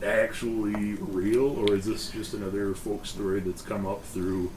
actually 0.04 0.96
real 0.96 1.48
or 1.48 1.74
is 1.76 1.86
this 1.86 2.12
just 2.12 2.34
another 2.34 2.76
folk 2.76 3.06
story 3.06 3.40
that's 3.40 3.62
come 3.62 3.88
up 3.88 4.04
through 4.04 4.52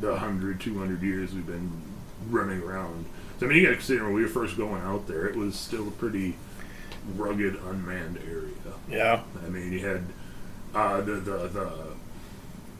the 0.00 0.10
100, 0.10 0.60
200 0.60 1.02
years 1.02 1.32
we've 1.32 1.46
been 1.46 1.70
running 2.28 2.60
around? 2.62 3.06
So 3.38 3.46
I 3.46 3.48
mean, 3.48 3.58
you 3.58 3.64
got 3.64 3.70
to 3.70 3.76
consider 3.76 4.04
when 4.04 4.14
we 4.14 4.22
were 4.22 4.28
first 4.28 4.56
going 4.58 4.82
out 4.82 5.06
there, 5.06 5.26
it 5.26 5.36
was 5.36 5.54
still 5.56 5.88
a 5.88 5.92
pretty 5.92 6.36
rugged, 7.16 7.56
unmanned 7.64 8.18
area. 8.28 8.50
Yeah. 8.88 9.22
I 9.44 9.48
mean, 9.48 9.72
you 9.72 9.86
had 9.86 10.04
uh, 10.74 11.00
the, 11.00 11.12
the 11.12 11.48
the 11.48 11.72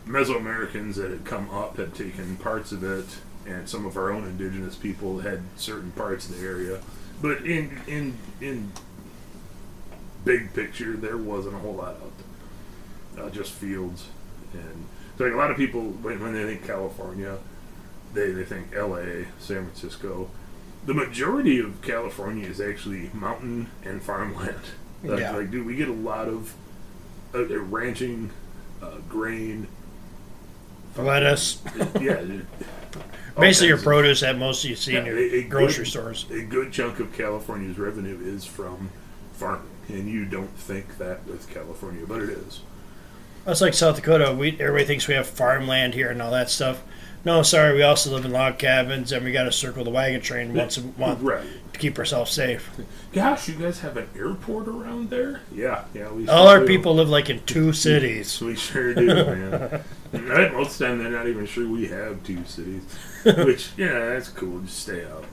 Mesoamericans 0.07 0.97
that 0.97 1.11
had 1.11 1.25
come 1.25 1.51
up 1.51 1.77
had 1.77 1.95
taken 1.95 2.37
parts 2.37 2.73
of 2.73 2.83
it, 2.83 3.07
and 3.47 3.69
some 3.69 3.87
of 3.87 3.97
our 3.97 4.11
own 4.11 4.25
indigenous 4.25 4.77
people 4.77 5.21
had 5.21 5.43
certain 5.57 5.93
parts 5.93 6.29
of 6.29 6.39
the 6.39 6.47
area. 6.47 6.81
But 7.23 7.45
in 7.45 7.81
in 7.87 8.19
in 8.41 8.73
big 10.25 10.53
picture, 10.55 10.97
there 10.97 11.17
wasn't 11.17 11.55
a 11.55 11.59
whole 11.59 11.75
lot 11.75 11.97
out 11.97 12.13
there. 13.17 13.25
Uh, 13.25 13.31
just 13.31 13.53
fields, 13.53 14.09
and 14.53 14.87
so 15.19 15.25
like 15.25 15.35
a 15.35 15.37
lot 15.37 15.51
of 15.51 15.57
people 15.57 15.83
when, 15.83 16.21
when 16.21 16.33
they 16.33 16.45
think 16.45 16.67
California, 16.67 17.39
they 18.15 18.31
they 18.31 18.45
think 18.45 18.75
L.A., 18.75 19.27
San 19.39 19.65
Francisco. 19.65 20.31
The 20.87 20.95
majority 20.95 21.59
of 21.59 21.83
California 21.83 22.47
is 22.49 22.61
actually 22.61 23.11
mountain 23.13 23.69
and 23.85 24.03
farmland. 24.03 24.57
Like, 25.03 25.21
Yeah. 25.21 25.35
like 25.35 25.51
dude, 25.51 25.65
we 25.65 25.77
get 25.77 25.89
a 25.89 25.93
lot 25.95 26.29
of 26.29 26.53
uh, 27.35 27.45
ranching, 27.59 28.29
uh, 28.83 28.99
grain. 29.09 29.67
Lettuce. 30.95 31.63
yeah, 31.99 32.21
dude. 32.21 32.47
Basically, 33.39 33.69
your 33.69 33.79
produce 33.79 34.21
that 34.21 34.37
most 34.37 34.63
you 34.65 34.77
see 34.77 34.97
in 34.97 35.07
your 35.07 35.17
a- 35.17 35.35
a 35.39 35.43
grocery 35.45 35.85
good- 35.85 35.91
stores. 35.91 36.27
A 36.31 36.43
good 36.43 36.71
chunk 36.73 37.01
of 37.01 37.15
California's 37.15 37.79
revenue 37.79 38.19
is 38.23 38.45
from 38.45 38.91
farming, 39.33 39.71
and 39.89 40.07
you 40.07 40.27
don't 40.27 40.55
think 40.59 40.99
that 40.99 41.27
with 41.27 41.49
California, 41.49 42.05
but 42.07 42.21
it 42.21 42.29
is. 42.29 42.61
That's 43.47 43.63
like 43.63 43.73
South 43.73 43.97
Dakota. 43.97 44.35
We 44.39 44.51
everybody 44.61 44.85
thinks 44.85 45.09
we 45.09 45.15
have 45.15 45.27
farmland 45.27 45.95
here 45.95 46.11
and 46.11 46.21
all 46.21 46.33
that 46.33 46.51
stuff. 46.51 46.83
No, 47.25 47.43
sorry, 47.43 47.75
we 47.75 47.83
also 47.83 48.11
live 48.15 48.25
in 48.25 48.31
log 48.33 48.59
cabins 48.59 49.13
and 49.13 49.25
we 49.25 49.33
got 49.33 49.45
to 49.45 49.53
circle 49.53 49.85
the 49.85 49.91
wagon 49.91 50.21
train 50.23 50.55
once 50.55 50.79
a 50.79 50.83
month 50.99 51.21
Right. 51.21 51.43
to 51.73 51.79
keep 51.79 51.99
ourselves 51.99 52.31
safe. 52.33 52.71
Gosh, 53.13 53.49
you 53.49 53.57
guys 53.57 53.81
have 53.81 53.97
an 53.99 54.09
airport 54.17 54.69
around 54.69 55.11
there? 55.11 55.43
Yeah, 55.55 55.85
yeah. 55.93 56.11
We 56.11 56.27
All 56.29 56.47
sure 56.47 56.57
our 56.57 56.61
do. 56.61 56.67
people 56.67 56.95
live 56.95 57.11
like 57.11 57.29
in 57.29 57.43
two 57.47 57.73
cities. 57.75 58.41
We 58.41 58.57
sure 58.57 58.95
do, 58.95 59.07
man. 59.15 59.83
And 60.13 60.33
I- 60.33 60.49
Most 60.49 60.73
of 60.73 60.79
the 60.79 60.87
time, 60.87 60.99
they're 60.99 61.11
not 61.13 61.27
even 61.27 61.45
sure 61.47 61.69
we 61.69 61.89
have 61.89 62.23
two 62.25 62.43
cities. 62.47 62.83
Which, 63.25 63.71
yeah, 63.77 63.93
that's 64.11 64.29
cool. 64.31 64.61
Just 64.61 64.79
stay 64.79 65.05
out. 65.05 65.25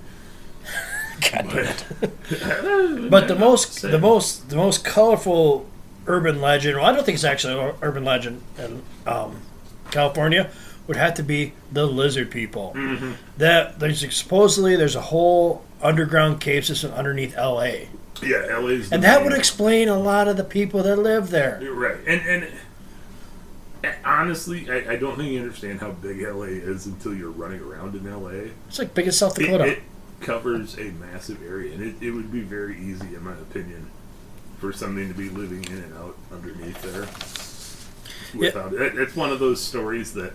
God 1.31 1.49
damn 1.49 1.57
it. 1.57 1.85
But, 2.29 3.09
But 3.09 3.27
the 3.29 3.35
most, 3.35 3.81
the 3.81 3.97
most, 3.97 4.49
the 4.49 4.57
most 4.57 4.83
colorful 4.83 5.65
urban 6.05 6.41
legend. 6.41 6.77
Well, 6.77 6.85
I 6.85 6.91
don't 6.91 7.05
think 7.05 7.15
it's 7.15 7.23
actually 7.23 7.57
an 7.59 7.75
urban 7.81 8.03
legend 8.03 8.41
in 8.59 8.81
um, 9.05 9.39
California. 9.91 10.51
Would 10.87 10.97
have 10.97 11.15
to 11.15 11.23
be 11.23 11.53
the 11.71 11.85
lizard 11.85 12.31
people. 12.31 12.73
Mm-hmm. 12.75 13.11
That 13.37 13.79
there's 13.79 14.15
supposedly 14.15 14.75
there's 14.75 14.95
a 14.95 15.01
whole 15.01 15.65
underground 15.81 16.39
cave 16.41 16.65
system 16.65 16.91
underneath 16.93 17.35
L.A. 17.35 17.89
yeah, 18.23 18.57
LA's. 18.57 18.91
And 18.91 19.03
that 19.03 19.21
main- 19.21 19.29
would 19.29 19.37
explain 19.37 19.89
a 19.89 19.99
lot 19.99 20.27
of 20.27 20.37
the 20.37 20.43
people 20.43 20.83
that 20.83 20.95
live 20.97 21.29
there. 21.29 21.59
You're 21.61 21.73
right, 21.73 21.97
and 22.07 22.21
and 22.21 22.47
honestly, 24.03 24.69
I, 24.69 24.93
I 24.93 24.95
don't 24.95 25.17
think 25.17 25.31
you 25.31 25.39
understand 25.41 25.79
how 25.79 25.91
big 25.91 26.21
LA 26.21 26.43
is 26.43 26.85
until 26.85 27.13
you're 27.13 27.31
running 27.31 27.61
around 27.61 27.95
in 27.95 28.11
LA. 28.11 28.51
It's 28.67 28.79
like 28.79 28.93
big 28.93 29.07
as 29.07 29.17
South 29.17 29.35
Dakota. 29.35 29.65
it 29.65 29.83
covers 30.19 30.77
a 30.77 30.91
massive 30.91 31.41
area, 31.43 31.73
and 31.73 31.83
it, 31.83 31.95
it 32.01 32.11
would 32.11 32.31
be 32.31 32.41
very 32.41 32.79
easy, 32.79 33.15
in 33.15 33.23
my 33.23 33.33
opinion, 33.33 33.89
for 34.59 34.73
something 34.73 35.07
to 35.07 35.13
be 35.13 35.29
living 35.29 35.63
in 35.65 35.83
and 35.83 35.93
out 35.95 36.17
underneath 36.31 36.81
there. 36.81 37.07
Without 38.37 38.73
it, 38.73 38.97
it's 38.97 39.15
one 39.15 39.31
of 39.31 39.39
those 39.39 39.63
stories 39.63 40.13
that 40.13 40.33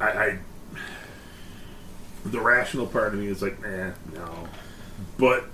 I, 0.00 0.08
I 0.08 0.38
the 2.24 2.40
rational 2.40 2.86
part 2.86 3.14
of 3.14 3.20
me 3.20 3.26
is 3.26 3.42
like, 3.42 3.56
eh, 3.64 3.90
no, 4.14 4.48
but 5.18 5.44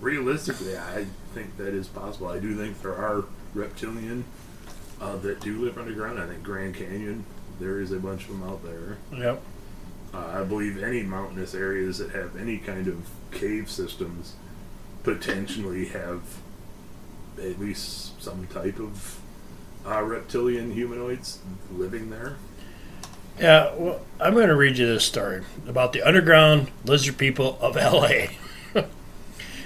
realistically, 0.00 0.76
I 0.76 1.06
think 1.34 1.56
that 1.56 1.74
is 1.74 1.88
possible. 1.88 2.28
I 2.28 2.38
do 2.38 2.56
think 2.56 2.80
there 2.82 2.94
are 2.94 3.24
reptilian 3.54 4.24
uh, 5.00 5.16
that 5.16 5.40
do 5.40 5.58
live 5.58 5.78
underground. 5.78 6.20
I 6.20 6.26
think 6.26 6.42
Grand 6.42 6.74
Canyon, 6.74 7.24
there 7.60 7.80
is 7.80 7.92
a 7.92 7.98
bunch 7.98 8.22
of 8.22 8.28
them 8.28 8.42
out 8.42 8.62
there. 8.64 8.98
Yep. 9.12 9.42
Uh, 10.14 10.40
I 10.40 10.44
believe 10.44 10.82
any 10.82 11.02
mountainous 11.02 11.54
areas 11.54 11.98
that 11.98 12.10
have 12.10 12.36
any 12.36 12.58
kind 12.58 12.88
of 12.88 13.08
cave 13.30 13.70
systems 13.70 14.34
potentially 15.02 15.86
have 15.88 16.22
at 17.38 17.58
least 17.60 18.20
some 18.22 18.46
type 18.46 18.78
of 18.78 19.20
uh, 19.86 20.02
reptilian 20.02 20.72
humanoids 20.72 21.40
living 21.70 22.10
there. 22.10 22.36
Yeah, 23.40 23.72
well, 23.76 24.00
I'm 24.20 24.34
going 24.34 24.48
to 24.48 24.56
read 24.56 24.78
you 24.78 24.86
this 24.86 25.04
story 25.04 25.44
about 25.66 25.92
the 25.92 26.02
underground 26.02 26.70
lizard 26.84 27.18
people 27.18 27.56
of 27.60 27.76
LA. 27.76 28.28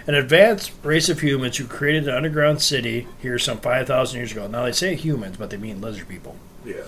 An 0.04 0.16
advanced 0.16 0.72
race 0.82 1.08
of 1.08 1.20
humans 1.20 1.56
who 1.56 1.66
created 1.66 2.08
an 2.08 2.14
underground 2.14 2.60
city 2.60 3.06
here 3.20 3.38
some 3.38 3.58
5,000 3.58 4.16
years 4.16 4.32
ago. 4.32 4.48
Now, 4.48 4.64
they 4.64 4.72
say 4.72 4.96
humans, 4.96 5.36
but 5.36 5.50
they 5.50 5.56
mean 5.56 5.80
lizard 5.80 6.08
people. 6.08 6.36
Yeah. 6.64 6.82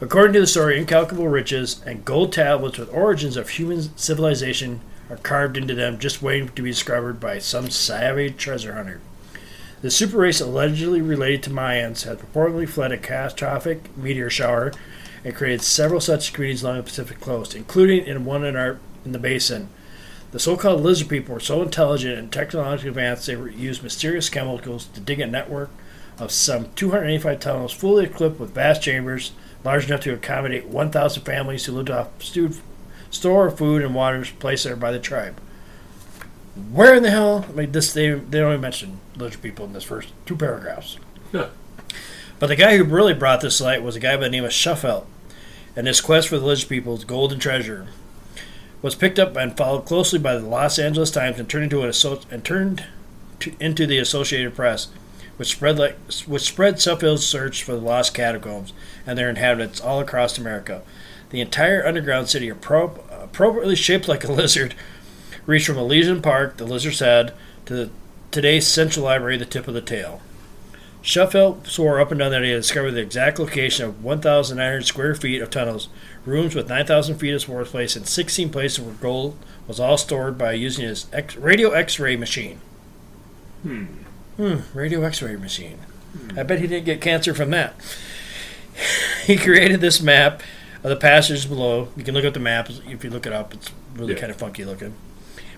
According 0.00 0.34
to 0.34 0.40
the 0.40 0.46
story, 0.48 0.78
incalculable 0.78 1.28
riches 1.28 1.80
and 1.86 2.04
gold 2.04 2.32
tablets 2.32 2.76
with 2.76 2.92
origins 2.92 3.36
of 3.36 3.50
human 3.50 3.96
civilization 3.96 4.80
are 5.08 5.16
carved 5.16 5.56
into 5.56 5.74
them, 5.76 5.98
just 5.98 6.20
waiting 6.20 6.48
to 6.48 6.62
be 6.62 6.70
discovered 6.70 7.20
by 7.20 7.38
some 7.38 7.70
savage 7.70 8.36
treasure 8.36 8.74
hunter. 8.74 9.00
The 9.80 9.90
super 9.90 10.18
race, 10.18 10.40
allegedly 10.40 11.00
related 11.00 11.44
to 11.44 11.50
Mayans, 11.50 12.02
has 12.02 12.18
purportedly 12.18 12.68
fled 12.68 12.92
a 12.92 12.98
catastrophic 12.98 13.96
meteor 13.96 14.28
shower 14.28 14.72
and 15.26 15.34
created 15.34 15.60
several 15.60 16.00
such 16.00 16.32
communities 16.32 16.62
along 16.62 16.76
the 16.76 16.82
Pacific 16.84 17.20
coast, 17.20 17.56
including 17.56 18.06
in 18.06 18.24
one 18.24 18.44
in 18.44 18.54
our 18.54 18.78
in 19.04 19.10
the 19.10 19.18
basin. 19.18 19.68
The 20.30 20.38
so-called 20.38 20.82
lizard 20.82 21.08
people 21.08 21.34
were 21.34 21.40
so 21.40 21.62
intelligent 21.62 22.16
and 22.16 22.32
technologically 22.32 22.90
advanced 22.90 23.26
they 23.26 23.32
used 23.34 23.82
mysterious 23.82 24.28
chemicals 24.28 24.84
to 24.86 25.00
dig 25.00 25.18
a 25.18 25.26
network 25.26 25.70
of 26.16 26.30
some 26.30 26.68
285 26.76 27.40
tunnels, 27.40 27.72
fully 27.72 28.04
equipped 28.04 28.38
with 28.38 28.54
vast 28.54 28.82
chambers 28.82 29.32
large 29.64 29.86
enough 29.86 30.00
to 30.02 30.14
accommodate 30.14 30.66
1,000 30.66 31.24
families 31.24 31.64
who 31.64 31.72
lived 31.72 31.90
off 31.90 32.22
stewed, 32.22 32.56
store 33.10 33.48
of 33.48 33.58
food 33.58 33.82
and 33.82 33.96
water 33.96 34.24
placed 34.38 34.62
there 34.62 34.76
by 34.76 34.92
the 34.92 35.00
tribe. 35.00 35.40
Where 36.70 36.94
in 36.94 37.02
the 37.02 37.10
hell? 37.10 37.46
I 37.48 37.52
mean, 37.52 37.72
this 37.72 37.92
they 37.92 38.10
they 38.10 38.38
don't 38.38 38.52
even 38.52 38.60
mention 38.60 39.00
lizard 39.16 39.42
people 39.42 39.66
in 39.66 39.72
this 39.72 39.82
first 39.82 40.12
two 40.24 40.36
paragraphs. 40.36 40.98
Yeah. 41.32 41.48
But 42.38 42.46
the 42.48 42.56
guy 42.56 42.76
who 42.76 42.84
really 42.84 43.14
brought 43.14 43.40
this 43.40 43.58
to 43.58 43.64
light 43.64 43.82
was 43.82 43.96
a 43.96 44.00
guy 44.00 44.16
by 44.16 44.24
the 44.24 44.30
name 44.30 44.44
of 44.44 44.52
Shufelt, 44.52 45.06
and 45.76 45.86
his 45.86 46.00
quest 46.00 46.28
for 46.28 46.38
the 46.38 46.44
lizard 46.46 46.68
people's 46.68 47.04
golden 47.04 47.38
treasure 47.38 47.86
was 48.82 48.94
picked 48.94 49.18
up 49.18 49.36
and 49.36 49.56
followed 49.56 49.84
closely 49.84 50.18
by 50.18 50.34
the 50.34 50.46
Los 50.46 50.78
Angeles 50.78 51.10
Times 51.10 51.38
and 51.38 51.48
turned 51.48 51.64
into 51.64 51.82
an 51.82 51.92
and 52.30 52.44
turned 52.44 52.84
to, 53.40 53.52
into 53.60 53.86
the 53.86 53.98
Associated 53.98 54.54
Press, 54.54 54.88
which 55.36 55.48
spread 55.48 55.78
like 55.78 55.98
which 56.26 56.42
spread 56.42 56.76
Shufelt's 56.76 57.26
search 57.26 57.62
for 57.62 57.72
the 57.72 57.80
lost 57.80 58.14
catacombs 58.14 58.72
and 59.06 59.18
their 59.18 59.30
inhabitants 59.30 59.80
all 59.80 60.00
across 60.00 60.38
America. 60.38 60.82
The 61.30 61.40
entire 61.40 61.84
underground 61.84 62.28
city, 62.28 62.48
appro- 62.48 63.00
appropriately 63.22 63.76
shaped 63.76 64.08
like 64.08 64.24
a 64.24 64.32
lizard, 64.32 64.74
reached 65.44 65.66
from 65.66 65.78
Elysian 65.78 66.22
Park, 66.22 66.56
the 66.56 66.64
lizard's 66.64 67.00
head, 67.00 67.34
to 67.66 67.74
the, 67.74 67.90
today's 68.30 68.66
Central 68.66 69.04
Library, 69.04 69.36
the 69.36 69.44
tip 69.44 69.66
of 69.66 69.74
the 69.74 69.80
tail. 69.80 70.20
Shufelt 71.06 71.68
swore 71.68 72.00
up 72.00 72.10
and 72.10 72.18
down 72.18 72.32
that 72.32 72.42
he 72.42 72.50
had 72.50 72.62
discovered 72.62 72.90
the 72.90 73.00
exact 73.00 73.38
location 73.38 73.84
of 73.86 74.02
1,900 74.02 74.84
square 74.84 75.14
feet 75.14 75.40
of 75.40 75.50
tunnels, 75.50 75.88
rooms 76.24 76.56
with 76.56 76.68
9,000 76.68 77.16
feet 77.18 77.32
of 77.32 77.40
storage 77.42 77.68
space, 77.68 77.94
and 77.94 78.08
16 78.08 78.50
places 78.50 78.80
where 78.80 78.94
gold 78.94 79.36
was 79.68 79.78
all 79.78 79.96
stored 79.96 80.36
by 80.36 80.50
using 80.52 80.84
his 80.84 81.06
X- 81.12 81.36
radio 81.36 81.70
X-ray 81.70 82.16
machine. 82.16 82.60
Hmm. 83.62 83.84
Hmm, 84.36 84.56
radio 84.74 85.04
X-ray 85.04 85.36
machine. 85.36 85.78
I 86.36 86.42
bet 86.42 86.58
he 86.58 86.66
didn't 86.66 86.86
get 86.86 87.00
cancer 87.00 87.34
from 87.34 87.50
that. 87.50 87.76
he 89.26 89.36
created 89.36 89.80
this 89.80 90.00
map 90.02 90.42
of 90.82 90.90
the 90.90 90.96
passages 90.96 91.46
below. 91.46 91.88
You 91.96 92.02
can 92.02 92.14
look 92.14 92.24
at 92.24 92.34
the 92.34 92.40
map 92.40 92.68
if 92.68 93.04
you 93.04 93.10
look 93.10 93.26
it 93.26 93.32
up. 93.32 93.54
It's 93.54 93.70
really 93.94 94.14
Yeah. 94.14 94.20
kind 94.20 94.32
of 94.32 94.38
funky 94.38 94.64
looking. 94.64 94.94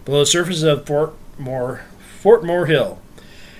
Below 0.04 0.20
the 0.20 0.26
surface 0.26 0.62
of 0.62 0.84
Fort 0.86 1.14
Moore, 1.38 1.82
Fort 2.20 2.44
Moore 2.44 2.66
Hill. 2.66 3.00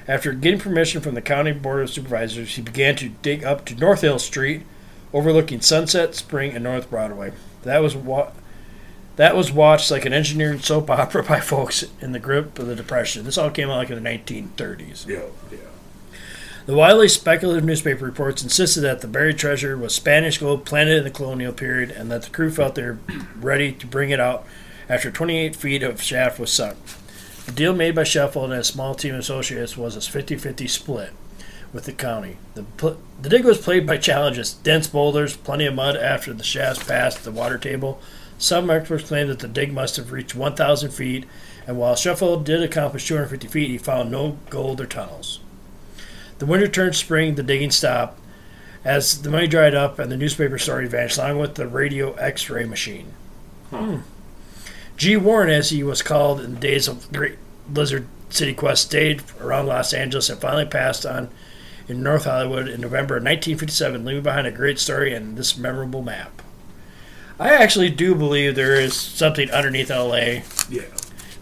After 0.08 0.32
getting 0.32 0.58
permission 0.58 1.02
from 1.02 1.14
the 1.14 1.20
county 1.20 1.52
board 1.52 1.82
of 1.82 1.90
supervisors, 1.90 2.56
he 2.56 2.62
began 2.62 2.96
to 2.96 3.10
dig 3.10 3.44
up 3.44 3.66
to 3.66 3.74
North 3.74 4.00
Hill 4.00 4.18
Street, 4.18 4.62
overlooking 5.12 5.60
Sunset, 5.60 6.14
Spring, 6.14 6.52
and 6.52 6.64
North 6.64 6.88
Broadway. 6.88 7.32
That 7.62 7.82
was 7.82 7.94
what. 7.94 8.34
That 9.16 9.36
was 9.36 9.52
watched 9.52 9.90
like 9.90 10.06
an 10.06 10.14
engineered 10.14 10.64
soap 10.64 10.88
opera 10.90 11.24
by 11.24 11.40
folks 11.40 11.84
in 12.00 12.12
the 12.12 12.18
grip 12.18 12.58
of 12.58 12.66
the 12.66 12.74
Depression. 12.74 13.24
This 13.24 13.36
all 13.36 13.50
came 13.50 13.68
out 13.68 13.76
like 13.76 13.90
in 13.90 14.02
the 14.02 14.10
1930s. 14.10 15.06
Yeah. 15.06 15.24
Yeah. 15.52 15.58
The 16.64 16.74
wildly 16.74 17.08
speculative 17.08 17.64
newspaper 17.64 18.04
reports 18.04 18.42
insisted 18.42 18.82
that 18.82 19.00
the 19.00 19.08
buried 19.08 19.38
treasure 19.38 19.76
was 19.76 19.94
Spanish 19.94 20.38
gold 20.38 20.64
planted 20.64 20.98
in 20.98 21.04
the 21.04 21.10
colonial 21.10 21.52
period 21.52 21.90
and 21.90 22.10
that 22.10 22.22
the 22.22 22.30
crew 22.30 22.50
felt 22.50 22.74
they 22.74 22.82
were 22.82 22.98
ready 23.36 23.72
to 23.72 23.86
bring 23.86 24.10
it 24.10 24.20
out 24.20 24.46
after 24.88 25.10
28 25.10 25.56
feet 25.56 25.82
of 25.82 26.00
shaft 26.02 26.38
was 26.38 26.52
sunk. 26.52 26.76
The 27.48 27.54
deal 27.54 27.74
made 27.74 27.94
by 27.94 28.04
Sheffield 28.04 28.52
and 28.52 28.60
a 28.60 28.62
small 28.62 28.94
team 28.94 29.14
of 29.14 29.20
associates 29.20 29.74
was 29.74 29.96
a 29.96 30.02
50 30.02 30.36
50 30.36 30.68
split 30.68 31.12
with 31.72 31.86
the 31.86 31.94
county. 31.94 32.36
The, 32.54 32.66
the 33.22 33.28
dig 33.30 33.46
was 33.46 33.56
plagued 33.56 33.86
by 33.86 33.96
challenges 33.96 34.52
dense 34.52 34.86
boulders, 34.86 35.34
plenty 35.34 35.64
of 35.64 35.74
mud 35.74 35.96
after 35.96 36.34
the 36.34 36.44
shafts 36.44 36.84
passed 36.84 37.24
the 37.24 37.30
water 37.30 37.56
table. 37.56 38.02
Some 38.36 38.68
experts 38.68 39.08
claim 39.08 39.28
that 39.28 39.38
the 39.38 39.48
dig 39.48 39.72
must 39.72 39.96
have 39.96 40.12
reached 40.12 40.34
1,000 40.34 40.90
feet, 40.90 41.24
and 41.66 41.78
while 41.78 41.96
Sheffield 41.96 42.44
did 42.44 42.62
accomplish 42.62 43.08
250 43.08 43.48
feet, 43.48 43.70
he 43.70 43.78
found 43.78 44.10
no 44.10 44.36
gold 44.50 44.82
or 44.82 44.86
tunnels. 44.86 45.40
The 46.40 46.46
winter 46.46 46.68
turned 46.68 46.96
spring, 46.96 47.36
the 47.36 47.42
digging 47.42 47.70
stopped. 47.70 48.20
As 48.84 49.22
the 49.22 49.30
money 49.30 49.46
dried 49.46 49.74
up 49.74 49.98
and 49.98 50.12
the 50.12 50.18
newspaper 50.18 50.58
story 50.58 50.86
vanished, 50.86 51.16
along 51.16 51.38
with 51.38 51.54
the 51.54 51.66
radio 51.66 52.12
x 52.12 52.50
ray 52.50 52.66
machine. 52.66 53.14
Hmm. 53.70 54.00
G. 54.98 55.16
Warren, 55.16 55.48
as 55.48 55.70
he 55.70 55.82
was 55.82 56.02
called 56.02 56.40
in 56.40 56.54
the 56.54 56.60
days 56.60 56.88
of 56.88 57.10
Great 57.12 57.38
Lizard 57.72 58.06
City 58.30 58.52
Quest, 58.52 58.82
stayed 58.82 59.22
around 59.40 59.66
Los 59.66 59.92
Angeles 59.94 60.28
and 60.28 60.40
finally 60.40 60.66
passed 60.66 61.06
on 61.06 61.30
in 61.88 62.02
North 62.02 62.24
Hollywood 62.24 62.68
in 62.68 62.80
November 62.80 63.14
1957, 63.14 64.04
leaving 64.04 64.22
behind 64.22 64.46
a 64.46 64.50
great 64.50 64.78
story 64.78 65.14
and 65.14 65.36
this 65.38 65.56
memorable 65.56 66.02
map. 66.02 66.42
I 67.40 67.54
actually 67.54 67.90
do 67.90 68.14
believe 68.14 68.56
there 68.56 68.74
is 68.74 68.94
something 68.94 69.50
underneath 69.52 69.88
LA 69.90 70.42
Yeah. 70.68 70.82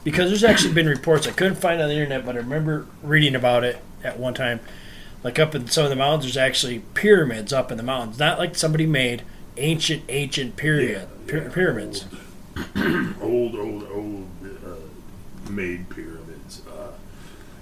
because 0.04 0.28
there's 0.28 0.44
actually 0.44 0.74
been 0.74 0.86
reports 0.88 1.26
I 1.26 1.30
couldn't 1.32 1.56
find 1.56 1.80
on 1.80 1.88
the 1.88 1.94
internet, 1.94 2.26
but 2.26 2.34
I 2.36 2.38
remember 2.38 2.86
reading 3.02 3.34
about 3.34 3.64
it 3.64 3.78
at 4.04 4.18
one 4.20 4.34
time. 4.34 4.60
Like 5.24 5.38
up 5.38 5.54
in 5.54 5.66
some 5.68 5.84
of 5.84 5.90
the 5.90 5.96
mountains, 5.96 6.24
there's 6.24 6.36
actually 6.36 6.80
pyramids 6.92 7.52
up 7.52 7.70
in 7.72 7.78
the 7.78 7.82
mountains, 7.82 8.18
not 8.18 8.38
like 8.38 8.54
somebody 8.54 8.84
made 8.86 9.22
ancient, 9.56 10.04
ancient 10.10 10.56
period 10.56 11.08
py- 11.26 11.38
yeah. 11.38 11.48
pyramids. 11.50 12.04
Old, 13.20 13.54
old, 13.56 13.86
old 13.90 14.28
uh, 14.64 15.50
made 15.50 15.88
pyramids. 15.90 16.62
Uh, 16.66 16.92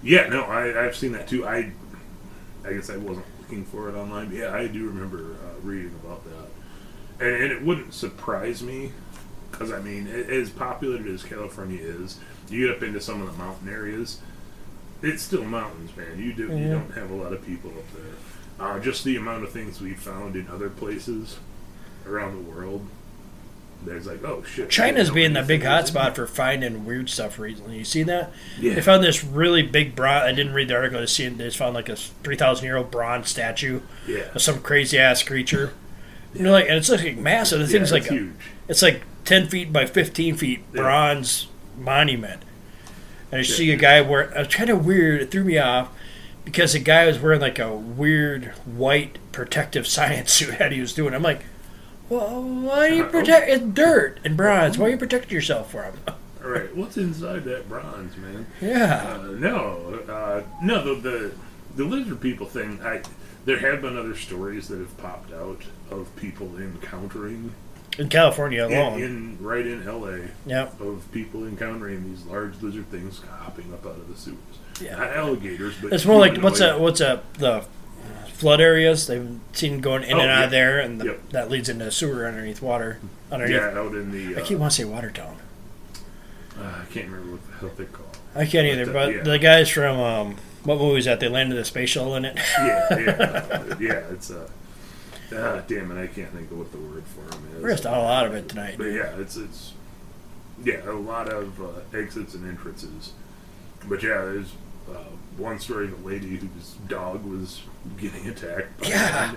yeah. 0.03 0.29
No, 0.29 0.43
I 0.45 0.85
I've 0.85 0.95
seen 0.97 1.13
that 1.13 1.27
too. 1.27 1.47
I 1.47 1.73
I 2.65 2.75
guess 2.75 2.91
I 2.91 2.97
wasn't 2.97 3.27
looking 3.41 3.65
for 3.65 3.89
it 3.89 3.95
online. 3.95 4.29
But 4.29 4.37
yeah, 4.37 4.55
I 4.55 4.67
do 4.67 4.87
remember 4.87 5.37
uh, 5.45 5.61
reading 5.63 5.95
about 6.05 6.23
that, 6.25 7.27
and, 7.27 7.43
and 7.45 7.53
it 7.53 7.63
wouldn't 7.63 7.95
surprise 7.95 8.63
me 8.63 8.93
because 9.51 9.73
I 9.73 9.81
mean, 9.81 10.07
as 10.07 10.51
populated 10.51 11.07
as 11.07 11.23
California 11.23 11.81
is, 11.81 12.19
you 12.49 12.67
get 12.67 12.77
up 12.77 12.83
into 12.83 13.01
some 13.01 13.21
of 13.23 13.27
the 13.27 13.39
mountain 13.43 13.69
areas. 13.69 14.21
It's 15.03 15.23
still 15.23 15.45
mountains, 15.45 15.97
man. 15.97 16.19
You 16.19 16.33
do 16.33 16.57
you 16.57 16.71
don't 16.71 16.93
have 16.93 17.11
a 17.11 17.15
lot 17.15 17.33
of 17.33 17.45
people 17.45 17.71
up 17.71 17.93
there. 17.93 18.67
Uh, 18.67 18.79
just 18.79 19.05
the 19.05 19.17
amount 19.17 19.45
of 19.45 19.51
things 19.51 19.81
we've 19.81 19.99
found 19.99 20.37
in 20.37 20.49
other 20.49 20.71
places 20.71 21.39
around 22.07 22.37
the 22.37 22.51
world. 22.51 22.87
There's 23.85 24.07
like, 24.07 24.25
oh 24.25 24.43
shit. 24.45 24.71
China's 24.71 25.11
being 25.11 25.35
the 25.35 25.43
big 25.43 25.63
hotspot 25.63 26.15
for 26.15 26.27
finding 26.27 26.85
weird 26.87 27.11
stuff 27.11 27.39
recently. 27.39 27.79
You 27.79 27.85
see 27.85 28.03
that? 28.05 28.33
Yeah. 28.59 28.75
They 28.75 28.81
found 28.81 29.05
this 29.05 29.23
really 29.23 29.63
big 29.63 29.95
bronze. 29.95 30.25
I 30.25 30.33
didn't 30.33 30.55
read 30.55 30.69
the 30.69 30.75
article. 30.75 30.99
I 30.99 31.03
just 31.03 31.15
seen 31.17 31.37
they 31.37 31.45
just 31.45 31.59
found 31.59 31.75
like 31.75 31.89
a 31.89 31.97
three 31.97 32.37
thousand 32.37 32.65
year 32.65 32.77
old 32.77 32.91
bronze 32.91 33.29
statue 33.29 33.81
Yeah. 34.07 34.25
of 34.35 34.41
some 34.43 34.61
crazy 34.61 34.99
ass 34.99 35.23
creature. 35.23 35.75
You 36.35 36.43
know, 36.45 36.53
like 36.53 36.67
and 36.67 36.77
it's 36.77 36.89
like 36.89 37.17
massive. 37.17 37.61
The 37.61 37.67
thing's 37.67 37.91
yeah, 37.91 37.95
like 37.95 38.03
it's 38.05 38.11
huge. 38.13 38.33
It's 38.69 38.83
like 38.83 39.03
ten 39.25 39.49
feet 39.49 39.73
by 39.73 39.87
fifteen 39.87 40.37
feet 40.37 40.61
Yeah. 40.73 40.81
bronze 40.83 41.49
monument. 41.79 42.43
And 43.31 43.41
I 43.41 43.45
Yeah. 43.45 43.55
see 43.55 43.71
a 43.73 43.77
guy 43.77 44.01
wearing. 44.01 44.31
It 44.33 44.39
was 44.39 44.49
kind 44.49 44.71
of 44.71 44.87
weird. 44.87 45.21
It 45.23 45.31
threw 45.31 45.45
me 45.45 45.59
off 45.59 45.91
because 46.45 46.73
the 46.73 46.79
guy 46.79 47.07
was 47.07 47.19
wearing 47.19 47.41
like 47.41 47.59
a 47.59 47.75
weird 47.75 48.47
white 48.65 49.19
protective 49.33 49.87
science 49.87 50.33
suit 50.33 50.59
that 50.59 50.73
he 50.73 50.81
was 50.81 50.93
doing. 50.95 51.13
I'm 51.15 51.23
like, 51.23 51.43
well, 52.09 52.43
why 52.43 52.91
do 52.91 52.97
you 52.97 53.05
protect? 53.11 53.49
It's 53.49 53.65
dirt 53.65 54.21
and 54.25 54.37
bronze. 54.37 54.79
Why 54.79 54.87
are 54.87 54.91
you 54.91 54.97
protecting 54.99 55.33
yourself 55.35 55.71
from? 55.71 55.93
All 56.45 56.51
right, 56.51 56.75
what's 56.77 56.97
inside 56.99 57.45
that 57.45 57.69
bronze, 57.69 58.17
man? 58.19 58.47
Yeah. 58.61 59.17
Uh, 59.19 59.27
no, 59.33 60.01
uh, 60.09 60.43
no. 60.63 60.95
The, 60.95 61.01
the 61.01 61.33
the 61.77 61.85
lizard 61.85 62.21
people 62.21 62.47
thing. 62.47 62.81
I 62.83 63.03
there 63.47 63.59
have 63.59 63.81
been 63.83 63.97
other 63.97 64.15
stories 64.17 64.69
that 64.69 64.79
have 64.79 64.97
popped 64.99 65.33
out 65.33 65.63
of 65.91 66.15
people 66.17 66.57
encountering 66.59 67.53
In 67.99 68.09
California 68.09 68.67
alone. 68.67 69.03
in 69.03 69.39
right 69.41 69.67
in 69.67 69.87
L.A. 69.87 70.29
Yep. 70.47 70.81
of 70.81 71.11
people 71.13 71.47
encountering 71.47 72.05
these 72.11 72.25
large 72.25 72.61
lizard 72.63 72.91
things 72.91 73.21
hopping 73.41 73.73
up 73.73 73.85
out 73.87 73.93
of 73.97 74.09
the 74.09 74.17
sewers. 74.17 74.39
Yeah. 74.81 74.97
Not 74.97 75.11
alligators, 75.15 75.75
but 75.81 75.93
It's 75.93 76.05
more 76.05 76.19
like 76.19 76.39
what's 76.43 76.59
that? 76.59 76.81
What's 76.81 77.01
that? 77.01 77.35
The 77.35 77.65
flood 78.35 78.61
areas. 78.61 79.07
They've 79.07 79.39
seen 79.53 79.81
going 79.81 80.03
in 80.05 80.17
Oh, 80.17 80.21
and 80.21 80.31
out 80.31 80.39
yeah. 80.41 80.45
of 80.45 80.51
there, 80.51 80.81
and 80.81 81.01
the, 81.01 81.05
Yep. 81.07 81.29
that 81.31 81.51
leads 81.51 81.69
into 81.69 81.91
sewer 81.91 82.27
underneath 82.27 82.61
water. 82.63 82.99
Underneath. 83.33 83.57
Yeah, 83.57 83.79
out 83.79 83.95
in 83.95 84.11
the. 84.13 84.37
I 84.37 84.43
Uh, 84.43 84.45
keep 84.45 84.59
wanting 84.59 84.71
to 84.71 84.83
say 84.83 84.85
Watertown. 84.85 85.37
uh, 86.59 86.63
I 86.83 86.85
can't 86.93 87.07
remember 87.09 87.33
what 87.33 87.47
the 87.51 87.57
hell 87.59 87.71
they 87.77 87.85
call. 87.87 88.07
it. 88.13 88.19
I 88.39 88.47
can't 88.47 88.67
either. 88.67 88.87
But, 88.87 88.93
But 88.93 89.09
uh, 89.09 89.11
yeah. 89.11 89.23
the 89.23 89.39
guys 89.39 89.69
from 89.71 89.99
um, 90.01 90.37
what 90.65 90.79
movie 90.79 90.99
is 90.99 91.05
that? 91.07 91.21
They 91.21 91.29
landed 91.29 91.59
a 91.59 91.65
space 91.65 91.91
shuttle 91.91 92.15
in 92.17 92.25
it. 92.25 92.37
Yeah, 92.59 92.99
yeah, 92.99 93.75
yeah. 93.81 93.93
It's 94.13 94.31
uh, 94.31 94.49
ah, 95.35 95.63
damn 95.67 95.91
it, 95.97 96.03
I 96.03 96.07
can't 96.09 96.31
think 96.33 96.51
of 96.51 96.59
what 96.59 96.73
the 96.73 96.79
word 96.79 97.05
for 97.07 97.31
them 97.31 97.43
is. 97.57 97.63
We're 97.63 97.71
just 97.71 97.87
all 97.87 98.07
out 98.07 98.27
of 98.27 98.35
it 98.35 98.49
tonight. 98.49 98.75
But 98.79 98.87
yeah, 98.87 99.15
it's 99.19 99.37
it's 99.37 99.73
yeah, 100.65 100.89
a 100.89 100.93
lot 100.93 101.29
of 101.33 101.61
uh, 101.61 101.97
exits 101.97 102.35
and 102.35 102.47
entrances. 102.49 103.13
But 103.89 104.03
yeah, 104.03 104.23
there's 104.23 104.53
uh, 104.91 104.95
one 105.37 105.59
story 105.59 105.87
of 105.87 106.05
a 106.05 106.09
lady 106.09 106.37
whose 106.37 106.77
dog 106.89 107.25
was 107.25 107.63
getting 107.99 108.29
attacked. 108.29 108.81
By 108.81 108.89
Yeah. 108.89 109.33
one, 109.33 109.37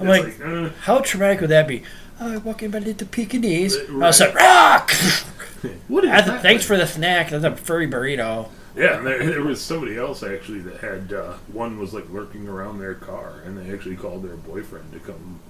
and 0.00 0.10
I'm 0.10 0.24
it's 0.26 0.38
like, 0.38 0.48
uh, 0.48 0.68
How 0.82 0.98
traumatic 1.00 1.40
would 1.40 1.50
that 1.50 1.68
be? 1.68 1.82
I 2.18 2.36
walk 2.38 2.62
in 2.62 2.70
by 2.70 2.78
little 2.80 3.08
Pekingese. 3.08 3.76
Uh, 3.76 3.84
I 3.94 3.96
was 3.96 4.20
like, 4.20 4.34
rock! 4.34 4.90
what 5.88 6.04
is 6.04 6.10
th- 6.10 6.24
that? 6.26 6.42
thanks 6.42 6.64
for 6.64 6.76
the 6.76 6.86
snack. 6.86 7.30
That's 7.30 7.44
a 7.44 7.56
furry 7.56 7.88
burrito. 7.88 8.48
Yeah, 8.76 8.98
and 8.98 9.06
there, 9.06 9.24
there 9.24 9.42
was 9.42 9.60
somebody 9.60 9.96
else 9.96 10.22
actually 10.22 10.60
that 10.60 10.76
had 10.78 11.12
uh, 11.12 11.32
one 11.52 11.78
was 11.78 11.92
like 11.92 12.08
lurking 12.10 12.46
around 12.46 12.78
their 12.78 12.94
car, 12.94 13.42
and 13.44 13.58
they 13.58 13.72
actually 13.74 13.96
called 13.96 14.22
their 14.22 14.36
boyfriend 14.36 14.92
to 14.92 15.00
come. 15.00 15.40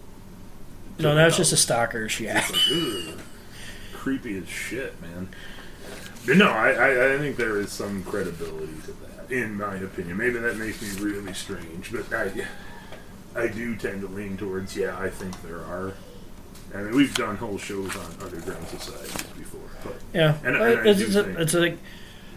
to 0.99 1.03
No, 1.03 1.15
that 1.15 1.25
was 1.27 1.37
just 1.37 1.53
a 1.53 1.57
stalker. 1.57 2.09
She 2.09 2.27
It's 2.27 2.51
like, 2.51 3.19
creepy 3.93 4.39
as 4.39 4.49
shit, 4.49 5.01
man. 5.03 5.29
No, 6.27 6.49
I, 6.49 6.71
I, 6.73 7.15
I 7.15 7.19
think 7.19 7.37
there 7.37 7.59
is 7.59 7.73
some 7.73 8.03
credibility 8.05 8.73
to 8.85 8.93
that, 8.93 9.31
in 9.35 9.57
my 9.57 9.77
opinion. 9.77 10.17
Maybe 10.19 10.39
that 10.39 10.57
makes 10.57 10.81
me 10.83 11.03
really 11.05 11.33
strange, 11.33 11.91
but 11.93 12.13
I, 12.13 12.31
I 13.35 13.49
do 13.49 13.75
tend 13.77 14.03
to 14.03 14.09
lean 14.09 14.37
towards 14.37 14.77
yeah. 14.77 14.97
I 14.99 15.09
think 15.11 15.41
there 15.43 15.59
are. 15.61 15.93
I 16.75 16.83
mean, 16.83 16.95
we've 16.95 17.15
done 17.15 17.37
whole 17.37 17.59
shows 17.59 17.97
on 17.97 18.07
underground 18.23 18.67
societies 18.69 19.23
before, 19.37 19.61
but 19.83 19.95
Yeah, 20.15 20.37
And- 20.45 20.55
and 20.57 20.63
I 20.65 20.71
it's, 20.89 21.01
it's, 21.01 21.15
a, 21.17 21.41
it's 21.41 21.55
like 21.55 21.79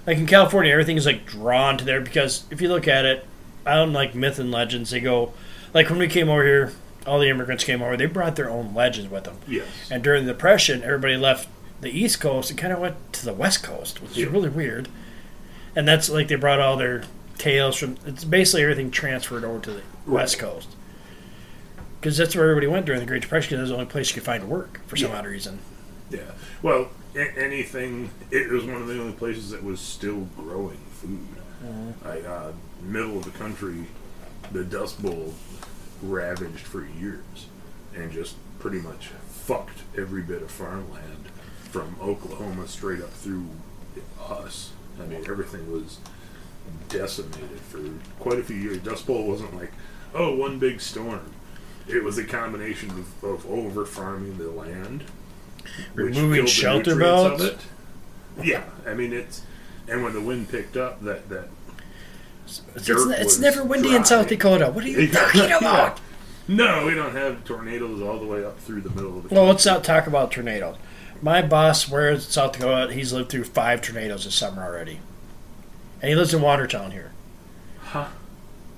like 0.08 0.18
in 0.18 0.26
California, 0.28 0.72
everything 0.72 0.98
is 0.98 1.06
like 1.06 1.26
drawn 1.26 1.78
to 1.78 1.86
there 1.86 2.02
because 2.02 2.46
if 2.50 2.62
you 2.62 2.70
look 2.70 2.88
at 2.88 3.06
it, 3.06 3.26
I 3.66 3.76
don't 3.76 3.94
like 3.94 4.16
myth 4.16 4.40
and 4.40 4.50
legends. 4.52 4.90
They 4.92 5.02
go 5.02 5.34
like 5.74 5.90
when 5.90 6.00
we 6.00 6.08
came 6.08 6.30
over 6.30 6.44
here, 6.44 6.72
all 7.06 7.20
the 7.20 7.30
immigrants 7.30 7.64
came 7.64 7.82
over. 7.84 7.96
They 7.96 8.06
brought 8.08 8.36
their 8.38 8.50
own 8.50 8.74
legends 8.74 9.12
with 9.12 9.26
them, 9.26 9.38
yes, 9.48 9.68
and 9.92 10.04
during 10.04 10.26
the 10.26 10.32
Depression, 10.34 10.84
everybody 10.84 11.16
left 11.18 11.48
the 11.84 11.92
East 11.98 12.20
Coast 12.20 12.50
and 12.50 12.58
kind 12.60 12.74
of 12.74 12.80
went 12.80 12.96
to 13.14 13.26
the 13.26 13.34
West 13.34 13.64
Coast, 13.64 14.02
which 14.02 14.18
Yeah. 14.18 14.26
is 14.28 14.32
really 14.32 14.50
weird. 14.50 14.88
And 15.76 15.88
that's 15.88 16.10
like 16.10 16.28
they 16.28 16.36
brought 16.36 16.60
all 16.60 16.78
their 16.78 17.04
tales 17.38 17.76
from. 17.78 17.98
It's 18.06 18.24
basically 18.24 18.64
everything 18.64 18.92
transferred 18.92 19.44
over 19.44 19.60
to 19.60 19.72
the 19.72 19.82
West 20.06 20.40
Coast. 20.40 20.70
Because 22.00 22.18
that's 22.18 22.36
where 22.36 22.46
everybody 22.50 22.68
went 22.68 22.86
during 22.86 23.00
the 23.00 23.08
Great 23.08 23.22
Depression. 23.22 23.50
Because 23.58 23.58
that 23.58 23.62
was 23.64 23.70
the 23.70 23.76
only 23.76 23.86
place 23.92 24.10
you 24.10 24.16
could 24.16 24.24
find 24.24 24.50
work 24.50 24.82
for 24.88 24.98
some 24.98 25.12
Yeah. 25.12 25.18
odd 25.20 25.26
reason. 25.26 25.60
Yeah. 26.10 26.20
Well, 26.62 26.90
a- 27.16 27.38
anything. 27.40 28.10
It 28.30 28.50
was 28.50 28.66
one 28.66 28.82
of 28.82 28.88
the 28.88 29.00
only 29.00 29.14
places 29.14 29.50
that 29.52 29.64
was 29.64 29.80
still 29.80 30.28
growing 30.38 30.78
food. 31.02 31.28
I, 32.06 32.20
uh, 32.20 32.52
middle 32.82 33.18
of 33.18 33.24
the 33.24 33.32
country, 33.32 33.86
the 34.52 34.64
Dust 34.66 35.02
Bowl 35.02 35.34
ravaged 36.02 36.60
for 36.66 36.86
years 36.86 37.48
and 37.96 38.12
just 38.12 38.36
pretty 38.60 38.80
much 38.80 39.10
fucked 39.30 39.80
every 39.98 40.22
bit 40.22 40.42
of 40.42 40.52
farmland 40.52 41.23
from 41.74 41.96
Oklahoma 42.02 42.68
straight 42.68 43.02
up 43.02 43.12
through 43.12 43.48
us. 44.30 44.72
I 45.02 45.06
mean, 45.06 45.26
everything 45.28 45.72
was 45.72 45.98
decimated 46.88 47.60
for 47.60 47.82
quite 48.22 48.40
a 48.40 48.44
few 48.44 48.56
years. 48.56 48.78
Dust 48.78 49.08
Bowl 49.08 49.28
wasn't 49.28 49.56
like, 49.56 49.72
oh, 50.14 50.36
one 50.36 50.60
big 50.60 50.80
storm. 50.80 51.34
It 51.88 52.04
was 52.04 52.18
a 52.18 52.24
combination 52.24 52.92
of, 52.92 53.24
of 53.24 53.46
over 53.50 53.86
farming 53.86 54.38
the 54.38 54.50
land 54.50 55.04
Removing 55.94 56.46
shelter 56.46 56.96
belts? 56.96 57.66
Yeah, 58.42 58.64
I 58.86 58.94
mean 58.94 59.14
it's, 59.14 59.44
and 59.88 60.04
when 60.04 60.14
the 60.14 60.22
wind 60.22 60.50
picked 60.50 60.78
up, 60.78 61.02
that 61.02 61.30
that 61.30 61.50
It's, 62.46 62.62
it's, 62.76 62.90
it's 62.90 63.40
never 63.40 63.64
windy 63.64 63.96
in. 63.96 64.06
South 64.06 64.28
Dakota. 64.28 64.70
What 64.72 64.84
are 64.84 64.90
you 64.90 65.08
talking 65.10 65.52
about? 65.52 66.00
No, 66.48 66.86
we 66.86 66.94
don't 66.94 67.14
have 67.14 67.44
tornadoes 67.46 68.02
all 68.02 68.20
the 68.20 68.26
way 68.26 68.44
up 68.44 68.60
through 68.60 68.82
the 68.82 68.90
middle 68.90 69.18
of 69.18 69.30
the. 69.30 69.36
Well, 69.36 69.46
let's 69.46 69.66
not 69.66 69.84
talk 69.84 70.08
about 70.08 70.32
tornadoes. 70.32 70.78
My 71.24 71.42
boss, 71.42 71.90
where 71.90 72.10
in 72.12 72.20
South 72.20 72.52
Dakota, 72.54 72.94
he's 72.94 73.14
lived 73.14 73.30
through 73.30 73.46
five 73.46 73.82
tornadoes 73.82 74.26
this 74.26 74.36
summer 74.36 74.62
already, 74.64 75.00
and 76.02 76.10
he 76.10 76.16
lives 76.16 76.34
in 76.34 76.42
Watertown 76.42 76.92
here. 76.92 77.12
Huh. 77.82 78.08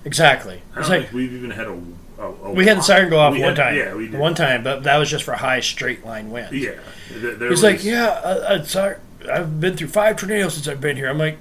Exactly. 0.06 0.62
I 0.76 0.80
It's 0.82 0.90
like 0.90 1.12
we've 1.12 1.34
even 1.34 1.50
had 1.50 1.66
a. 1.66 1.82
a, 2.20 2.24
a 2.32 2.52
we 2.54 2.66
had 2.68 2.78
the 2.78 2.82
siren 2.84 3.10
go 3.10 3.18
off 3.18 3.32
one 3.32 3.42
had- 3.42 3.56
time. 3.56 3.76
Yeah, 3.76 3.96
we 3.96 4.08
did. 4.10 4.20
One 4.20 4.36
time, 4.36 4.64
but 4.64 4.84
that 4.84 4.98
was 4.98 5.10
just 5.10 5.24
for 5.24 5.34
high 5.34 5.60
straight 5.60 6.06
line 6.06 6.30
winds. 6.30 6.54
Yeah, 6.54 6.76
th- 7.10 7.40
there 7.40 7.50
He's 7.50 7.50
was, 7.50 7.64
like, 7.64 7.84
yeah, 7.84 8.10
uh, 8.10 8.46
uh, 8.60 8.64
sorry, 8.64 8.98
I've 9.32 9.60
been 9.60 9.76
through 9.76 9.88
five 9.88 10.16
tornadoes 10.18 10.54
since 10.54 10.68
I've 10.68 10.80
been 10.82 10.98
here. 10.98 11.10
I'm 11.10 11.18
like, 11.18 11.40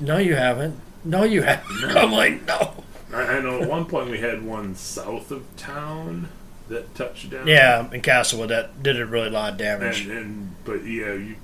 no, 0.00 0.18
you 0.18 0.34
haven't. 0.34 0.80
No, 1.04 1.22
you 1.22 1.42
haven't. 1.42 1.84
I'm 1.96 2.10
like, 2.10 2.44
no. 2.46 2.82
I, 3.14 3.22
I 3.22 3.40
know 3.40 3.62
at 3.62 3.68
one 3.68 3.84
point 3.84 4.10
we 4.10 4.18
had 4.18 4.42
one 4.42 4.74
south 4.74 5.30
of 5.30 5.44
town 5.56 6.28
that 6.72 6.94
touched 6.94 7.30
down. 7.30 7.46
Yeah, 7.46 7.90
in 7.92 8.00
Castlewood, 8.02 8.50
that 8.50 8.82
did 8.82 9.00
a 9.00 9.06
really 9.06 9.30
lot 9.30 9.52
of 9.52 9.58
damage. 9.58 10.02
and, 10.06 10.10
and 10.18 10.64
but 10.64 10.84
yeah, 10.84 11.12
you 11.14 11.36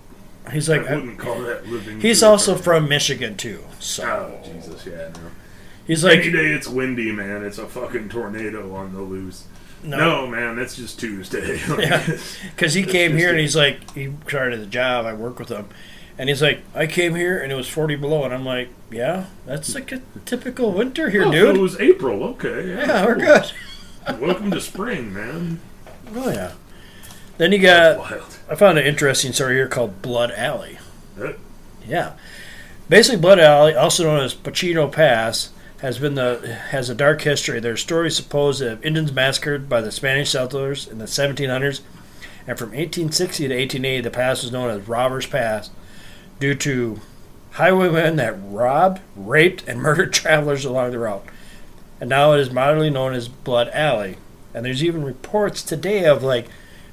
He's 0.53 0.69
like, 0.69 0.81
uh, 0.91 0.95
wouldn't 0.95 1.19
call 1.19 1.43
that 1.43 1.67
living. 1.67 2.01
he's 2.01 2.23
also 2.23 2.55
from 2.55 2.89
Michigan 2.89 3.37
too. 3.37 3.65
So 3.81 4.05
Oh 4.05 4.49
Jesus, 4.51 4.87
yeah. 4.87 5.09
No. 5.15 5.31
he's 5.87 6.03
like, 6.03 6.21
Any 6.21 6.33
day 6.33 6.47
it's 6.53 6.67
windy, 6.67 7.13
man. 7.13 7.45
It's 7.45 7.59
a 7.59 7.67
fucking 7.67 8.09
tornado 8.09 8.75
on 8.75 8.95
the 8.95 9.03
loose. 9.03 9.45
no, 9.83 9.99
No, 9.99 10.27
man, 10.27 10.57
that's 10.57 10.75
just 10.75 10.99
Tuesday. 10.99 11.61
Yeah. 11.79 12.19
Because 12.55 12.73
he 12.73 12.83
came 12.83 13.17
here 13.17 13.29
and 13.31 13.39
he's 13.39 13.55
like, 13.57 13.91
he 13.95 14.13
started 14.27 14.61
the 14.63 14.67
job. 14.67 15.05
I 15.05 15.13
work 15.13 15.39
with 15.39 15.51
him, 15.51 15.69
and 16.17 16.31
he's 16.31 16.41
like, 16.41 16.61
I 16.75 16.87
came 16.87 17.15
here 17.15 17.39
and 17.39 17.53
it 17.53 17.55
was 17.55 17.69
forty 17.69 17.97
below, 17.97 18.25
and 18.25 18.33
I'm 18.33 18.47
like, 18.47 18.71
yeah, 18.91 19.27
that's 19.45 19.75
like 19.75 19.93
a 19.93 20.01
typical 20.25 20.73
winter 20.73 21.11
here, 21.11 21.25
dude. 21.25 21.35
Oh, 21.35 21.53
so 21.53 21.55
it 21.55 21.59
was 21.59 21.79
April. 21.79 22.25
Okay. 22.25 22.69
Yeah, 22.71 23.05
we're 23.05 23.17
good. 23.17 23.53
Welcome 24.17 24.51
to 24.53 24.61
spring, 24.61 25.13
man. 25.13 25.61
Oh 26.15 26.31
yeah. 26.31 26.53
Then 27.37 27.53
you 27.53 27.59
got. 27.59 27.99
Wild. 27.99 28.39
I 28.51 28.55
found 28.55 28.79
an 28.79 28.87
interesting 28.87 29.33
story 29.33 29.55
here 29.55 29.69
called 29.69 30.03
Blood 30.03 30.33
Alley. 30.33 30.79
Yeah, 31.87 32.15
basically, 32.89 33.21
Blood 33.21 33.39
Alley, 33.39 33.75
also 33.75 34.05
known 34.05 34.21
as 34.21 34.35
Pacheco 34.35 34.89
Pass, 34.89 35.51
has 35.81 35.99
been 35.99 36.15
the 36.15 36.59
has 36.71 36.91
a 36.91 36.95
dark 36.95 37.23
history. 37.23 37.61
There's 37.61 37.81
stories 37.81 38.17
supposed 38.17 38.63
of 38.63 38.85
Indians 38.85 39.13
massacred 39.13 39.69
by 39.69 39.81
the 39.81 39.93
Spanish 39.93 40.31
settlers 40.31 40.87
in 40.87 40.99
the 40.99 41.05
1700s, 41.05 41.81
and 42.47 42.59
from 42.59 42.71
1860 42.71 43.49
to 43.49 43.55
1880, 43.55 44.01
the 44.01 44.11
pass 44.11 44.43
was 44.43 44.53
known 44.53 44.71
as 44.71 44.89
Robbers 44.89 45.27
Pass, 45.27 45.71
due 46.41 46.55
to 46.57 47.01
highwaymen 47.53 48.17
that 48.17 48.37
robbed, 48.41 49.01
raped, 49.17 49.65
and 49.69 49.81
murdered 49.83 50.13
travelers 50.13 50.65
along 50.65 50.91
the 50.91 50.99
route. 50.99 51.25
And 52.01 52.09
now 52.11 52.33
it 52.33 52.41
is 52.41 52.51
modernly 52.51 52.91
known 52.91 53.15
as 53.15 53.29
Blood 53.29 53.69
Alley. 53.73 54.17
And 54.55 54.65
there's 54.65 54.83
even 54.83 55.05
reports 55.05 55.63
today 55.63 56.05
of 56.05 56.23
like 56.23 56.49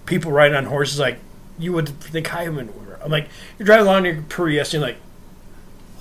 people 0.05 0.31
riding 0.31 0.57
on 0.57 0.65
horses 0.65 0.99
like 0.99 1.19
you 1.57 1.73
would 1.73 1.89
think 1.89 2.27
highwaymen 2.27 2.67
were. 2.67 2.99
I'm 3.03 3.11
like, 3.11 3.27
you're 3.57 3.65
driving 3.65 3.85
along 3.85 4.05
your 4.05 4.21
Prius 4.23 4.73
and 4.73 4.81
you're 4.81 4.89
like, 4.89 4.99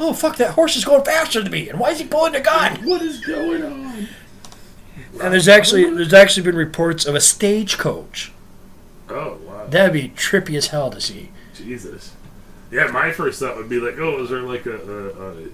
oh 0.00 0.12
fuck, 0.12 0.36
that 0.36 0.52
horse 0.52 0.76
is 0.76 0.84
going 0.84 1.04
faster 1.04 1.42
than 1.42 1.52
me, 1.52 1.68
and 1.68 1.78
why 1.78 1.90
is 1.90 2.00
he 2.00 2.06
pulling 2.06 2.32
the 2.32 2.40
gun? 2.40 2.84
what 2.86 3.02
is 3.02 3.24
going 3.24 3.62
on? 3.62 4.08
And 5.20 5.32
there's 5.32 5.48
actually 5.48 5.88
there's 5.90 6.12
actually 6.12 6.44
been 6.44 6.56
reports 6.56 7.06
of 7.06 7.14
a 7.14 7.20
stagecoach. 7.20 8.32
Oh 9.08 9.38
wow, 9.46 9.66
That'd 9.66 9.92
be 9.92 10.08
trippy 10.10 10.56
as 10.56 10.68
hell 10.68 10.90
to 10.90 11.00
see. 11.00 11.30
Jesus. 11.54 12.12
Yeah, 12.70 12.88
my 12.88 13.12
first 13.12 13.38
thought 13.38 13.56
would 13.56 13.68
be 13.68 13.78
like, 13.78 13.98
oh, 13.98 14.24
is 14.24 14.30
there 14.30 14.40
like 14.40 14.66
a, 14.66 14.76
a, 14.76 15.44
a 15.44 15.48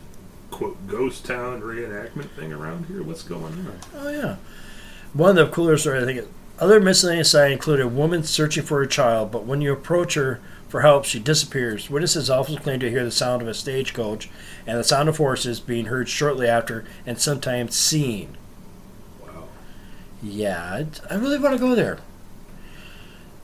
quote 0.51 0.87
ghost 0.87 1.25
town 1.25 1.61
reenactment 1.61 2.31
thing 2.31 2.53
around 2.53 2.87
here? 2.87 3.03
What's 3.03 3.23
going 3.23 3.45
on? 3.45 3.79
Oh 3.95 4.11
yeah. 4.11 4.37
One 5.13 5.31
of 5.31 5.37
the 5.37 5.53
cooler 5.53 5.77
stories 5.77 6.03
I 6.03 6.07
think. 6.07 6.29
Other 6.59 6.79
miscellaneous 6.79 7.35
I 7.35 7.47
include 7.47 7.81
a 7.81 7.89
woman 7.89 8.23
searching 8.23 8.65
for 8.65 8.81
her 8.81 8.87
child, 8.87 9.33
but 9.33 9.47
when 9.47 9.63
you 9.63 9.73
approach 9.73 10.13
her 10.13 10.41
for 10.69 10.83
help, 10.83 11.07
she 11.07 11.19
disappears. 11.19 11.89
Witnesses 11.89 12.29
also 12.29 12.57
claim 12.57 12.81
to 12.81 12.91
hear 12.91 13.03
the 13.03 13.11
sound 13.11 13.41
of 13.41 13.49
a 13.49 13.55
stagecoach 13.55 14.29
and 14.67 14.79
the 14.79 14.85
sound 14.85 15.09
of 15.09 15.17
horses 15.17 15.59
being 15.59 15.87
heard 15.87 16.09
shortly 16.09 16.47
after, 16.47 16.85
and 17.07 17.19
sometimes 17.19 17.75
seen. 17.75 18.37
Wow. 19.23 19.45
Yeah, 20.23 20.85
I 21.11 21.15
really 21.15 21.39
want 21.39 21.55
to 21.55 21.59
go 21.59 21.75
there. 21.75 21.99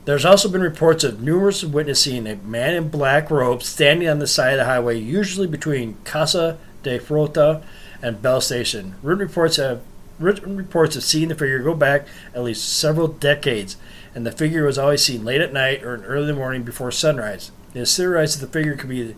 There's 0.04 0.24
also 0.24 0.48
been 0.48 0.60
reports 0.60 1.02
of 1.02 1.20
numerous 1.20 1.64
witnessing 1.64 2.28
a 2.28 2.36
man 2.36 2.74
in 2.74 2.90
black 2.90 3.28
robes 3.28 3.66
standing 3.66 4.08
on 4.08 4.20
the 4.20 4.26
side 4.28 4.52
of 4.52 4.58
the 4.58 4.64
highway, 4.66 4.98
usually 4.98 5.48
between 5.48 5.96
Casa 6.04 6.58
de 6.86 7.00
Fruta 7.00 7.62
and 8.00 8.22
Bell 8.22 8.40
Station. 8.40 8.94
Written 9.02 9.26
reports 9.26 9.56
have 9.56 9.82
written 10.20 10.56
reports 10.56 10.94
have 10.94 11.02
seen 11.04 11.28
the 11.28 11.34
figure 11.34 11.58
go 11.58 11.74
back 11.74 12.06
at 12.32 12.44
least 12.44 12.78
several 12.78 13.08
decades, 13.08 13.76
and 14.14 14.24
the 14.24 14.30
figure 14.30 14.64
was 14.64 14.78
always 14.78 15.02
seen 15.02 15.24
late 15.24 15.40
at 15.40 15.52
night 15.52 15.82
or 15.82 15.94
in 15.96 16.04
early 16.04 16.32
morning 16.32 16.62
before 16.62 16.92
sunrise. 16.92 17.50
It 17.74 17.80
is 17.80 17.96
theorized 17.96 18.40
that 18.40 18.46
the 18.46 18.52
figure 18.52 18.76
could 18.76 18.88
be 18.88 19.16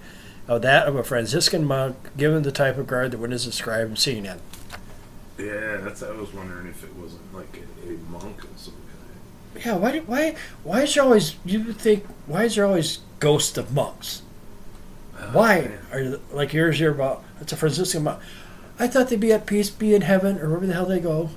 of 0.48 0.62
that 0.62 0.88
of 0.88 0.96
a 0.96 1.04
Franciscan 1.04 1.64
monk, 1.64 1.96
given 2.16 2.42
the 2.42 2.50
type 2.50 2.78
of 2.78 2.86
guard 2.86 3.10
the 3.10 3.18
witnesses 3.18 3.52
described 3.52 3.90
him 3.90 3.96
seeing 3.96 4.24
in. 4.24 4.40
Yeah, 5.38 5.76
that's. 5.76 6.02
I 6.02 6.10
was 6.12 6.32
wondering 6.32 6.68
if 6.68 6.82
it 6.82 6.96
wasn't 6.96 7.34
like 7.34 7.62
a, 7.84 7.90
a 7.90 7.96
monk 8.10 8.42
of 8.44 8.58
some 8.58 8.74
kind. 9.54 9.64
Yeah, 9.64 9.76
why? 9.76 9.98
Why? 10.00 10.36
Why 10.64 10.82
is 10.82 10.94
there 10.94 11.04
always? 11.04 11.36
You 11.44 11.64
would 11.64 11.76
think? 11.76 12.06
Why 12.26 12.44
is 12.44 12.56
there 12.56 12.64
always 12.64 13.00
ghosts 13.20 13.58
of 13.58 13.72
monks? 13.74 14.22
Why 15.32 15.72
are 15.92 16.00
you, 16.00 16.20
like 16.32 16.52
yours 16.52 16.78
here 16.78 16.90
about? 16.90 17.24
It's 17.40 17.52
a 17.52 17.56
Franciscan 17.56 18.04
monk. 18.04 18.20
I 18.78 18.86
thought 18.86 19.08
they'd 19.08 19.20
be 19.20 19.32
at 19.32 19.46
peace, 19.46 19.70
be 19.70 19.94
in 19.94 20.02
heaven, 20.02 20.38
or 20.38 20.48
wherever 20.48 20.66
the 20.66 20.72
hell 20.72 20.86
they 20.86 21.00
go. 21.00 21.30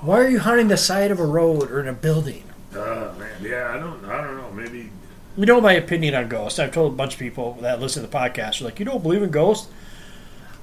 Why 0.00 0.20
are 0.20 0.28
you 0.28 0.38
haunting 0.40 0.68
the 0.68 0.76
side 0.76 1.10
of 1.10 1.20
a 1.20 1.26
road 1.26 1.70
or 1.70 1.80
in 1.80 1.88
a 1.88 1.92
building? 1.92 2.44
Uh, 2.72 3.12
man, 3.18 3.30
yeah, 3.42 3.72
I 3.74 3.78
don't. 3.78 4.04
I 4.04 4.20
don't 4.20 4.36
know. 4.36 4.50
Maybe. 4.52 4.90
You 5.36 5.46
know 5.46 5.60
my 5.60 5.72
opinion 5.72 6.14
on 6.14 6.28
ghosts. 6.28 6.58
I've 6.58 6.72
told 6.72 6.92
a 6.92 6.96
bunch 6.96 7.14
of 7.14 7.18
people 7.18 7.54
that 7.60 7.80
listen 7.80 8.02
to 8.02 8.08
the 8.08 8.16
podcast. 8.16 8.58
They're 8.58 8.68
like, 8.68 8.78
you 8.78 8.84
don't 8.84 9.02
believe 9.02 9.22
in 9.22 9.30
ghosts? 9.30 9.70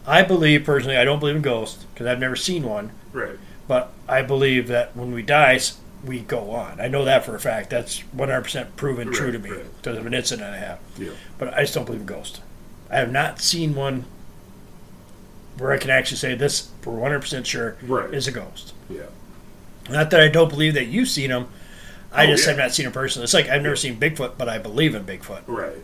I 0.05 0.23
believe 0.23 0.63
personally, 0.63 0.97
I 0.97 1.03
don't 1.03 1.19
believe 1.19 1.35
in 1.35 1.41
ghosts 1.41 1.85
because 1.93 2.07
I've 2.07 2.19
never 2.19 2.35
seen 2.35 2.63
one. 2.63 2.91
Right. 3.13 3.37
But 3.67 3.93
I 4.07 4.21
believe 4.21 4.67
that 4.67 4.95
when 4.95 5.11
we 5.11 5.21
die, 5.21 5.59
we 6.05 6.19
go 6.21 6.51
on. 6.51 6.79
I 6.79 6.87
know 6.87 7.05
that 7.05 7.25
for 7.25 7.35
a 7.35 7.39
fact. 7.39 7.69
That's 7.69 8.01
100% 8.15 8.75
proven 8.75 9.11
true 9.11 9.31
to 9.31 9.39
me 9.39 9.49
right. 9.51 9.77
because 9.77 9.97
of 9.97 10.05
an 10.05 10.13
incident 10.13 10.49
I 10.53 10.57
have. 10.57 10.79
Yeah. 10.97 11.11
But 11.37 11.53
I 11.53 11.61
just 11.61 11.73
don't 11.73 11.85
believe 11.85 12.01
in 12.01 12.07
ghosts. 12.07 12.39
I 12.89 12.97
have 12.97 13.11
not 13.11 13.39
seen 13.41 13.75
one 13.75 14.05
where 15.57 15.71
I 15.71 15.77
can 15.77 15.89
actually 15.89 16.17
say 16.17 16.35
this 16.35 16.69
for 16.81 16.91
100% 16.93 17.45
sure 17.45 17.75
Right. 17.83 18.13
is 18.13 18.27
a 18.27 18.31
ghost. 18.31 18.73
Yeah. 18.89 19.03
Not 19.89 20.09
that 20.11 20.21
I 20.21 20.29
don't 20.29 20.49
believe 20.49 20.73
that 20.75 20.85
you've 20.87 21.09
seen 21.09 21.29
them. 21.31 21.47
I 22.11 22.23
Oh, 22.23 22.27
just 22.27 22.43
yeah. 22.45 22.51
have 22.51 22.57
not 22.57 22.71
seen 22.73 22.85
them 22.85 22.93
personally. 22.93 23.25
It's 23.25 23.33
like 23.33 23.49
I've 23.49 23.61
never 23.61 23.75
seen 23.75 23.99
Bigfoot, 23.99 24.33
but 24.37 24.47
I 24.49 24.57
believe 24.57 24.95
in 24.95 25.03
Bigfoot. 25.03 25.41
Right. 25.47 25.75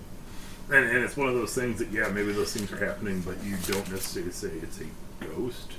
And, 0.72 0.86
and 0.90 1.04
it's 1.04 1.16
one 1.18 1.28
of 1.28 1.36
those 1.36 1.54
things 1.54 1.78
that 1.80 1.92
yeah, 1.92 2.08
maybe 2.08 2.32
those 2.32 2.54
things 2.54 2.72
are 2.72 2.84
happening, 2.84 3.22
but 3.22 3.36
you 3.44 3.58
don't 3.68 3.92
necessarily 3.92 4.32
say 4.32 4.48
it's 4.64 4.80
a 4.80 4.86
ghost. 5.26 5.74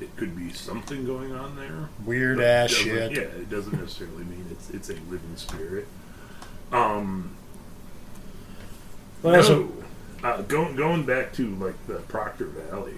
It 0.00 0.14
could 0.16 0.36
be 0.36 0.52
something 0.52 1.06
going 1.06 1.32
on 1.32 1.56
there. 1.56 1.88
Weird 2.04 2.40
ass 2.40 2.70
shit. 2.70 3.12
Yeah, 3.12 3.18
it 3.22 3.48
doesn't 3.48 3.78
necessarily 3.80 4.24
mean 4.24 4.46
it's 4.50 4.70
it's 4.70 4.90
a 4.90 4.94
living 5.10 5.36
spirit. 5.36 5.86
Um. 6.72 7.36
Well, 9.22 9.34
no. 9.34 9.42
so- 9.42 9.72
uh, 10.22 10.42
going 10.42 10.76
going 10.76 11.04
back 11.04 11.32
to 11.34 11.54
like 11.56 11.86
the 11.86 11.96
Proctor 12.08 12.46
Valley. 12.46 12.94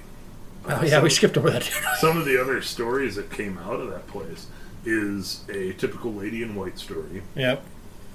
uh, 0.67 0.79
oh 0.81 0.85
yeah, 0.85 1.03
we 1.03 1.11
some- 1.11 1.17
skipped 1.17 1.37
over 1.39 1.51
that. 1.51 1.63
Some 2.01 2.17
of 2.17 2.25
the 2.25 2.41
other 2.41 2.63
stories 2.63 3.17
that 3.17 3.31
came 3.31 3.59
out 3.59 3.81
of 3.81 3.91
that 3.91 4.07
place 4.07 4.47
is 4.85 5.45
a 5.49 5.73
typical 5.75 6.13
lady 6.15 6.43
in 6.43 6.55
white 6.55 6.79
story. 6.79 7.23
yep. 7.35 7.63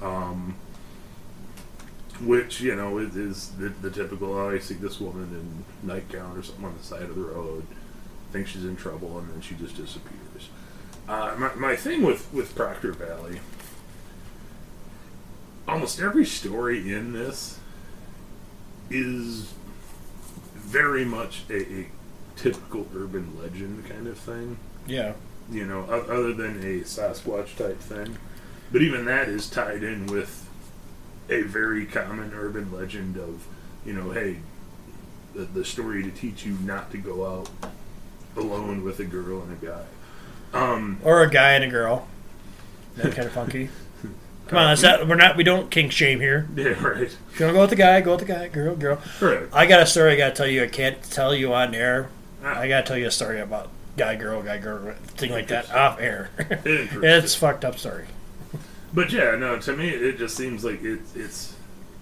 um, 0.01 0.55
which 2.21 2.61
you 2.61 2.75
know 2.75 2.97
is, 2.99 3.15
is 3.15 3.49
the, 3.57 3.69
the 3.69 3.89
typical. 3.91 4.33
Oh, 4.33 4.49
I 4.49 4.59
see 4.59 4.75
this 4.75 4.99
woman 4.99 5.23
in 5.81 5.87
nightgown 5.87 6.37
or 6.37 6.43
something 6.43 6.65
on 6.65 6.77
the 6.77 6.83
side 6.83 7.03
of 7.03 7.15
the 7.15 7.21
road, 7.21 7.65
thinks 8.33 8.49
she's 8.51 8.65
in 8.65 8.75
trouble, 8.75 9.17
and 9.19 9.29
then 9.31 9.39
she 9.41 9.55
just 9.55 9.77
disappears. 9.77 10.49
Uh, 11.07 11.35
my, 11.37 11.53
my 11.55 11.75
thing 11.75 12.01
with 12.01 12.27
with 12.33 12.53
Proctor 12.55 12.91
Valley, 12.91 13.39
almost 15.67 15.99
every 16.01 16.25
story 16.25 16.91
in 16.93 17.13
this 17.13 17.59
is 18.89 19.53
very 20.55 21.05
much 21.05 21.43
a, 21.49 21.61
a 21.81 21.87
typical 22.35 22.87
urban 22.95 23.37
legend 23.41 23.87
kind 23.87 24.07
of 24.07 24.17
thing 24.17 24.57
Yeah. 24.87 25.13
you 25.51 25.65
know, 25.65 25.85
o- 25.89 26.01
other 26.11 26.33
than 26.33 26.59
a 26.61 26.81
Sasquatch 26.81 27.55
type 27.57 27.79
thing. 27.79 28.17
But 28.71 28.81
even 28.81 29.05
that 29.05 29.29
is 29.29 29.49
tied 29.49 29.83
in 29.83 30.07
with 30.07 30.49
a 31.29 31.41
very 31.43 31.85
common 31.85 32.33
urban 32.35 32.71
legend 32.71 33.17
of, 33.17 33.45
you 33.85 33.93
know, 33.93 34.11
hey, 34.11 34.37
the, 35.35 35.43
the 35.45 35.63
story 35.65 36.03
to 36.03 36.11
teach 36.11 36.45
you 36.45 36.53
not 36.63 36.91
to 36.91 36.97
go 36.97 37.25
out 37.25 37.49
alone 38.37 38.83
with 38.83 38.99
a 38.99 39.05
girl 39.05 39.41
and 39.41 39.61
a 39.61 39.65
guy. 39.65 39.83
Um, 40.53 40.99
Or 41.03 41.23
a 41.23 41.29
guy 41.29 41.53
and 41.53 41.63
a 41.63 41.67
girl. 41.69 42.07
That 42.97 43.13
kind 43.15 43.27
of 43.27 43.33
funky. 43.33 43.69
Come 44.47 44.57
on, 44.59 44.73
it's 44.73 44.83
not, 44.83 45.07
we're 45.07 45.15
not. 45.15 45.37
We 45.37 45.43
don't 45.43 45.71
kink 45.71 45.91
shame 45.93 46.19
here. 46.19 46.47
yeah, 46.55 46.69
right. 46.85 47.03
If 47.03 47.39
you 47.39 47.45
want 47.45 47.53
to 47.53 47.53
go 47.53 47.61
with 47.61 47.69
the 47.71 47.75
guy, 47.77 48.01
go 48.01 48.11
with 48.11 48.19
the 48.19 48.25
guy. 48.33 48.47
Girl, 48.49 48.75
girl. 48.75 48.99
Right. 49.21 49.43
I 49.53 49.65
got 49.65 49.81
a 49.81 49.85
story 49.85 50.11
I 50.13 50.15
got 50.17 50.29
to 50.29 50.35
tell 50.35 50.47
you. 50.47 50.63
I 50.63 50.67
can't 50.67 51.01
tell 51.03 51.33
you 51.33 51.53
on 51.53 51.73
air. 51.73 52.09
I 52.43 52.67
got 52.67 52.81
to 52.81 52.87
tell 52.87 52.97
you 52.97 53.07
a 53.07 53.11
story 53.11 53.39
about 53.39 53.69
guy, 53.97 54.15
girl, 54.15 54.41
guy, 54.43 54.57
girl, 54.57 54.93
thing 55.15 55.31
like 55.31 55.47
that 55.47 55.71
off 55.73 55.99
air. 55.99 56.29
Interesting. 56.49 57.03
it's 57.03 57.35
fucked 57.35 57.63
up 57.63 57.79
story. 57.79 58.05
But 58.93 59.11
yeah, 59.11 59.35
no, 59.37 59.57
to 59.59 59.75
me 59.75 59.89
it 59.89 60.17
just 60.17 60.35
seems 60.35 60.63
like 60.63 60.83
it, 60.83 60.99
it's 61.15 61.55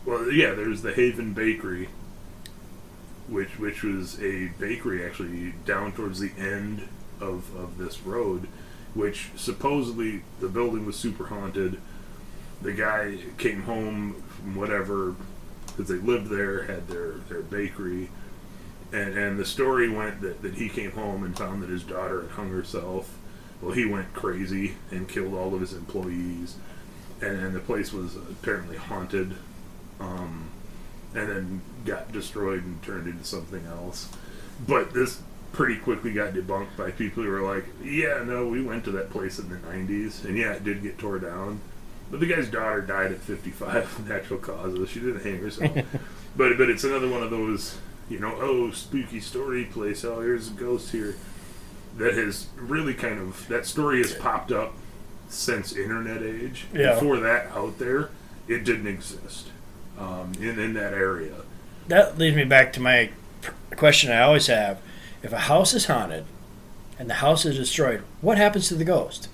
well, 0.04 0.30
yeah. 0.32 0.54
There's 0.54 0.82
the 0.82 0.94
Haven 0.94 1.34
Bakery, 1.34 1.90
which 3.32 3.58
which 3.58 3.84
was 3.84 4.22
a 4.22 4.48
bakery 4.60 5.04
actually 5.06 5.54
down 5.66 5.92
towards 5.94 6.20
the 6.20 6.32
end 6.38 6.88
of 7.20 7.56
of 7.56 7.78
this 7.78 8.02
road, 8.02 8.48
which 8.94 9.30
supposedly 9.36 10.24
the 10.40 10.48
building 10.50 10.86
was 10.86 10.96
super 10.96 11.28
haunted. 11.28 11.80
The 12.62 12.74
guy 12.74 13.18
came 13.38 13.64
home 13.64 14.22
from 14.36 14.56
whatever 14.56 15.16
because 15.68 15.88
they 15.88 15.96
lived 15.96 16.30
there, 16.30 16.64
had 16.64 16.88
their 16.88 17.14
their 17.30 17.42
bakery. 17.42 18.10
And, 18.94 19.18
and 19.18 19.40
the 19.40 19.46
story 19.46 19.90
went 19.90 20.20
that, 20.20 20.42
that 20.42 20.56
he 20.56 20.68
came 20.68 20.92
home 20.92 21.24
and 21.24 21.38
found 21.38 21.64
that 21.64 21.70
his 21.70 21.82
daughter 21.82 22.24
had 22.24 22.32
hung 22.32 22.50
herself. 22.50 23.18
Well, 23.62 23.72
he 23.72 23.86
went 23.86 24.12
crazy 24.12 24.76
and 24.92 25.08
killed 25.08 25.34
all 25.34 25.56
of 25.56 25.62
his 25.62 25.72
employees 25.72 26.58
and, 27.22 27.40
and 27.40 27.56
the 27.56 27.60
place 27.60 27.94
was 27.94 28.16
apparently 28.16 28.78
haunted, 28.78 29.36
um, 30.00 30.50
and 31.14 31.30
then 31.30 31.62
got 31.86 32.12
destroyed 32.12 32.64
and 32.64 32.82
turned 32.84 33.08
into 33.08 33.24
something 33.24 33.66
else. 33.66 34.10
But 34.68 34.94
this 34.94 35.22
pretty 35.52 35.78
quickly 35.78 36.14
got 36.14 36.34
debunked 36.34 36.78
by 36.78 36.92
people 36.92 37.24
who 37.24 37.30
were 37.30 37.42
like, 37.42 37.66
"Yeah, 37.84 38.24
no, 38.24 38.48
we 38.48 38.62
went 38.62 38.84
to 38.86 38.92
that 38.92 39.10
place 39.10 39.40
in 39.40 39.50
the 39.50 39.58
'90s, 39.58 40.24
and 40.24 40.38
yeah, 40.38 40.54
it 40.54 40.64
did 40.64 40.82
get 40.84 40.98
tore 40.98 41.20
down." 41.20 41.62
But 42.10 42.20
the 42.20 42.26
guy's 42.26 42.50
daughter 42.50 42.82
died 42.82 43.14
at 43.14 43.20
55 43.20 43.76
of 43.76 44.10
natural 44.10 44.40
causes. 44.40 44.90
She 44.90 45.00
didn't 45.00 45.24
hang 45.24 45.40
herself. 45.40 45.72
but 46.36 46.58
but 46.58 46.70
it's 46.70 46.84
another 46.84 47.10
one 47.10 47.24
of 47.24 47.32
those, 47.32 47.78
you 48.10 48.20
know, 48.20 48.36
oh 48.40 48.72
spooky 48.72 49.20
story 49.20 49.66
place. 49.66 50.04
Oh, 50.04 50.20
here's 50.20 50.50
a 50.50 50.54
ghost 50.54 50.92
here. 50.92 51.16
That 51.98 52.14
has 52.14 52.48
really 52.56 52.94
kind 52.94 53.20
of 53.20 53.48
that 53.48 53.66
story 53.66 53.98
has 54.00 54.14
popped 54.14 54.52
up 54.52 54.74
since 55.30 55.74
internet 55.74 56.22
age. 56.22 56.68
Yeah. 56.74 56.94
Before 56.94 57.18
that, 57.20 57.48
out 57.52 57.80
there, 57.80 58.10
it 58.48 58.64
didn't 58.64 58.88
exist 58.88 59.48
um, 59.98 60.34
in 60.40 60.60
in 60.60 60.74
that 60.74 60.94
area. 60.94 61.36
That 61.88 62.18
leads 62.18 62.36
me 62.36 62.44
back 62.44 62.74
to 62.74 62.80
my 62.80 63.10
pr- 63.42 63.52
question 63.76 64.12
I 64.12 64.22
always 64.22 64.48
have: 64.48 64.80
If 65.24 65.32
a 65.34 65.40
house 65.40 65.74
is 65.74 65.86
haunted 65.86 66.26
and 67.00 67.10
the 67.10 67.16
house 67.16 67.46
is 67.46 67.58
destroyed, 67.58 68.04
what 68.22 68.38
happens 68.38 68.68
to 68.70 68.76
the 68.76 68.86
ghost? 68.86 69.28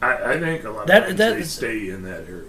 I, 0.00 0.14
I 0.34 0.40
think 0.40 0.64
a 0.64 0.70
lot 0.70 0.82
of 0.82 0.86
That- 0.88 1.06
times 1.06 1.16
that 1.18 1.34
they 1.36 1.42
stay 1.42 1.88
in 1.90 2.02
that 2.04 2.24
area. 2.28 2.44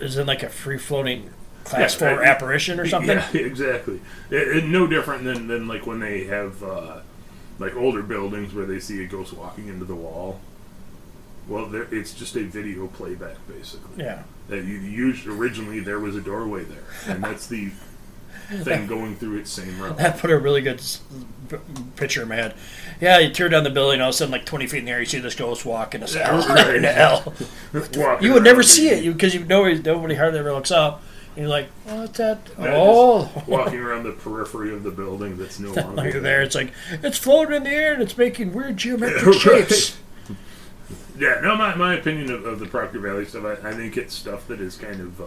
Is 0.00 0.16
it 0.16 0.26
like 0.26 0.42
a 0.42 0.48
free 0.48 0.78
floating 0.78 1.30
class 1.64 1.94
Yeah, 1.94 1.98
four 2.16 2.24
I- 2.24 2.28
apparition 2.28 2.80
or 2.80 2.86
something? 2.86 3.18
Yeah, 3.32 3.40
exactly. 3.40 4.00
It, 4.30 4.56
it- 4.58 4.64
no 4.64 4.86
different 4.86 5.24
than, 5.24 5.48
than 5.48 5.68
like 5.68 5.86
when 5.86 6.00
they 6.00 6.24
have 6.24 6.62
uh, 6.62 7.00
like 7.58 7.74
older 7.76 8.02
buildings 8.02 8.52
where 8.54 8.66
they 8.66 8.80
see 8.80 9.02
a 9.04 9.06
ghost 9.06 9.32
walking 9.32 9.68
into 9.68 9.84
the 9.84 9.94
wall. 9.94 10.40
Well, 11.48 11.66
there, 11.66 11.86
it's 11.92 12.12
just 12.12 12.34
a 12.36 12.42
video 12.42 12.88
playback 12.88 13.36
basically. 13.46 14.02
Yeah. 14.04 14.22
That 14.48 14.64
you 14.64 14.78
used 14.78 15.26
originally 15.26 15.80
there 15.80 15.98
was 16.00 16.16
a 16.16 16.20
doorway 16.20 16.64
there, 16.64 16.84
and 17.14 17.22
that's 17.22 17.46
the 17.46 17.70
thing 18.48 18.86
going 18.86 19.16
through 19.16 19.36
its 19.38 19.50
same 19.50 19.80
route. 19.80 19.96
That 19.98 20.18
put 20.18 20.30
a 20.30 20.38
really 20.38 20.60
good 20.62 20.82
picture 21.96 22.22
in 22.22 22.28
my 22.28 22.36
head. 22.36 22.54
Yeah, 23.00 23.18
you 23.18 23.30
tear 23.30 23.48
down 23.48 23.64
the 23.64 23.70
building, 23.70 24.00
all 24.00 24.08
of 24.08 24.14
a 24.14 24.16
sudden, 24.16 24.32
like 24.32 24.46
20 24.46 24.66
feet 24.66 24.78
in 24.78 24.84
the 24.86 24.90
air, 24.92 25.00
you 25.00 25.06
see 25.06 25.18
this 25.18 25.34
ghost 25.34 25.64
walking 25.66 26.00
into 26.00 26.18
hell. 26.18 26.46
Right. 26.48 26.76
into 26.76 26.92
hell. 26.92 27.34
You 28.20 28.32
would 28.32 28.44
never 28.44 28.62
see 28.62 28.88
it 28.88 29.12
because 29.12 29.34
you, 29.34 29.44
nobody, 29.44 29.80
nobody 29.80 30.14
hardly 30.14 30.38
ever 30.38 30.52
looks 30.52 30.70
up. 30.70 31.02
And 31.34 31.42
you're 31.42 31.48
like, 31.50 31.68
what's 31.84 32.16
that? 32.16 32.38
Yeah, 32.58 32.72
oh, 32.76 33.30
walking 33.46 33.78
around 33.78 34.04
the 34.04 34.12
periphery 34.12 34.72
of 34.72 34.82
the 34.82 34.90
building 34.90 35.36
that's 35.36 35.60
no 35.60 35.72
longer 35.74 36.12
look 36.12 36.22
there. 36.22 36.42
It's 36.42 36.54
like, 36.54 36.72
it's 37.02 37.18
floating 37.18 37.56
in 37.56 37.64
the 37.64 37.70
air 37.70 37.92
and 37.92 38.02
it's 38.02 38.16
making 38.16 38.54
weird 38.54 38.78
geometric 38.78 39.24
Right. 39.44 39.68
shapes. 39.68 39.98
Yeah, 41.18 41.40
no, 41.42 41.56
my, 41.56 41.74
my 41.74 41.94
opinion 41.94 42.30
of, 42.30 42.44
of 42.44 42.58
the 42.58 42.66
Proctor 42.66 42.98
Valley 43.00 43.24
stuff, 43.24 43.44
I, 43.44 43.68
I 43.70 43.74
think 43.74 43.96
it's 43.96 44.14
stuff 44.14 44.46
that 44.48 44.60
is 44.60 44.76
kind 44.76 45.00
of 45.00 45.20
uh, 45.20 45.26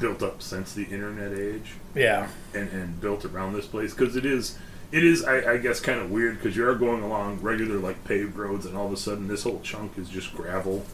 built 0.00 0.22
up 0.22 0.42
since 0.42 0.72
the 0.72 0.84
internet 0.84 1.38
age 1.38 1.72
Yeah. 1.94 2.28
and, 2.54 2.68
and 2.70 3.00
built 3.00 3.24
around 3.24 3.52
this 3.54 3.66
place 3.66 3.92
because 3.94 4.16
it 4.16 4.24
is, 4.26 4.58
it 4.92 5.04
is, 5.04 5.22
I, 5.24 5.52
I 5.52 5.56
guess, 5.58 5.78
kind 5.80 6.00
of 6.00 6.10
weird 6.10 6.36
because 6.38 6.56
you 6.56 6.66
are 6.68 6.74
going 6.74 7.02
along 7.02 7.40
regular 7.40 7.78
like 7.78 8.02
paved 8.04 8.36
roads 8.36 8.66
and 8.66 8.76
all 8.76 8.86
of 8.86 8.92
a 8.92 8.96
sudden 8.96 9.28
this 9.28 9.42
whole 9.44 9.60
chunk 9.62 9.98
is 9.98 10.08
just 10.08 10.34
gravel. 10.34 10.84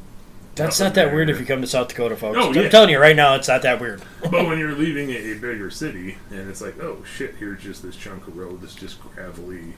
That's 0.54 0.80
not 0.80 0.94
that 0.94 1.07
there. 1.07 1.14
weird 1.14 1.28
if 1.28 1.38
you 1.38 1.44
come 1.44 1.61
to 1.61 1.66
South 1.66 1.88
Dakota, 1.88 2.16
folks. 2.16 2.38
Oh, 2.40 2.48
I'm 2.48 2.54
yeah. 2.54 2.68
telling 2.70 2.88
you 2.88 2.98
right 2.98 3.14
now, 3.14 3.34
it's 3.34 3.48
not 3.48 3.61
that 3.62 3.78
weird. 3.78 4.00
But 4.22 4.46
when 4.46 4.59
you're 4.59 4.74
leaving 4.74 5.11
a, 5.11 5.32
a 5.32 5.34
bigger 5.34 5.70
city 5.70 6.16
and 6.30 6.48
it's 6.48 6.62
like, 6.62 6.80
oh 6.82 7.04
shit, 7.04 7.34
here's 7.36 7.62
just 7.62 7.82
this 7.82 7.94
chunk 7.94 8.26
of 8.26 8.36
road 8.36 8.62
that's 8.62 8.74
just 8.74 8.98
gravelly 9.02 9.74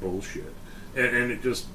bullshit, 0.00 0.52
and, 0.94 1.06
and 1.06 1.32
it 1.32 1.42
just 1.42 1.66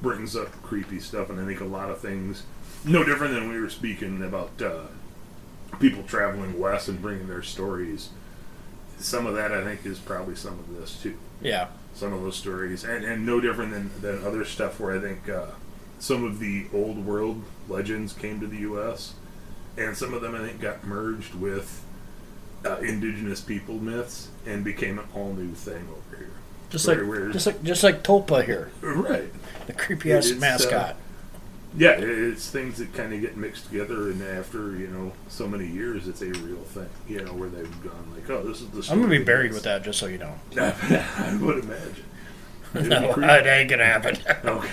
brings 0.00 0.36
up 0.36 0.50
creepy 0.62 1.00
stuff. 1.00 1.28
And 1.28 1.40
I 1.40 1.44
think 1.44 1.60
a 1.60 1.64
lot 1.64 1.90
of 1.90 1.98
things, 2.00 2.44
no 2.84 3.02
different 3.02 3.34
than 3.34 3.48
we 3.48 3.60
were 3.60 3.68
speaking 3.68 4.22
about 4.22 4.50
uh, 4.62 4.82
people 5.80 6.02
traveling 6.04 6.58
west 6.58 6.88
and 6.88 7.00
bringing 7.00 7.28
their 7.28 7.42
stories. 7.42 8.10
Some 8.98 9.26
of 9.26 9.34
that 9.34 9.52
I 9.52 9.62
think 9.64 9.84
is 9.86 9.98
probably 9.98 10.34
some 10.34 10.58
of 10.58 10.76
this 10.76 11.00
too. 11.02 11.16
Yeah. 11.40 11.68
some 11.94 12.12
of 12.12 12.22
those 12.22 12.36
stories, 12.36 12.84
and 12.84 13.04
and 13.04 13.24
no 13.24 13.40
different 13.40 13.72
than 13.72 13.90
than 14.00 14.24
other 14.26 14.44
stuff 14.44 14.80
where 14.80 14.96
I 14.96 15.00
think 15.00 15.28
uh, 15.28 15.46
some 16.00 16.24
of 16.24 16.38
the 16.40 16.66
old 16.74 17.04
world 17.06 17.42
legends 17.68 18.12
came 18.12 18.40
to 18.40 18.46
the 18.46 18.58
U.S. 18.58 19.14
and 19.76 19.96
some 19.96 20.14
of 20.14 20.20
them 20.22 20.34
I 20.34 20.40
think 20.46 20.60
got 20.60 20.84
merged 20.84 21.34
with 21.34 21.84
uh, 22.66 22.76
indigenous 22.78 23.40
people 23.40 23.76
myths 23.76 24.28
and 24.46 24.64
became 24.64 24.98
an 24.98 25.06
all 25.14 25.32
new 25.32 25.54
thing 25.54 25.86
over 25.90 26.16
here. 26.16 26.30
Just 26.70 26.86
Where- 26.88 26.98
like 27.02 27.08
where- 27.08 27.30
just 27.30 27.46
like 27.46 27.62
just 27.62 27.84
like 27.84 28.02
Topa 28.02 28.44
here, 28.44 28.70
Right. 28.80 29.32
the 29.66 29.72
creepy 29.74 30.12
ass 30.12 30.32
uh, 30.32 30.36
mascot. 30.36 30.96
Yeah, 31.76 31.96
it's 31.98 32.50
things 32.50 32.78
that 32.78 32.94
kind 32.94 33.12
of 33.12 33.20
get 33.20 33.36
mixed 33.36 33.66
together, 33.66 34.10
and 34.10 34.22
after 34.22 34.74
you 34.76 34.88
know 34.88 35.12
so 35.28 35.46
many 35.46 35.66
years, 35.66 36.08
it's 36.08 36.22
a 36.22 36.26
real 36.26 36.62
thing. 36.62 36.88
You 37.06 37.24
know, 37.24 37.34
where 37.34 37.48
they've 37.48 37.82
gone 37.82 38.12
like, 38.14 38.28
oh, 38.30 38.42
this 38.42 38.62
is 38.62 38.68
the. 38.70 38.92
I'm 38.92 39.00
gonna 39.00 39.10
be 39.10 39.22
buried 39.22 39.52
with 39.52 39.64
that, 39.64 39.82
just 39.84 39.98
so 39.98 40.06
you 40.06 40.18
know. 40.18 40.34
I 40.56 41.38
would 41.40 41.64
imagine. 41.64 42.04
It'd 42.74 42.88
No, 42.88 43.12
it 43.16 43.46
ain't 43.46 43.70
gonna 43.70 43.84
happen. 43.84 44.16
Oh 44.44 44.64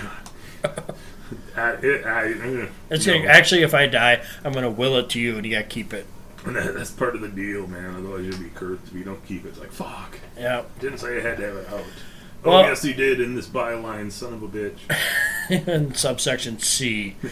god. 0.62 0.94
I, 1.56 1.70
it, 1.82 2.06
I, 2.06 2.68
It's 2.90 3.06
you 3.06 3.14
gonna, 3.14 3.26
actually, 3.26 3.62
if 3.62 3.74
I 3.74 3.86
die, 3.86 4.22
I'm 4.44 4.52
gonna 4.52 4.70
will 4.70 4.96
it 4.96 5.10
to 5.10 5.20
you, 5.20 5.36
and 5.36 5.44
you 5.44 5.52
gotta 5.52 5.64
keep 5.64 5.92
it. 5.92 6.06
that's 6.44 6.90
part 6.90 7.14
of 7.14 7.20
the 7.20 7.28
deal, 7.28 7.66
man. 7.66 7.94
Otherwise, 7.94 8.24
you'd 8.24 8.40
be 8.40 8.50
cursed 8.50 8.86
if 8.88 8.94
you 8.94 9.04
don't 9.04 9.24
keep 9.26 9.44
it. 9.44 9.50
It's 9.50 9.58
like 9.58 9.72
fuck. 9.72 10.18
Yeah. 10.36 10.64
Didn't 10.80 10.98
say 10.98 11.18
I 11.18 11.20
had 11.20 11.36
to 11.38 11.46
have 11.46 11.56
it 11.56 11.68
out. 11.68 11.84
Well- 12.42 12.56
oh 12.56 12.68
yes, 12.68 12.82
he 12.82 12.92
did 12.92 13.20
in 13.20 13.34
this 13.34 13.48
byline, 13.48 14.10
son 14.10 14.32
of 14.32 14.42
a 14.42 14.48
bitch. 14.48 14.78
in 15.66 15.94
subsection 15.94 16.58
C. 16.58 17.16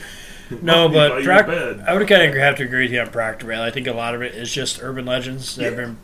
No, 0.61 0.91
but 0.91 1.12
I 1.27 1.95
would 1.95 2.07
kind 2.07 2.23
of 2.31 2.35
have 2.37 2.57
to 2.57 2.65
agree 2.65 2.83
with 2.85 2.93
you 2.93 3.01
on 3.01 3.09
Proctor 3.09 3.47
Valley. 3.47 3.67
I 3.67 3.71
think 3.71 3.87
a 3.87 3.93
lot 3.95 4.15
of 4.15 4.21
it 4.21 4.35
is 4.35 4.53
just 4.53 4.79
urban 4.83 5.07
legends 5.07 5.57
that 5.57 5.65
have 5.65 5.77
been 5.77 5.97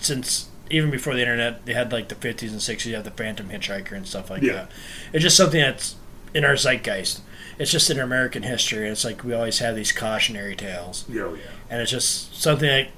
since 0.00 0.48
even 0.70 0.90
before 0.92 1.14
the 1.14 1.20
internet. 1.20 1.66
They 1.66 1.74
had 1.74 1.90
like 1.92 2.08
the 2.08 2.14
50s 2.14 2.50
and 2.50 2.60
60s. 2.60 2.86
You 2.86 2.94
have 2.94 3.04
the 3.04 3.10
Phantom 3.10 3.48
Hitchhiker 3.48 3.92
and 3.92 4.06
stuff 4.06 4.30
like 4.30 4.42
Yeah. 4.42 4.52
that. 4.52 4.70
It's 5.12 5.24
just 5.24 5.36
something 5.36 5.60
that's 5.60 5.96
in 6.32 6.44
our 6.44 6.54
zeitgeist. 6.54 7.20
It's 7.58 7.72
just 7.72 7.90
in 7.90 7.98
American 7.98 8.44
history. 8.44 8.84
and 8.84 8.92
It's 8.92 9.04
like 9.04 9.24
we 9.24 9.34
always 9.34 9.58
have 9.58 9.74
these 9.74 9.90
cautionary 9.90 10.54
tales, 10.54 11.04
Yeah, 11.08 11.22
oh, 11.22 11.34
yeah. 11.34 11.40
and 11.68 11.82
it's 11.82 11.90
just 11.90 12.40
something 12.40 12.68
that 12.68 12.88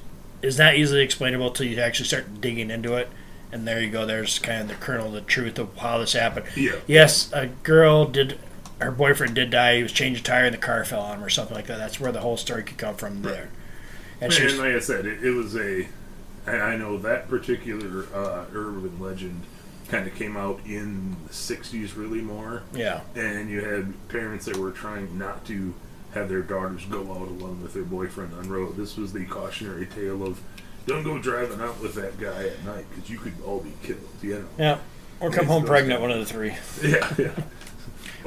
is 0.42 0.58
not 0.58 0.74
easily 0.76 1.00
explainable 1.00 1.48
until 1.48 1.66
you 1.66 1.80
actually 1.80 2.06
start 2.06 2.40
digging 2.42 2.70
into 2.70 2.94
it. 2.96 3.08
And 3.52 3.66
there 3.66 3.80
you 3.80 3.90
go. 3.90 4.06
There's 4.06 4.38
kind 4.38 4.62
of 4.62 4.68
the 4.68 4.74
kernel 4.74 5.08
of 5.08 5.12
the 5.12 5.20
truth 5.22 5.58
of 5.58 5.76
how 5.78 5.98
this 5.98 6.12
happened. 6.12 6.46
Yeah. 6.56 6.76
Yes, 6.86 7.32
a 7.32 7.46
girl 7.46 8.06
did. 8.06 8.38
Her 8.80 8.90
boyfriend 8.92 9.34
did 9.34 9.50
die. 9.50 9.76
He 9.76 9.82
was 9.82 9.92
changing 9.92 10.20
a 10.22 10.24
tire, 10.24 10.44
and 10.46 10.54
the 10.54 10.58
car 10.58 10.84
fell 10.84 11.00
on 11.00 11.18
him, 11.18 11.24
or 11.24 11.28
something 11.28 11.54
like 11.54 11.66
that. 11.66 11.78
That's 11.78 12.00
where 12.00 12.12
the 12.12 12.20
whole 12.20 12.36
story 12.36 12.62
could 12.62 12.78
come 12.78 12.94
from. 12.94 13.22
There, 13.22 13.50
and 14.20 14.32
And, 14.32 14.32
she's 14.32 14.56
like 14.58 14.74
I 14.74 14.78
said, 14.78 15.04
it, 15.06 15.22
it 15.24 15.30
was 15.32 15.56
a. 15.56 15.88
I 16.46 16.52
I 16.52 16.76
know 16.76 16.96
that 16.98 17.28
particular 17.28 18.06
uh, 18.14 18.46
urban 18.54 18.98
legend 19.00 19.42
kind 19.88 20.06
of 20.06 20.14
came 20.14 20.36
out 20.36 20.60
in 20.64 21.16
the 21.26 21.32
'60s, 21.32 21.96
really 21.96 22.20
more. 22.22 22.62
yeah, 22.72 23.00
And 23.16 23.50
you 23.50 23.62
had 23.64 23.92
parents 24.08 24.44
that 24.46 24.56
were 24.56 24.70
trying 24.70 25.18
not 25.18 25.44
to 25.46 25.74
have 26.14 26.28
their 26.28 26.42
daughters 26.42 26.84
go 26.86 27.00
out 27.12 27.28
alone 27.28 27.60
with 27.62 27.74
their 27.74 27.82
boyfriend 27.84 28.32
on 28.34 28.48
road. 28.48 28.76
This 28.76 28.96
was 28.96 29.12
the 29.12 29.24
cautionary 29.26 29.86
tale 29.86 30.24
of 30.26 30.40
don't 30.86 31.02
go 31.02 31.18
driving 31.18 31.60
out 31.60 31.80
with 31.80 31.94
that 31.94 32.18
guy 32.18 32.44
at 32.48 32.64
night 32.64 32.84
because 32.90 33.08
you 33.10 33.18
could 33.18 33.34
all 33.46 33.60
be 33.60 33.72
killed. 33.82 34.00
You 34.22 34.38
know. 34.40 34.48
yeah, 34.58 34.78
or 35.20 35.30
come 35.30 35.46
home 35.46 35.64
pregnant. 35.64 36.00
guys. 36.00 36.08
One 36.08 36.10
of 36.10 36.18
the 36.18 36.26
three. 36.32 36.54
Yeah, 36.82 37.12
yeah. 37.18 37.30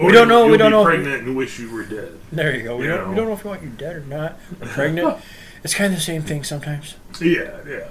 We 0.05 0.11
don't 0.11 0.27
know, 0.27 0.47
we 0.47 0.57
don't 0.57 0.71
be 0.71 0.77
know. 0.77 0.83
Pregnant 0.83 1.27
and 1.27 1.35
wish 1.35 1.59
you 1.59 1.71
were 1.71 1.83
dead. 1.85 2.17
There 2.31 2.55
you 2.55 2.63
go. 2.63 2.77
We 2.77 2.85
You 2.85 2.89
don't. 2.91 3.09
We 3.09 3.11
know. 3.11 3.15
don't 3.21 3.27
know 3.27 3.33
if 3.33 3.43
we 3.43 3.49
want 3.51 3.61
you 3.61 3.69
dead 3.69 3.95
or 3.97 4.01
not. 4.01 4.39
Or 4.59 4.67
pregnant. 4.67 5.17
it's 5.63 5.75
kind 5.75 5.93
of 5.93 5.99
the 5.99 6.03
same 6.03 6.23
thing 6.23 6.43
sometimes. 6.43 6.95
Yeah, 7.21 7.59
yeah. 7.67 7.89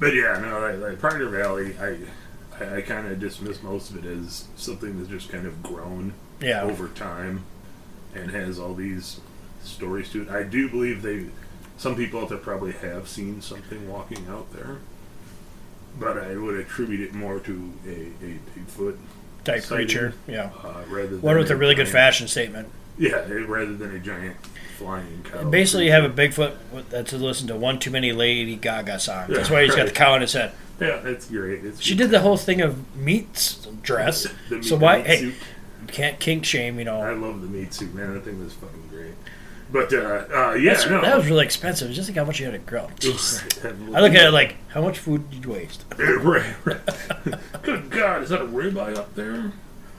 But 0.00 0.14
yeah, 0.14 0.38
no, 0.40 0.58
like, 0.60 0.78
like 0.80 0.98
Proctor 0.98 1.28
Valley, 1.28 1.76
I, 1.80 1.98
I, 2.64 2.76
I 2.78 2.80
kind 2.82 3.06
of 3.06 3.20
dismiss 3.20 3.62
most 3.62 3.90
of 3.90 4.04
it 4.04 4.08
as 4.08 4.46
something 4.56 4.96
that's 4.98 5.08
just 5.08 5.28
kind 5.28 5.46
of 5.46 5.62
grown 5.62 6.14
Yeah. 6.40 6.62
over 6.62 6.88
time 6.88 7.44
and 8.14 8.30
has 8.32 8.58
all 8.58 8.74
these 8.74 9.20
stories 9.62 10.10
to 10.10 10.22
it. 10.22 10.28
I 10.30 10.42
do 10.42 10.68
believe 10.68 11.02
they, 11.02 11.26
some 11.78 11.96
people 11.96 12.20
out 12.20 12.28
there 12.28 12.38
probably 12.38 12.72
have 12.72 13.08
seen 13.08 13.40
something 13.40 13.88
walking 13.88 14.26
out 14.28 14.52
there, 14.52 14.78
but 15.98 16.18
I 16.18 16.36
would 16.36 16.56
attribute 16.56 17.00
it 17.00 17.14
more 17.14 17.38
to 17.40 17.72
a, 17.86 17.90
a 18.24 18.38
Bigfoot 18.58 18.96
Type 19.44 19.62
sighting, 19.62 19.86
creature. 19.86 20.14
Yeah. 20.26 20.50
uh, 20.62 20.82
rather 20.88 21.08
than 21.08 21.22
One 21.22 21.38
with 21.38 21.50
a 21.50 21.56
really 21.56 21.74
good 21.74 21.88
fashion 21.88 22.28
statement. 22.28 22.68
Yeah, 22.98 23.24
eh, 23.28 23.44
rather 23.46 23.74
than 23.74 23.94
a 23.94 23.98
giant 24.00 24.36
flying 24.76 25.22
cow. 25.24 25.48
Basically, 25.48 25.86
you 25.86 25.92
have 25.92 26.04
a 26.04 26.10
Bigfoot 26.10 26.56
that's 26.90 27.12
listen 27.12 27.46
to 27.48 27.56
one 27.56 27.78
too 27.78 27.90
many 27.90 28.12
Lady 28.12 28.56
Gaga 28.56 28.98
songs. 28.98 29.32
That's 29.34 29.50
why 29.50 29.64
he's 29.64 29.74
got 29.74 29.86
the 29.86 29.92
cow 29.92 30.12
on 30.14 30.20
his 30.20 30.32
head. 30.32 30.52
Yeah, 30.80 30.98
that's 30.98 31.26
great. 31.26 31.64
It's 31.64 31.80
She 31.80 31.94
did 31.96 32.10
the 32.10 32.20
whole 32.20 32.36
thing 32.36 32.60
of 32.60 32.96
meat 32.96 33.56
dress. 33.82 34.26
The 34.48 34.62
so 34.62 34.76
meat- 34.76 34.82
why? 34.84 34.96
meat 34.98 35.06
Hey, 35.06 35.18
suit. 35.18 35.34
can't 35.88 36.20
kink 36.20 36.44
shame. 36.44 36.78
You 36.78 36.84
know. 36.84 37.00
I 37.00 37.12
love 37.14 37.40
the 37.40 37.48
meat 37.48 37.72
suit, 37.74 37.94
man. 37.94 38.14
That 38.14 38.24
thing 38.24 38.42
was 38.42 38.52
fucking 38.54 38.88
great. 38.90 39.14
But 39.70 39.92
uh, 39.92 39.96
uh, 39.96 40.54
yeah, 40.54 40.72
That's- 40.74 40.88
no. 40.90 41.00
That 41.02 41.16
was 41.16 41.28
really 41.28 41.44
expensive. 41.44 41.90
Just 41.92 42.06
think 42.06 42.18
how 42.18 42.24
much 42.24 42.40
you 42.40 42.46
had 42.50 42.66
to. 42.66 42.72
Jeez. 43.00 43.94
I 43.94 44.00
look 44.00 44.14
at 44.14 44.26
it 44.26 44.30
like, 44.32 44.56
how 44.68 44.80
much 44.80 44.98
food 44.98 45.30
did 45.30 45.44
you 45.44 45.52
waste? 45.52 45.84
right, 45.98 46.54
right. 46.64 46.80
Good 47.62 47.90
God, 47.90 48.22
is 48.22 48.30
that 48.30 48.40
a 48.40 48.46
ribeye 48.46 48.96
up 48.96 49.14
there? 49.14 49.52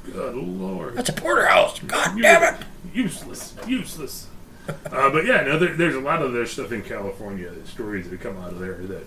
Good 0.05 0.35
Lord. 0.35 0.95
That's 0.95 1.09
a 1.09 1.13
porterhouse. 1.13 1.79
God 1.81 2.15
You- 2.17 2.23
damn 2.23 2.55
it! 2.55 2.65
Useless, 2.93 3.53
useless. 3.67 4.27
uh, 4.67 5.09
but 5.11 5.25
yeah, 5.25 5.41
no, 5.41 5.59
there, 5.59 5.75
there's 5.75 5.95
a 5.95 5.99
lot 5.99 6.21
of 6.23 6.33
their 6.33 6.45
stuff 6.47 6.71
in 6.71 6.81
California, 6.81 7.51
stories 7.67 8.09
that 8.09 8.19
come 8.21 8.37
out 8.37 8.51
of 8.51 8.59
there 8.59 8.73
that 8.77 9.05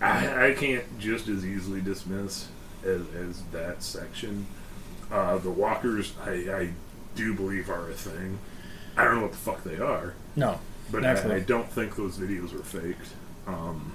I, 0.00 0.48
I 0.48 0.54
can't 0.54 0.84
just 0.98 1.28
as 1.28 1.44
easily 1.44 1.80
dismiss 1.82 2.48
as, 2.84 3.02
as 3.14 3.42
that 3.52 3.82
section. 3.82 4.46
Uh, 5.10 5.36
the 5.38 5.50
walkers, 5.50 6.14
I, 6.24 6.30
I 6.30 6.72
do 7.14 7.34
believe 7.34 7.68
are 7.68 7.90
a 7.90 7.94
thing. 7.94 8.38
I 8.96 9.04
don't 9.04 9.16
know 9.16 9.22
what 9.22 9.32
the 9.32 9.38
fuck 9.38 9.64
they 9.64 9.78
are. 9.78 10.14
No. 10.36 10.60
But 10.90 11.04
I, 11.04 11.36
I 11.36 11.40
don't 11.40 11.68
think 11.68 11.96
those 11.96 12.18
videos 12.18 12.52
were 12.52 12.62
faked. 12.62 13.08
Um, 13.46 13.92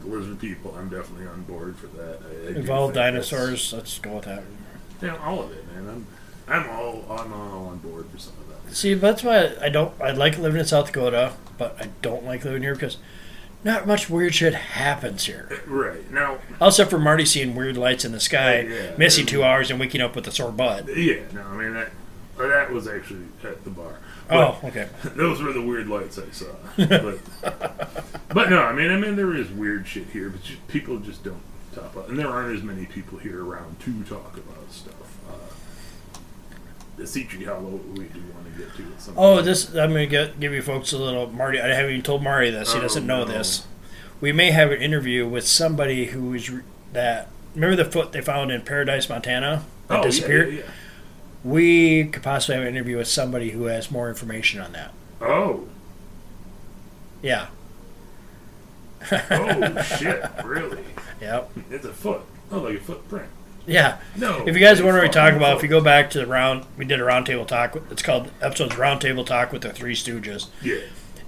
the 0.00 0.08
lizard 0.08 0.40
people, 0.40 0.74
I'm 0.76 0.88
definitely 0.88 1.26
on 1.26 1.42
board 1.42 1.76
for 1.76 1.86
that. 1.88 2.18
I, 2.24 2.48
I 2.48 2.60
Evolved 2.60 2.94
dinosaurs. 2.94 3.72
Let's 3.72 3.98
go 3.98 4.16
with 4.16 4.24
that. 4.24 4.42
Yeah, 5.02 5.16
all 5.18 5.42
of 5.42 5.52
it, 5.52 5.66
man. 5.72 5.88
I'm, 5.88 6.06
I'm 6.48 6.70
all, 6.70 7.04
I'm 7.10 7.32
all 7.32 7.66
on 7.66 7.78
board 7.78 8.06
for 8.10 8.18
some 8.18 8.34
of 8.40 8.48
that. 8.66 8.74
See, 8.74 8.94
that's 8.94 9.22
why 9.22 9.54
I 9.60 9.68
don't. 9.68 9.92
I 10.00 10.10
like 10.10 10.38
living 10.38 10.60
in 10.60 10.66
South 10.66 10.86
Dakota, 10.86 11.34
but 11.58 11.76
I 11.80 11.90
don't 12.02 12.24
like 12.24 12.44
living 12.44 12.62
here 12.62 12.74
because 12.74 12.98
not 13.62 13.86
much 13.86 14.08
weird 14.08 14.34
shit 14.34 14.54
happens 14.54 15.26
here. 15.26 15.62
Right 15.66 16.10
now, 16.10 16.38
Except 16.60 16.90
for 16.90 16.98
Marty 16.98 17.24
seeing 17.24 17.54
weird 17.54 17.76
lights 17.76 18.04
in 18.04 18.12
the 18.12 18.20
sky, 18.20 18.60
yeah. 18.60 18.96
missing 18.96 19.26
two 19.26 19.42
hours, 19.44 19.70
and 19.70 19.78
waking 19.78 20.00
up 20.00 20.16
with 20.16 20.26
a 20.26 20.32
sore 20.32 20.52
butt. 20.52 20.86
yeah, 20.96 21.20
no, 21.32 21.42
I 21.42 21.56
mean 21.56 21.74
that, 21.74 21.90
uh, 22.40 22.48
that 22.48 22.70
was 22.72 22.86
actually 22.88 23.24
at 23.44 23.62
the 23.64 23.70
bar. 23.70 23.98
Oh, 24.30 24.58
okay. 24.64 24.88
Those 25.16 25.42
were 25.42 25.52
the 25.52 25.62
weird 25.62 25.88
lights 25.88 26.18
I 26.18 26.30
saw. 26.30 26.46
But, 26.76 27.18
but 28.28 28.50
no, 28.50 28.62
I 28.62 28.72
mean, 28.72 28.90
I 28.90 28.96
mean, 28.96 29.16
there 29.16 29.34
is 29.34 29.50
weird 29.50 29.86
shit 29.86 30.06
here, 30.08 30.30
but 30.30 30.42
just, 30.42 30.66
people 30.68 30.98
just 30.98 31.24
don't 31.24 31.42
top 31.74 31.96
up, 31.96 32.08
and 32.08 32.18
there 32.18 32.28
aren't 32.28 32.56
as 32.56 32.62
many 32.62 32.86
people 32.86 33.18
here 33.18 33.44
around 33.44 33.78
to 33.80 34.02
talk 34.04 34.36
about 34.36 34.70
stuff. 34.72 34.94
Uh, 35.28 36.18
the 36.96 37.06
Sea 37.06 37.24
Tree 37.24 37.44
Hollow, 37.44 37.80
we 37.94 38.04
do 38.04 38.20
want 38.34 38.52
to 38.52 38.58
get 38.58 38.74
to 38.76 38.82
at 38.92 39.00
some 39.00 39.14
Oh, 39.16 39.34
point. 39.34 39.46
this 39.46 39.68
I'm 39.74 39.90
gonna 39.90 40.06
get, 40.06 40.38
give 40.38 40.52
you 40.52 40.62
folks 40.62 40.92
a 40.92 40.98
little 40.98 41.30
Marty. 41.30 41.60
I 41.60 41.68
haven't 41.74 41.90
even 41.92 42.02
told 42.02 42.22
Marty 42.22 42.50
this. 42.50 42.72
He 42.72 42.78
Oh, 42.78 42.82
doesn't 42.82 43.06
know 43.06 43.24
no. 43.24 43.32
this. 43.32 43.66
We 44.20 44.32
may 44.32 44.50
have 44.50 44.70
an 44.70 44.82
interview 44.82 45.26
with 45.26 45.46
somebody 45.46 46.06
who 46.06 46.34
is 46.34 46.50
that. 46.92 47.28
Remember 47.54 47.74
the 47.82 47.90
foot 47.90 48.12
they 48.12 48.20
found 48.20 48.52
in 48.52 48.60
Paradise, 48.62 49.08
Montana 49.08 49.64
that 49.88 49.94
Oh, 49.94 49.96
yeah, 49.98 50.02
disappeared. 50.04 50.52
yeah, 50.52 50.60
yeah. 50.60 50.70
We 51.44 52.04
could 52.04 52.22
possibly 52.22 52.56
have 52.56 52.64
an 52.66 52.74
interview 52.74 52.98
with 52.98 53.08
somebody 53.08 53.50
who 53.50 53.64
has 53.64 53.90
more 53.90 54.08
information 54.08 54.60
on 54.60 54.72
that. 54.72 54.92
Oh, 55.20 55.66
Yeah. 57.22 57.46
oh 59.10 59.82
shit! 59.98 60.22
Really? 60.44 60.84
Yep. 61.20 61.50
It's 61.70 61.84
a 61.86 61.92
foot. 61.92 62.20
Oh, 62.52 62.58
like 62.60 62.76
a 62.76 62.80
footprint. 62.80 63.26
Yeah. 63.66 63.98
No. 64.16 64.44
If 64.46 64.54
you 64.54 64.60
guys 64.60 64.82
wonder 64.82 65.00
what 65.00 65.08
we 65.08 65.12
talk 65.12 65.34
about, 65.34 65.52
foot. 65.52 65.56
if 65.58 65.62
you 65.62 65.68
go 65.68 65.80
back 65.80 66.10
to 66.10 66.18
the 66.18 66.26
round, 66.26 66.64
we 66.76 66.84
did 66.84 67.00
a 67.00 67.04
roundtable 67.04 67.46
talk. 67.46 67.76
It's 67.90 68.02
called 68.02 68.30
episodes 68.42 68.74
Roundtable 68.74 69.24
Talk 69.24 69.52
with 69.52 69.62
the 69.62 69.70
Three 69.72 69.94
Stooges, 69.94 70.48
yeah. 70.62 70.78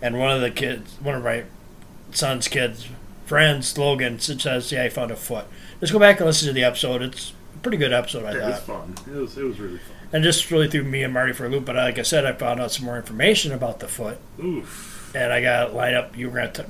and 0.00 0.18
one 0.18 0.30
of 0.32 0.40
the 0.40 0.50
kids, 0.50 0.96
one 1.00 1.14
of 1.14 1.22
my 1.24 1.44
son's 2.10 2.48
kids, 2.48 2.88
friends, 3.26 3.76
Logan, 3.78 4.18
says, 4.18 4.72
"Yeah, 4.72 4.84
he 4.84 4.90
found 4.90 5.10
a 5.10 5.16
foot." 5.16 5.46
Let's 5.80 5.92
go 5.92 5.98
back 5.98 6.18
and 6.18 6.26
listen 6.26 6.48
to 6.48 6.52
the 6.54 6.64
episode. 6.64 7.02
It's 7.02 7.32
a 7.54 7.58
pretty 7.58 7.76
good 7.78 7.92
episode, 7.92 8.24
I 8.24 8.32
Yeah, 8.32 8.46
it 8.46 8.50
was 8.50 8.60
fun. 8.60 8.94
It 9.06 9.16
was, 9.16 9.38
it 9.38 9.44
was 9.44 9.60
really 9.60 9.78
fun. 9.78 9.96
And 10.12 10.22
just 10.22 10.50
really 10.50 10.68
threw 10.68 10.84
me 10.84 11.02
and 11.02 11.12
Marty 11.12 11.32
for 11.32 11.46
a 11.46 11.48
loop. 11.48 11.64
But 11.64 11.76
like 11.76 11.98
I 11.98 12.02
said, 12.02 12.24
I 12.26 12.32
found 12.32 12.60
out 12.60 12.72
some 12.72 12.84
more 12.86 12.96
information 12.96 13.52
about 13.52 13.80
the 13.80 13.88
foot, 13.88 14.18
Oof. 14.42 15.12
and 15.14 15.32
I 15.32 15.40
got 15.42 15.66
to 15.68 15.72
line 15.72 15.94
up. 15.94 16.16
You 16.16 16.28
were 16.30 16.36
going 16.36 16.52
to 16.52 16.64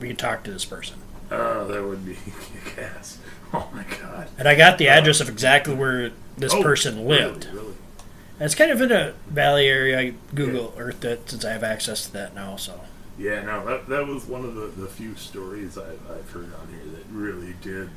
we 0.00 0.08
we 0.08 0.14
talk 0.14 0.42
to 0.44 0.50
this 0.52 0.64
person, 0.64 0.96
Oh, 1.30 1.66
that 1.68 1.82
would 1.84 2.04
be 2.06 2.14
kick-ass. 2.64 3.18
Oh 3.52 3.68
my 3.72 3.84
god. 4.00 4.28
and 4.38 4.46
I 4.48 4.54
got 4.54 4.78
the 4.78 4.88
address 4.88 5.20
of 5.20 5.28
exactly 5.28 5.74
where 5.74 6.10
this 6.36 6.52
Oh, 6.52 6.62
person 6.62 7.06
lived. 7.06 7.46
Really, 7.46 7.56
really? 7.58 7.74
And 8.40 8.44
it's 8.44 8.54
kind 8.54 8.70
of 8.70 8.80
in 8.80 8.92
a 8.92 9.14
valley 9.26 9.66
area. 9.68 9.98
I 9.98 10.14
Google 10.34 10.74
Earth 10.76 11.04
it 11.04 11.28
since 11.30 11.44
I 11.44 11.52
have 11.52 11.64
access 11.64 12.06
to 12.06 12.12
that 12.12 12.34
now. 12.34 12.56
So 12.56 12.80
Yeah, 13.18 13.42
no, 13.42 13.64
that, 13.66 13.88
that 13.88 14.06
was 14.06 14.26
one 14.26 14.44
of 14.44 14.54
the, 14.54 14.66
the 14.66 14.86
few 14.86 15.16
stories 15.16 15.76
I, 15.78 15.90
I've 16.12 16.30
heard 16.30 16.52
on 16.60 16.68
here 16.68 16.84
that 16.94 17.04
really 17.10 17.54
did 17.62 17.88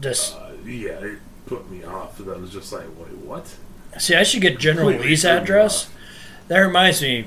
Just 0.00 0.36
uh, 0.36 0.50
yeah, 0.64 0.90
it 1.00 1.18
put 1.46 1.68
me 1.70 1.82
off. 1.84 2.18
That 2.18 2.38
was 2.40 2.52
just 2.52 2.72
like, 2.72 2.84
wait, 2.98 3.16
what? 3.16 3.52
See, 3.98 4.14
I 4.14 4.22
should 4.22 4.42
get 4.42 4.58
General 4.58 4.88
Lee's 4.88 5.24
address. 5.24 5.90
That 6.48 6.58
reminds 6.60 7.02
me. 7.02 7.26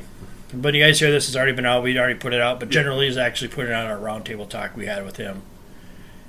But 0.53 0.73
you 0.73 0.83
guys 0.83 0.99
hear 0.99 1.11
this, 1.11 1.27
has 1.27 1.35
already 1.37 1.53
been 1.53 1.65
out. 1.65 1.81
We 1.83 1.97
already 1.97 2.19
put 2.19 2.33
it 2.33 2.41
out, 2.41 2.59
but 2.59 2.69
General 2.69 2.97
Lee's 2.97 3.15
actually 3.17 3.47
put 3.47 3.67
it 3.67 3.71
on 3.71 3.85
our 3.85 3.97
roundtable 3.97 4.49
talk 4.49 4.75
we 4.75 4.85
had 4.85 5.05
with 5.05 5.15
him. 5.15 5.43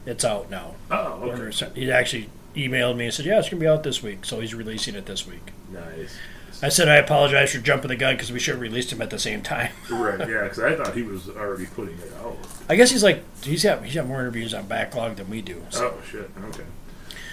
It's 0.07 0.25
out 0.25 0.49
now. 0.51 0.75
Oh, 0.91 1.31
okay, 1.31 1.71
He 1.75 1.91
actually 1.91 2.29
emailed 2.55 2.97
me 2.97 3.07
and 3.07 3.15
said, 3.15 3.27
"Yeah, 3.27 3.39
it's 3.39 3.49
gonna 3.49 3.61
be 3.61 3.67
out 3.67 3.83
this 3.83 4.03
week." 4.03 4.25
So 4.25 4.41
he's 4.41 4.55
releasing 4.55 4.95
it 4.95 5.07
this 5.07 5.27
week. 5.27 5.53
nice. 5.73 6.17
I 6.65 6.69
said 6.69 6.89
I 6.89 6.95
apologize 6.97 7.53
for 7.53 7.59
jumping 7.59 7.89
the 7.89 7.97
gun 7.97 8.15
because 8.15 8.31
we 8.31 8.39
should 8.39 8.55
have 8.55 8.61
released 8.61 8.93
him 8.93 9.03
at 9.03 9.11
the 9.11 9.19
same 9.19 9.43
time. 9.43 9.73
Right, 9.91 10.21
yeah, 10.29 10.45
because 10.45 10.61
I 10.61 10.77
thought 10.77 10.95
he 10.95 11.03
was 11.03 11.29
already 11.29 11.67
putting 11.67 11.99
it 11.99 12.13
out. 12.23 12.37
I 12.69 12.77
guess 12.77 12.93
he's 12.93 13.03
like 13.03 13.25
he's 13.43 13.65
got 13.65 13.85
he's 13.85 13.97
got 13.97 14.07
more 14.07 14.21
interviews 14.21 14.55
on 14.55 14.67
backlog 14.67 15.17
than 15.17 15.29
we 15.29 15.43
do. 15.43 15.65
So. 15.71 15.87
Oh 15.99 16.03
shit, 16.09 16.31
okay. 16.51 16.63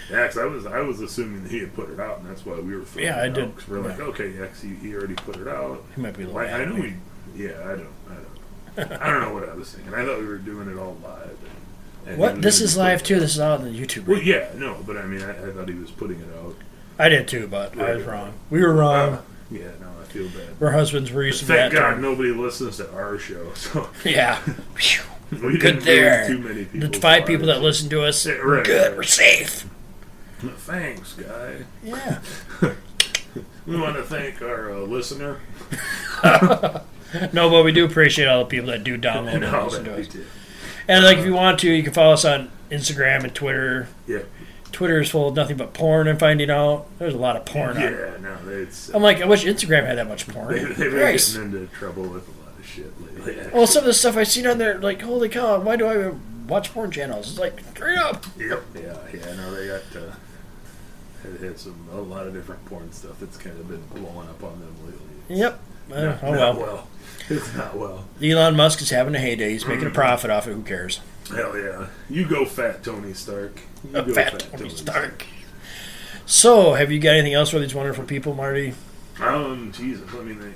Yeah, 0.09 0.23
because 0.23 0.37
I 0.37 0.45
was 0.45 0.65
I 0.65 0.79
was 0.81 0.99
assuming 1.01 1.43
that 1.43 1.51
he 1.51 1.59
had 1.59 1.73
put 1.75 1.89
it 1.89 1.99
out, 1.99 2.19
and 2.19 2.29
that's 2.29 2.45
why 2.45 2.59
we 2.59 2.75
were. 2.75 2.83
Yeah, 2.97 3.17
I 3.17 3.27
out, 3.27 3.33
did. 3.35 3.55
'cause 3.55 3.67
we're 3.67 3.79
like, 3.79 3.97
Yeah. 3.97 4.03
okay, 4.05 4.29
yeah, 4.29 4.45
'cause 4.47 4.61
he, 4.61 4.69
he 4.75 4.95
already 4.95 5.13
put 5.15 5.37
it 5.37 5.47
out. 5.47 5.83
He 5.95 6.01
might 6.01 6.17
be 6.17 6.25
Like, 6.25 6.49
I 6.51 6.65
know 6.65 6.75
we. 6.75 6.95
Yeah, 7.35 7.51
I 7.63 7.75
don't. 7.75 7.87
I 8.09 8.13
don't. 8.85 9.01
I 9.01 9.09
don't 9.11 9.21
know 9.21 9.33
what 9.33 9.47
I 9.49 9.53
was 9.53 9.71
thinking. 9.73 9.93
I 9.93 10.05
thought 10.05 10.19
we 10.19 10.25
were 10.27 10.37
doing 10.37 10.69
it 10.69 10.77
all 10.77 10.97
live. 11.03 11.29
And, 12.05 12.11
and 12.11 12.17
What? 12.17 12.41
This 12.41 12.59
is 12.61 12.75
live 12.77 13.03
too. 13.03 13.19
This 13.19 13.33
is 13.35 13.39
out 13.39 13.59
on 13.59 13.65
the 13.71 13.77
YouTube. 13.79 14.07
Well, 14.07 14.21
yeah, 14.21 14.47
no, 14.55 14.77
but 14.87 14.97
I 14.97 15.03
mean, 15.05 15.21
I, 15.21 15.31
I 15.31 15.51
thought 15.51 15.67
he 15.69 15.75
was 15.75 15.91
putting 15.91 16.19
it 16.19 16.27
out. 16.43 16.55
I 16.97 17.09
did 17.09 17.27
too, 17.27 17.47
but 17.47 17.77
I 17.79 17.95
was 17.95 18.05
wrong. 18.05 18.33
We 18.49 18.61
were 18.61 18.73
wrong. 18.73 19.13
Uh, 19.13 19.21
yeah, 19.51 19.61
no, 19.79 19.87
I 20.01 20.05
feel 20.05 20.27
bad. 20.29 20.59
We're 20.59 20.71
husbands. 20.71 21.11
We're 21.11 21.23
used 21.25 21.39
to 21.41 21.45
Thank 21.45 21.73
that. 21.73 21.79
God 21.79 22.01
nobody 22.01 22.31
listens 22.31 22.77
to 22.77 22.91
our 22.93 23.17
show. 23.19 23.51
So 23.55 23.89
Yeah. 24.03 24.39
We 25.31 25.59
Good 25.59 25.81
there. 25.81 26.25
Too 26.27 26.39
many 26.39 26.65
people. 26.65 26.89
The 26.89 26.97
five 26.99 27.27
people 27.27 27.45
that 27.47 27.61
listen 27.61 27.87
to 27.91 28.01
us, 28.03 28.25
Yeah, 28.25 28.33
right, 28.33 28.65
good. 28.65 28.87
right. 28.89 28.97
We're 28.97 29.03
safe. 29.03 29.63
Thanks, 30.39 31.13
guy. 31.13 31.65
Yeah. 31.83 32.19
We 33.67 33.79
want 33.79 33.95
to 33.97 34.03
thank 34.03 34.41
our 34.41 34.71
uh, 34.73 34.77
listener. 34.79 35.39
No, 37.33 37.49
but 37.49 37.63
we 37.63 37.71
do 37.71 37.85
appreciate 37.85 38.27
all 38.27 38.39
the 38.43 38.45
people 38.49 38.67
that 38.67 38.83
do 38.83 38.95
download 38.97 39.33
And 39.35 39.43
and 39.43 39.55
all 39.55 39.65
listen 39.65 39.83
to 39.85 39.99
us. 39.99 40.07
did. 40.07 40.25
And 40.87 41.03
like, 41.03 41.17
if 41.17 41.25
you 41.25 41.33
want 41.33 41.59
to, 41.59 41.71
you 41.71 41.81
can 41.83 41.91
follow 41.93 42.13
us 42.13 42.23
on 42.25 42.51
Instagram 42.69 43.23
and 43.23 43.33
Twitter. 43.33 43.87
Yeah. 44.07 44.19
Twitter 44.71 44.99
is 45.01 45.09
full 45.09 45.29
of 45.29 45.35
nothing 45.35 45.57
but 45.57 45.73
porn 45.73 46.07
and 46.07 46.19
finding 46.19 46.51
out. 46.51 46.85
There's 46.99 47.15
a 47.15 47.17
lot 47.17 47.35
of 47.35 47.45
porn 47.45 47.77
on. 47.77 47.81
Yeah, 47.83 48.17
no, 48.21 48.37
it's. 48.49 48.89
I'm 48.93 49.01
like, 49.01 49.21
I 49.21 49.25
wish 49.25 49.43
Instagram 49.43 49.87
had 49.87 49.97
that 49.97 50.07
much 50.07 50.27
porn. 50.27 50.53
They, 50.53 50.63
they've 50.65 50.77
been 50.77 50.91
Christ. 50.91 51.33
getting 51.35 51.51
into 51.53 51.67
trouble 51.67 52.03
with 52.03 52.27
a 52.27 52.31
lot 52.43 52.59
of 52.59 52.65
shit 52.65 52.91
lately. 53.25 53.51
Well, 53.51 53.65
some 53.65 53.79
of 53.81 53.85
the 53.87 53.93
stuff 53.95 54.15
I've 54.15 54.27
seen 54.27 54.45
on 54.45 54.59
there, 54.59 54.77
like, 54.79 55.01
holy 55.01 55.29
cow, 55.29 55.59
why 55.59 55.75
do 55.77 55.87
I 55.87 56.13
watch 56.47 56.71
porn 56.73 56.91
channels? 56.91 57.31
It's 57.31 57.39
like, 57.39 57.59
straight 57.71 57.97
up. 57.97 58.23
Yep. 58.37 58.63
Yeah, 58.75 58.97
yeah, 59.13 59.33
no, 59.35 59.53
they 59.55 59.67
got. 59.67 59.81
Uh, 59.95 60.13
had, 61.23 61.39
had 61.41 61.59
some 61.59 61.75
a 61.91 61.95
lot 61.99 62.27
of 62.27 62.33
different 62.33 62.63
porn 62.65 62.91
stuff 62.91 63.19
that's 63.19 63.37
kind 63.37 63.57
of 63.59 63.67
been 63.67 63.81
blowing 64.01 64.27
up 64.29 64.43
on 64.43 64.59
them 64.59 64.75
lately. 64.85 65.35
Yep. 65.37 65.59
Uh, 65.91 66.01
Not- 66.05 66.23
oh 66.23 66.33
not 66.33 66.57
well. 66.57 66.87
It's 67.29 67.53
not 67.55 67.77
well. 67.77 68.05
Elon 68.23 68.55
Musk 68.55 68.81
is 68.81 68.89
having 68.89 69.13
a 69.15 69.19
heyday. 69.19 69.51
He's 69.51 69.65
making 69.67 69.87
a 69.87 69.91
profit 69.91 70.31
off 70.31 70.47
it. 70.47 70.53
Who 70.53 70.63
cares? 70.63 70.99
Hell 71.29 71.55
yeah. 71.57 71.87
You 72.09 72.27
go 72.27 72.45
fat 72.45 72.83
Tony 72.83 73.13
Stark. 73.13 73.59
You 73.85 73.91
go 73.91 74.13
fat 74.13 74.39
Tony 74.51 74.69
Stark. 74.69 75.25
So, 76.25 76.73
have 76.73 76.91
you 76.91 76.99
got 76.99 77.11
anything 77.15 77.33
else 77.33 77.49
for 77.49 77.59
these 77.59 77.73
wonderful 77.75 78.03
people, 78.03 78.33
Marty? 78.35 78.73
Um, 79.19 79.71
Jesus, 79.71 80.11
let 80.13 80.25
me 80.25 80.33
think. 80.35 80.55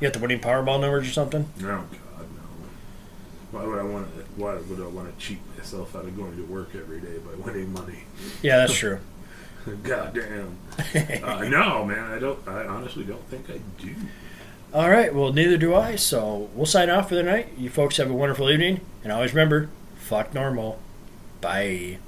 You 0.00 0.06
got 0.08 0.12
the 0.12 0.18
winning 0.20 0.40
Powerball 0.40 0.80
numbers 0.80 1.08
or 1.08 1.12
something? 1.12 1.48
No, 1.60 1.66
God, 1.66 1.88
no. 2.20 3.58
Why 3.58 3.64
would 3.64 3.78
I 3.78 3.82
want 3.82 4.14
to? 4.16 4.24
Why 4.36 4.54
would 4.56 4.80
I 4.80 4.86
want 4.86 5.16
to 5.16 5.24
cheat 5.24 5.38
myself 5.56 5.96
out 5.96 6.04
of 6.04 6.16
going 6.16 6.36
to 6.36 6.42
work 6.44 6.70
every 6.74 7.00
day 7.00 7.18
by 7.18 7.34
winning 7.44 7.72
money? 7.72 8.04
Yeah, 8.42 8.58
that's 8.58 8.74
true. 8.74 8.98
God 9.76 10.14
damn. 10.14 10.56
Uh, 11.24 11.44
no, 11.48 11.84
man, 11.84 11.98
I 12.12 12.18
don't. 12.18 12.38
I 12.46 12.64
honestly 12.64 13.02
don't 13.04 13.22
think 13.28 13.50
I 13.50 13.58
do. 13.82 13.94
All 14.72 14.88
right. 14.88 15.12
Well, 15.12 15.32
neither 15.32 15.56
do 15.58 15.74
I. 15.74 15.96
So 15.96 16.48
we'll 16.54 16.66
sign 16.66 16.88
off 16.88 17.08
for 17.08 17.14
the 17.16 17.22
night. 17.22 17.48
You 17.58 17.68
folks 17.68 17.96
have 17.96 18.10
a 18.10 18.14
wonderful 18.14 18.48
evening, 18.48 18.80
and 19.02 19.12
always 19.12 19.32
remember, 19.34 19.68
fuck 19.96 20.32
normal. 20.32 20.78
Bye. 21.40 21.98